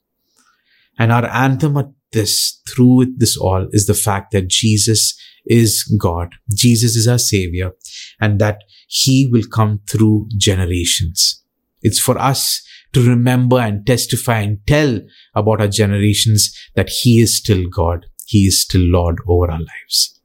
And 0.98 1.12
our 1.12 1.26
anthem 1.26 1.78
at 1.78 1.90
this, 2.12 2.62
through 2.70 3.16
this 3.18 3.38
all, 3.38 3.68
is 3.72 3.88
the 3.88 3.94
fact 3.94 4.32
that 4.32 4.48
Jesus 4.48 5.20
is 5.46 5.84
God. 6.00 6.36
Jesus 6.54 6.96
is 6.96 7.08
our 7.08 7.18
Savior 7.18 7.72
and 8.20 8.40
that 8.40 8.64
He 8.88 9.28
will 9.32 9.44
come 9.52 9.82
through 9.90 10.30
generations. 10.38 11.44
It's 11.82 12.00
for 12.00 12.18
us 12.18 12.66
to 12.94 13.08
remember 13.08 13.60
and 13.60 13.86
testify 13.86 14.40
and 14.40 14.66
tell 14.66 15.02
about 15.36 15.62
our 15.62 15.68
generations 15.68 16.58
that 16.76 16.90
He 16.90 17.20
is 17.20 17.36
still 17.36 17.68
God. 17.68 18.06
He 18.26 18.46
is 18.46 18.62
still 18.62 18.82
Lord 18.82 19.20
over 19.28 19.52
our 19.52 19.60
lives. 19.60 20.20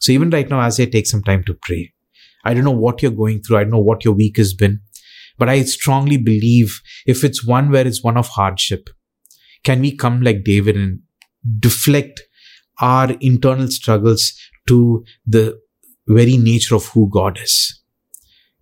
So 0.00 0.12
even 0.12 0.30
right 0.30 0.48
now, 0.48 0.60
as 0.60 0.78
I 0.78 0.84
take 0.84 1.06
some 1.06 1.22
time 1.22 1.42
to 1.44 1.54
pray, 1.54 1.92
I 2.46 2.54
don't 2.54 2.64
know 2.64 2.70
what 2.70 3.02
you're 3.02 3.10
going 3.10 3.42
through. 3.42 3.58
I 3.58 3.64
don't 3.64 3.72
know 3.72 3.78
what 3.78 4.04
your 4.04 4.14
week 4.14 4.36
has 4.36 4.54
been. 4.54 4.80
But 5.36 5.48
I 5.48 5.62
strongly 5.64 6.16
believe 6.16 6.80
if 7.06 7.24
it's 7.24 7.44
one 7.44 7.70
where 7.70 7.86
it's 7.86 8.02
one 8.02 8.16
of 8.16 8.28
hardship, 8.28 8.88
can 9.64 9.80
we 9.80 9.94
come 9.94 10.22
like 10.22 10.44
David 10.44 10.76
and 10.76 11.00
deflect 11.58 12.22
our 12.80 13.10
internal 13.20 13.68
struggles 13.68 14.32
to 14.68 15.04
the 15.26 15.58
very 16.06 16.36
nature 16.36 16.76
of 16.76 16.86
who 16.86 17.10
God 17.10 17.40
is, 17.42 17.82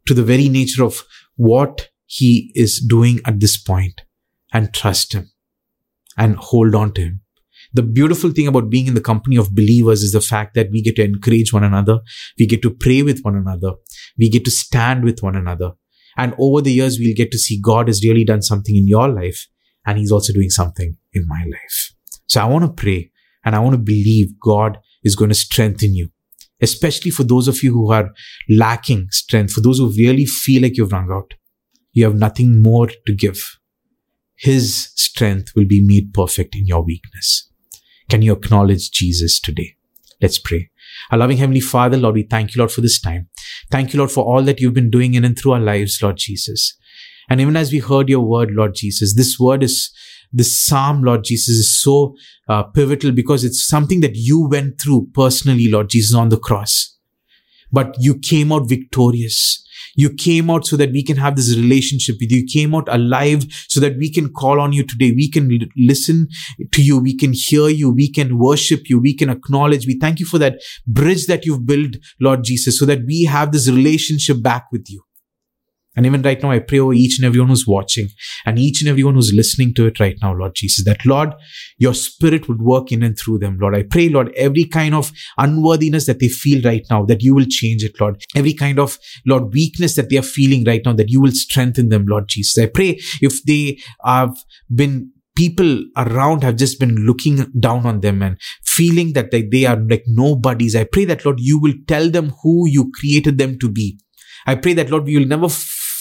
to 0.07 0.15
the 0.15 0.25
very 0.25 0.49
nature 0.49 0.83
of 0.83 1.03
what 1.37 1.91
He 2.07 2.53
is 2.55 2.81
doing 2.81 3.21
at 3.27 3.39
this 3.41 3.57
point, 3.57 4.01
and 4.53 4.73
trust 4.73 5.13
Him 5.13 5.31
and 6.17 6.37
hold 6.37 6.75
on 6.75 6.93
to 6.95 7.03
Him 7.03 7.21
the 7.75 7.83
beautiful 7.83 8.31
thing 8.31 8.47
about 8.47 8.71
being 8.71 8.87
in 8.87 8.95
the 8.95 9.01
company 9.01 9.37
of 9.37 9.55
believers 9.55 10.03
is 10.03 10.13
the 10.13 10.21
fact 10.21 10.55
that 10.55 10.71
we 10.71 10.81
get 10.81 10.95
to 10.97 11.05
encourage 11.05 11.53
one 11.53 11.65
another. 11.65 11.99
We 12.39 12.47
get 12.47 12.63
to 12.63 12.71
pray 12.71 13.03
with 13.03 13.21
one 13.23 13.35
another. 13.35 13.73
We 14.17 14.31
get 14.31 14.45
to 14.45 14.51
stand 14.51 15.03
with 15.05 15.23
one 15.23 15.35
another. 15.35 15.73
And 16.17 16.35
over 16.39 16.61
the 16.61 16.73
years, 16.73 17.01
we'll 17.01 17.17
get 17.17 17.33
to 17.33 17.39
see 17.39 17.61
God 17.61 17.89
has 17.89 18.05
really 18.05 18.25
done 18.25 18.43
something 18.43 18.77
in 18.77 18.87
your 18.87 19.09
life 19.09 19.49
and 19.85 19.99
he's 19.99 20.13
also 20.13 20.33
doing 20.33 20.51
something 20.51 20.97
in 21.13 21.27
my 21.27 21.45
life. 21.45 21.93
So 22.27 22.41
I 22.41 22.45
want 22.45 22.65
to 22.65 22.83
pray 22.83 23.11
and 23.45 23.57
I 23.57 23.59
want 23.59 23.75
to 23.75 23.79
believe 23.79 24.39
God 24.41 24.79
is 25.03 25.17
going 25.17 25.31
to 25.31 25.35
strengthen 25.35 25.95
you, 25.95 26.11
especially 26.63 27.11
for 27.11 27.25
those 27.25 27.49
of 27.49 27.63
you 27.63 27.73
who 27.73 27.91
are 27.91 28.11
lacking 28.49 29.09
strength, 29.11 29.53
for 29.53 29.61
those 29.61 29.79
who 29.79 29.91
really 29.91 30.27
feel 30.27 30.63
like 30.63 30.77
you've 30.77 30.93
run 30.93 31.11
out. 31.11 31.35
You 31.93 32.05
have 32.05 32.15
nothing 32.15 32.63
more 32.63 32.89
to 33.07 33.15
give. 33.15 33.59
His 34.37 34.93
strength 34.95 35.53
will 35.55 35.67
be 35.67 35.85
made 35.85 36.15
perfect 36.15 36.55
in 36.55 36.67
your 36.67 36.85
weakness. 36.85 37.51
Can 38.09 38.23
you 38.23 38.33
acknowledge 38.33 38.91
Jesus 38.91 39.41
today? 39.41 39.77
Let's 40.21 40.39
pray. 40.39 40.71
Our 41.11 41.19
loving 41.19 41.39
Heavenly 41.39 41.61
Father, 41.61 41.97
Lord, 41.97 42.15
we 42.15 42.23
thank 42.23 42.55
you, 42.55 42.61
Lord, 42.61 42.71
for 42.71 42.81
this 42.81 43.01
time. 43.01 43.29
Thank 43.71 43.93
you, 43.93 43.99
Lord, 43.99 44.11
for 44.11 44.25
all 44.25 44.43
that 44.43 44.61
you've 44.61 44.75
been 44.75 44.91
doing 44.91 45.15
in 45.15 45.25
and 45.25 45.39
through 45.39 45.53
our 45.53 45.61
lives, 45.61 46.01
Lord 46.03 46.17
Jesus. 46.17 46.77
And 47.29 47.41
even 47.41 47.57
as 47.57 47.73
we 47.73 47.79
heard 47.79 48.09
your 48.09 48.21
word, 48.21 48.51
Lord 48.51 48.75
Jesus, 48.75 49.15
this 49.15 49.39
word 49.39 49.63
is, 49.63 49.93
this 50.33 50.61
psalm, 50.61 51.03
Lord 51.03 51.25
Jesus, 51.25 51.57
is 51.57 51.81
so 51.83 52.15
uh, 52.49 52.65
pivotal 52.65 53.13
because 53.13 53.45
it's 53.45 53.67
something 53.67 54.01
that 54.01 54.15
you 54.15 54.47
went 54.47 54.81
through 54.81 55.09
personally, 55.15 55.69
Lord 55.69 55.91
Jesus, 55.91 56.15
on 56.15 56.29
the 56.29 56.39
cross. 56.39 56.97
But 57.73 57.97
you 57.99 58.19
came 58.19 58.53
out 58.53 58.69
victorious. 58.69 59.64
You 59.97 60.11
came 60.13 60.51
out 60.51 60.67
so 60.67 60.77
that 60.77 60.91
we 60.91 61.03
can 61.03 61.17
have 61.17 61.37
this 61.37 61.57
relationship 61.57 62.17
with 62.21 62.31
you. 62.31 62.41
You 62.41 62.47
came 62.47 62.75
out 62.75 62.89
alive 62.89 63.45
so 63.69 63.81
that 63.81 63.97
we 63.97 64.11
can 64.13 64.33
call 64.33 64.61
on 64.61 64.73
you 64.73 64.85
today. 64.87 65.13
We 65.13 65.31
can 65.31 65.51
l- 65.51 65.69
listen 65.77 66.29
to 66.73 66.83
you. 66.83 66.99
We 66.99 67.17
can 67.17 67.33
hear 67.33 67.69
you. 67.69 67.91
We 67.91 68.11
can 68.11 68.39
worship 68.39 68.89
you. 68.89 69.01
We 69.01 69.15
can 69.15 69.31
acknowledge. 69.31 69.87
We 69.87 69.99
thank 69.99 70.21
you 70.21 70.27
for 70.27 70.39
that 70.39 70.61
bridge 70.87 71.27
that 71.27 71.45
you've 71.45 71.67
built, 71.67 71.97
Lord 72.21 72.45
Jesus, 72.45 72.79
so 72.79 72.87
that 72.87 73.01
we 73.07 73.25
have 73.25 73.53
this 73.53 73.69
relationship 73.69 74.43
back 74.43 74.67
with 74.73 74.87
you. 74.89 75.03
And 75.97 76.07
even 76.07 76.23
right 76.23 76.43
now, 76.43 76.51
I 76.51 76.59
pray 76.59 76.79
over 76.79 76.93
each 76.93 77.19
and 77.19 77.27
everyone 77.27 77.49
who's 77.49 77.67
watching 77.67 78.09
and 78.45 78.59
each 78.59 78.81
and 78.81 78.89
everyone 78.89 79.15
who's 79.15 79.33
listening 79.35 79.75
to 79.75 79.87
it 79.87 80.01
right 80.01 80.17
now, 80.21 80.35
Lord 80.35 80.55
Jesus, 80.55 80.85
that 80.85 81.05
Lord, 81.07 81.31
your 81.79 81.95
spirit 81.95 82.49
would 82.49 82.63
work 82.63 82.91
in 82.91 83.03
and 83.03 83.19
through 83.19 83.39
them, 83.39 83.59
Lord. 83.61 83.77
I 83.77 83.85
pray, 83.85 84.09
Lord, 84.09 84.33
every 84.37 84.65
kind 84.65 84.95
of 84.95 85.13
unworthiness 85.39 86.07
that 86.07 86.21
they 86.21 86.29
feel 86.29 86.63
right 86.63 86.85
now, 86.91 87.05
that 87.05 87.23
you 87.23 87.35
will 87.35 87.47
change 87.49 87.85
it, 87.85 88.01
Lord. 88.01 88.23
Every 88.35 88.55
kind 88.55 88.79
of, 88.79 88.99
Lord, 89.27 89.53
weakness 89.53 89.95
that 89.97 90.11
they 90.11 90.17
are 90.17 90.23
feeling 90.23 90.65
right 90.65 90.83
now, 90.85 90.95
that 90.95 91.11
you 91.11 91.21
will 91.21 91.33
strengthen 91.33 91.89
them, 91.89 92.07
Lord 92.07 92.29
Jesus. 92.29 92.63
I 92.63 92.67
pray 92.67 93.01
if 93.21 93.43
they 93.45 93.79
have 94.05 94.37
been 94.75 95.11
people 95.37 95.85
around 95.97 96.43
have 96.45 96.57
just 96.57 96.79
been 96.79 96.95
looking 96.95 97.51
down 97.59 97.87
on 97.87 98.01
them 98.01 98.23
and 98.23 98.39
feeling 98.65 99.13
that 99.15 99.33
like 99.33 99.51
they 99.51 99.65
are 99.65 99.81
like 99.91 100.05
nobodies. 100.07 100.77
I 100.77 100.85
pray 100.85 101.05
that, 101.07 101.25
Lord, 101.25 101.41
you 101.41 101.59
will 101.59 101.75
tell 101.89 102.11
them 102.11 102.33
who 102.43 102.69
you 102.69 102.91
created 102.95 103.39
them 103.39 103.59
to 103.59 103.69
be. 103.69 103.99
I 104.47 104.55
pray 104.55 104.75
that, 104.75 104.91
Lord, 104.91 105.05
we 105.05 105.19
will 105.19 105.27
never 105.27 105.49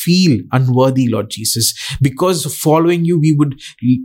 feel 0.04 0.40
unworthy, 0.52 1.08
Lord 1.08 1.30
Jesus. 1.30 1.74
Because 2.02 2.56
following 2.56 3.06
you, 3.06 3.20
we 3.20 3.32
would 3.32 3.60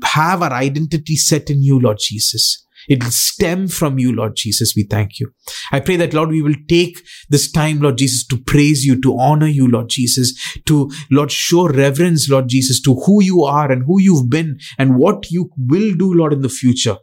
have 0.04 0.42
our 0.42 0.52
identity 0.52 1.16
set 1.16 1.50
in 1.50 1.62
you, 1.62 1.80
Lord 1.80 1.98
Jesus. 2.00 2.64
It'll 2.88 3.10
stem 3.10 3.68
from 3.68 3.98
you, 3.98 4.14
Lord 4.14 4.36
Jesus. 4.36 4.72
We 4.74 4.84
thank 4.84 5.18
you. 5.18 5.32
I 5.72 5.80
pray 5.80 5.96
that, 5.96 6.14
Lord, 6.14 6.30
we 6.30 6.42
will 6.42 6.54
take 6.68 6.98
this 7.28 7.50
time, 7.50 7.80
Lord 7.80 7.98
Jesus, 7.98 8.26
to 8.28 8.38
praise 8.38 8.84
you, 8.84 9.00
to 9.02 9.18
honor 9.18 9.48
you, 9.48 9.68
Lord 9.68 9.90
Jesus, 9.90 10.34
to, 10.66 10.90
Lord, 11.10 11.30
show 11.30 11.68
reverence, 11.68 12.30
Lord 12.30 12.48
Jesus, 12.48 12.80
to 12.82 12.94
who 12.94 13.22
you 13.22 13.44
are 13.44 13.70
and 13.70 13.84
who 13.84 14.00
you've 14.00 14.30
been 14.30 14.58
and 14.78 14.96
what 14.96 15.30
you 15.30 15.50
will 15.58 15.94
do, 15.94 16.14
Lord, 16.14 16.32
in 16.32 16.42
the 16.42 16.48
future. 16.48 16.96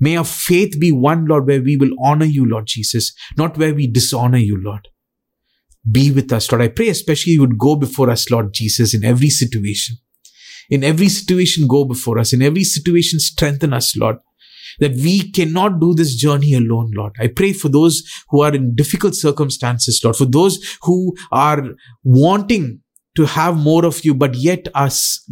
May 0.00 0.16
our 0.16 0.24
faith 0.24 0.80
be 0.80 0.90
one, 0.90 1.26
Lord, 1.26 1.46
where 1.46 1.62
we 1.62 1.76
will 1.76 1.92
honor 2.02 2.24
you, 2.24 2.48
Lord 2.48 2.66
Jesus, 2.66 3.12
not 3.36 3.56
where 3.58 3.74
we 3.74 3.86
dishonor 3.86 4.38
you, 4.38 4.60
Lord. 4.60 4.88
Be 5.90 6.10
with 6.10 6.32
us, 6.32 6.50
Lord. 6.50 6.62
I 6.62 6.68
pray 6.68 6.88
especially 6.88 7.34
you 7.34 7.40
would 7.40 7.58
go 7.58 7.76
before 7.76 8.10
us, 8.10 8.30
Lord 8.30 8.54
Jesus, 8.54 8.94
in 8.94 9.04
every 9.04 9.30
situation. 9.30 9.96
In 10.70 10.84
every 10.84 11.08
situation, 11.08 11.66
go 11.66 11.84
before 11.84 12.18
us. 12.18 12.32
In 12.32 12.40
every 12.40 12.64
situation, 12.64 13.18
strengthen 13.18 13.72
us, 13.72 13.96
Lord 13.96 14.16
that 14.78 14.92
we 14.92 15.30
cannot 15.30 15.80
do 15.80 15.94
this 15.94 16.14
journey 16.14 16.54
alone, 16.54 16.90
Lord. 16.94 17.14
I 17.18 17.28
pray 17.28 17.52
for 17.52 17.68
those 17.68 18.02
who 18.30 18.42
are 18.42 18.54
in 18.54 18.74
difficult 18.74 19.14
circumstances, 19.14 20.00
Lord, 20.02 20.16
for 20.16 20.24
those 20.24 20.78
who 20.82 21.14
are 21.30 21.62
wanting 22.02 22.80
to 23.16 23.26
have 23.26 23.56
more 23.56 23.84
of 23.84 24.04
you, 24.04 24.14
but 24.14 24.34
yet 24.34 24.68
are 24.74 24.90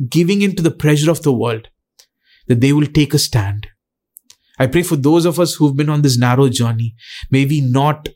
giving 0.08 0.42
into 0.42 0.62
the 0.62 0.70
pressure 0.70 1.10
of 1.10 1.22
the 1.22 1.32
world, 1.32 1.68
that 2.46 2.60
they 2.60 2.72
will 2.72 2.86
take 2.86 3.14
a 3.14 3.18
stand. 3.18 3.68
I 4.58 4.66
pray 4.66 4.82
for 4.82 4.96
those 4.96 5.24
of 5.24 5.40
us 5.40 5.54
who've 5.54 5.76
been 5.76 5.88
on 5.88 6.02
this 6.02 6.18
narrow 6.18 6.48
journey. 6.50 6.94
May 7.30 7.46
we 7.46 7.62
not 7.62 8.08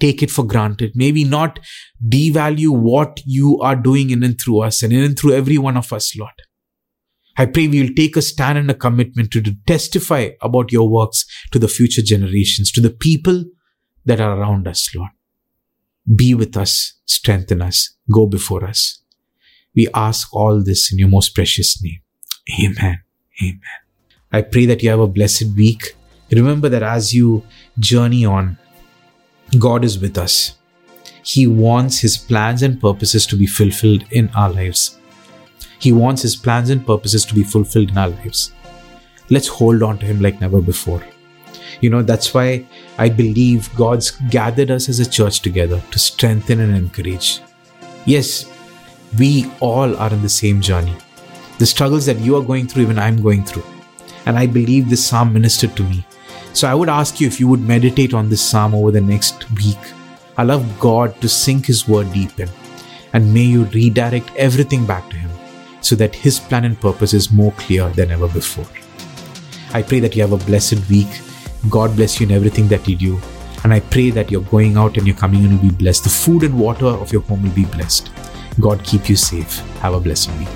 take 0.00 0.22
it 0.22 0.30
for 0.30 0.44
granted. 0.44 0.92
Maybe 0.94 1.24
not 1.24 1.60
devalue 2.06 2.70
what 2.70 3.20
you 3.24 3.58
are 3.60 3.76
doing 3.76 4.10
in 4.10 4.22
and 4.22 4.40
through 4.40 4.60
us 4.60 4.82
and 4.82 4.92
in 4.92 5.04
and 5.04 5.18
through 5.18 5.32
every 5.32 5.58
one 5.58 5.76
of 5.76 5.92
us, 5.92 6.16
Lord. 6.16 6.32
I 7.36 7.46
pray 7.46 7.66
we 7.66 7.82
will 7.82 7.94
take 7.94 8.16
a 8.16 8.22
stand 8.22 8.58
and 8.58 8.70
a 8.70 8.74
commitment 8.74 9.32
to, 9.32 9.42
testify 9.66 10.30
about 10.40 10.70
your 10.70 10.88
works 10.88 11.24
to 11.50 11.58
the 11.58 11.68
future 11.68 12.02
generations, 12.02 12.70
to 12.72 12.80
the 12.80 12.90
people 12.90 13.44
that 14.04 14.20
are 14.20 14.38
around 14.38 14.68
us, 14.68 14.94
Lord. 14.94 15.10
Be 16.14 16.34
with 16.34 16.56
us, 16.56 16.94
strengthen 17.06 17.60
us, 17.60 17.96
go 18.12 18.26
before 18.26 18.64
us. 18.64 19.02
We 19.74 19.88
ask 19.94 20.32
all 20.32 20.62
this 20.62 20.92
in 20.92 20.98
your 20.98 21.08
most 21.08 21.34
precious 21.34 21.82
name. 21.82 22.00
Amen. 22.62 23.02
Amen. 23.42 23.60
I 24.30 24.42
pray 24.42 24.66
that 24.66 24.82
you 24.82 24.90
have 24.90 25.00
a 25.00 25.08
blessed 25.08 25.56
week. 25.56 25.96
Remember 26.30 26.68
that 26.68 26.82
as 26.82 27.12
you 27.12 27.42
journey 27.78 28.24
on, 28.24 28.58
God 29.54 29.84
is 29.84 29.98
with 29.98 30.18
us. 30.18 30.56
He 31.22 31.46
wants 31.46 32.00
His 32.00 32.16
plans 32.16 32.62
and 32.62 32.80
purposes 32.80 33.26
to 33.26 33.36
be 33.36 33.46
fulfilled 33.46 34.04
in 34.10 34.28
our 34.36 34.50
lives. 34.50 34.98
He 35.78 35.92
wants 35.92 36.22
His 36.22 36.36
plans 36.36 36.70
and 36.70 36.86
purposes 36.86 37.24
to 37.26 37.34
be 37.34 37.42
fulfilled 37.42 37.90
in 37.90 37.98
our 37.98 38.08
lives. 38.08 38.52
Let's 39.30 39.48
hold 39.48 39.82
on 39.82 39.98
to 39.98 40.06
Him 40.06 40.20
like 40.20 40.40
never 40.40 40.60
before. 40.60 41.02
You 41.80 41.90
know, 41.90 42.02
that's 42.02 42.32
why 42.32 42.64
I 42.98 43.08
believe 43.08 43.74
God's 43.74 44.12
gathered 44.30 44.70
us 44.70 44.88
as 44.88 45.00
a 45.00 45.08
church 45.08 45.40
together 45.40 45.82
to 45.90 45.98
strengthen 45.98 46.60
and 46.60 46.76
encourage. 46.76 47.40
Yes, 48.06 48.50
we 49.18 49.50
all 49.60 49.96
are 49.96 50.12
in 50.12 50.22
the 50.22 50.28
same 50.28 50.60
journey. 50.60 50.96
The 51.58 51.66
struggles 51.66 52.06
that 52.06 52.20
you 52.20 52.36
are 52.36 52.42
going 52.42 52.66
through, 52.66 52.82
even 52.82 52.98
I'm 52.98 53.22
going 53.22 53.44
through. 53.44 53.64
And 54.26 54.38
I 54.38 54.46
believe 54.46 54.88
this 54.88 55.04
psalm 55.04 55.32
ministered 55.32 55.76
to 55.76 55.84
me. 55.84 56.06
So 56.54 56.68
I 56.68 56.74
would 56.74 56.88
ask 56.88 57.20
you 57.20 57.26
if 57.26 57.40
you 57.40 57.48
would 57.48 57.60
meditate 57.60 58.14
on 58.14 58.28
this 58.28 58.40
psalm 58.40 58.76
over 58.76 58.92
the 58.92 59.00
next 59.00 59.50
week. 59.52 59.78
Love 60.38 60.78
God 60.78 61.20
to 61.20 61.28
sink 61.28 61.66
His 61.66 61.88
word 61.88 62.12
deep 62.12 62.38
in. 62.38 62.48
And 63.12 63.34
may 63.34 63.42
you 63.42 63.64
redirect 63.64 64.30
everything 64.36 64.86
back 64.86 65.10
to 65.10 65.16
Him 65.16 65.30
so 65.80 65.96
that 65.96 66.14
His 66.14 66.38
plan 66.38 66.64
and 66.64 66.80
purpose 66.80 67.12
is 67.12 67.32
more 67.32 67.50
clear 67.52 67.88
than 67.90 68.12
ever 68.12 68.28
before. 68.28 68.66
I 69.72 69.82
pray 69.82 69.98
that 69.98 70.14
you 70.14 70.22
have 70.22 70.32
a 70.32 70.44
blessed 70.46 70.88
week. 70.88 71.08
God 71.68 71.96
bless 71.96 72.20
you 72.20 72.26
in 72.26 72.32
everything 72.32 72.68
that 72.68 72.86
you 72.86 72.94
do. 72.94 73.20
And 73.64 73.74
I 73.74 73.80
pray 73.80 74.10
that 74.10 74.30
your 74.30 74.42
going 74.42 74.76
out 74.76 74.96
and 74.96 75.08
your 75.08 75.16
coming 75.16 75.42
in 75.42 75.50
will 75.56 75.70
be 75.70 75.74
blessed. 75.74 76.04
The 76.04 76.10
food 76.10 76.44
and 76.44 76.56
water 76.56 76.86
of 76.86 77.12
your 77.12 77.22
home 77.22 77.42
will 77.42 77.50
be 77.50 77.64
blessed. 77.64 78.10
God 78.60 78.84
keep 78.84 79.08
you 79.08 79.16
safe. 79.16 79.58
Have 79.80 79.94
a 79.94 80.00
blessed 80.00 80.30
week. 80.38 80.48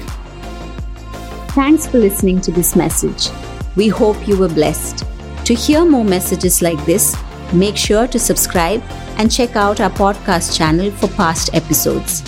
Thanks 1.57 1.89
for 1.89 1.99
listening 1.99 2.41
to 2.43 2.53
this 2.53 2.77
message. 2.77 3.31
We 3.75 3.89
hope 3.89 4.29
you 4.29 4.39
were 4.39 4.49
blessed. 4.49 5.05
To 5.49 5.55
hear 5.55 5.85
more 5.85 6.05
messages 6.05 6.63
like 6.63 6.85
this, 6.87 7.17
make 7.53 7.77
sure 7.77 8.07
to 8.07 8.19
subscribe 8.19 8.83
and 9.17 9.33
check 9.33 9.57
out 9.57 9.81
our 9.81 9.91
podcast 9.91 10.57
channel 10.57 10.91
for 10.93 11.09
past 11.09 11.55
episodes. 11.55 12.23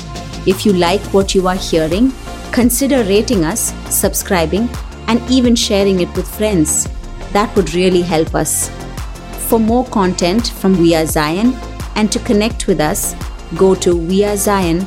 If 0.47 0.66
you 0.66 0.73
like 0.73 1.03
what 1.14 1.35
you 1.35 1.47
are 1.47 1.57
hearing, 1.71 2.12
Consider 2.53 3.05
rating 3.05 3.45
us, 3.45 3.73
subscribing, 3.95 4.68
and 5.07 5.23
even 5.31 5.55
sharing 5.55 6.01
it 6.01 6.12
with 6.16 6.27
friends. 6.27 6.89
That 7.33 7.55
would 7.55 7.75
really 7.75 8.03
help 8.03 8.35
us. 8.35 8.68
For 9.49 9.61
more 9.61 9.85
content 9.87 10.49
from 10.49 10.77
We 10.77 10.97
Are 10.97 11.07
Zion 11.07 11.55
and 11.95 12.11
to 12.11 12.18
connect 12.18 12.66
with 12.66 12.81
us, 12.81 13.14
go 13.57 13.77
to 13.77 13.95
wearezion.in. 13.95 14.85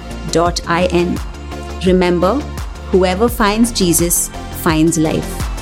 Remember, 1.85 2.33
whoever 2.91 3.29
finds 3.29 3.71
Jesus 3.71 4.27
finds 4.61 4.97
life. 4.97 5.52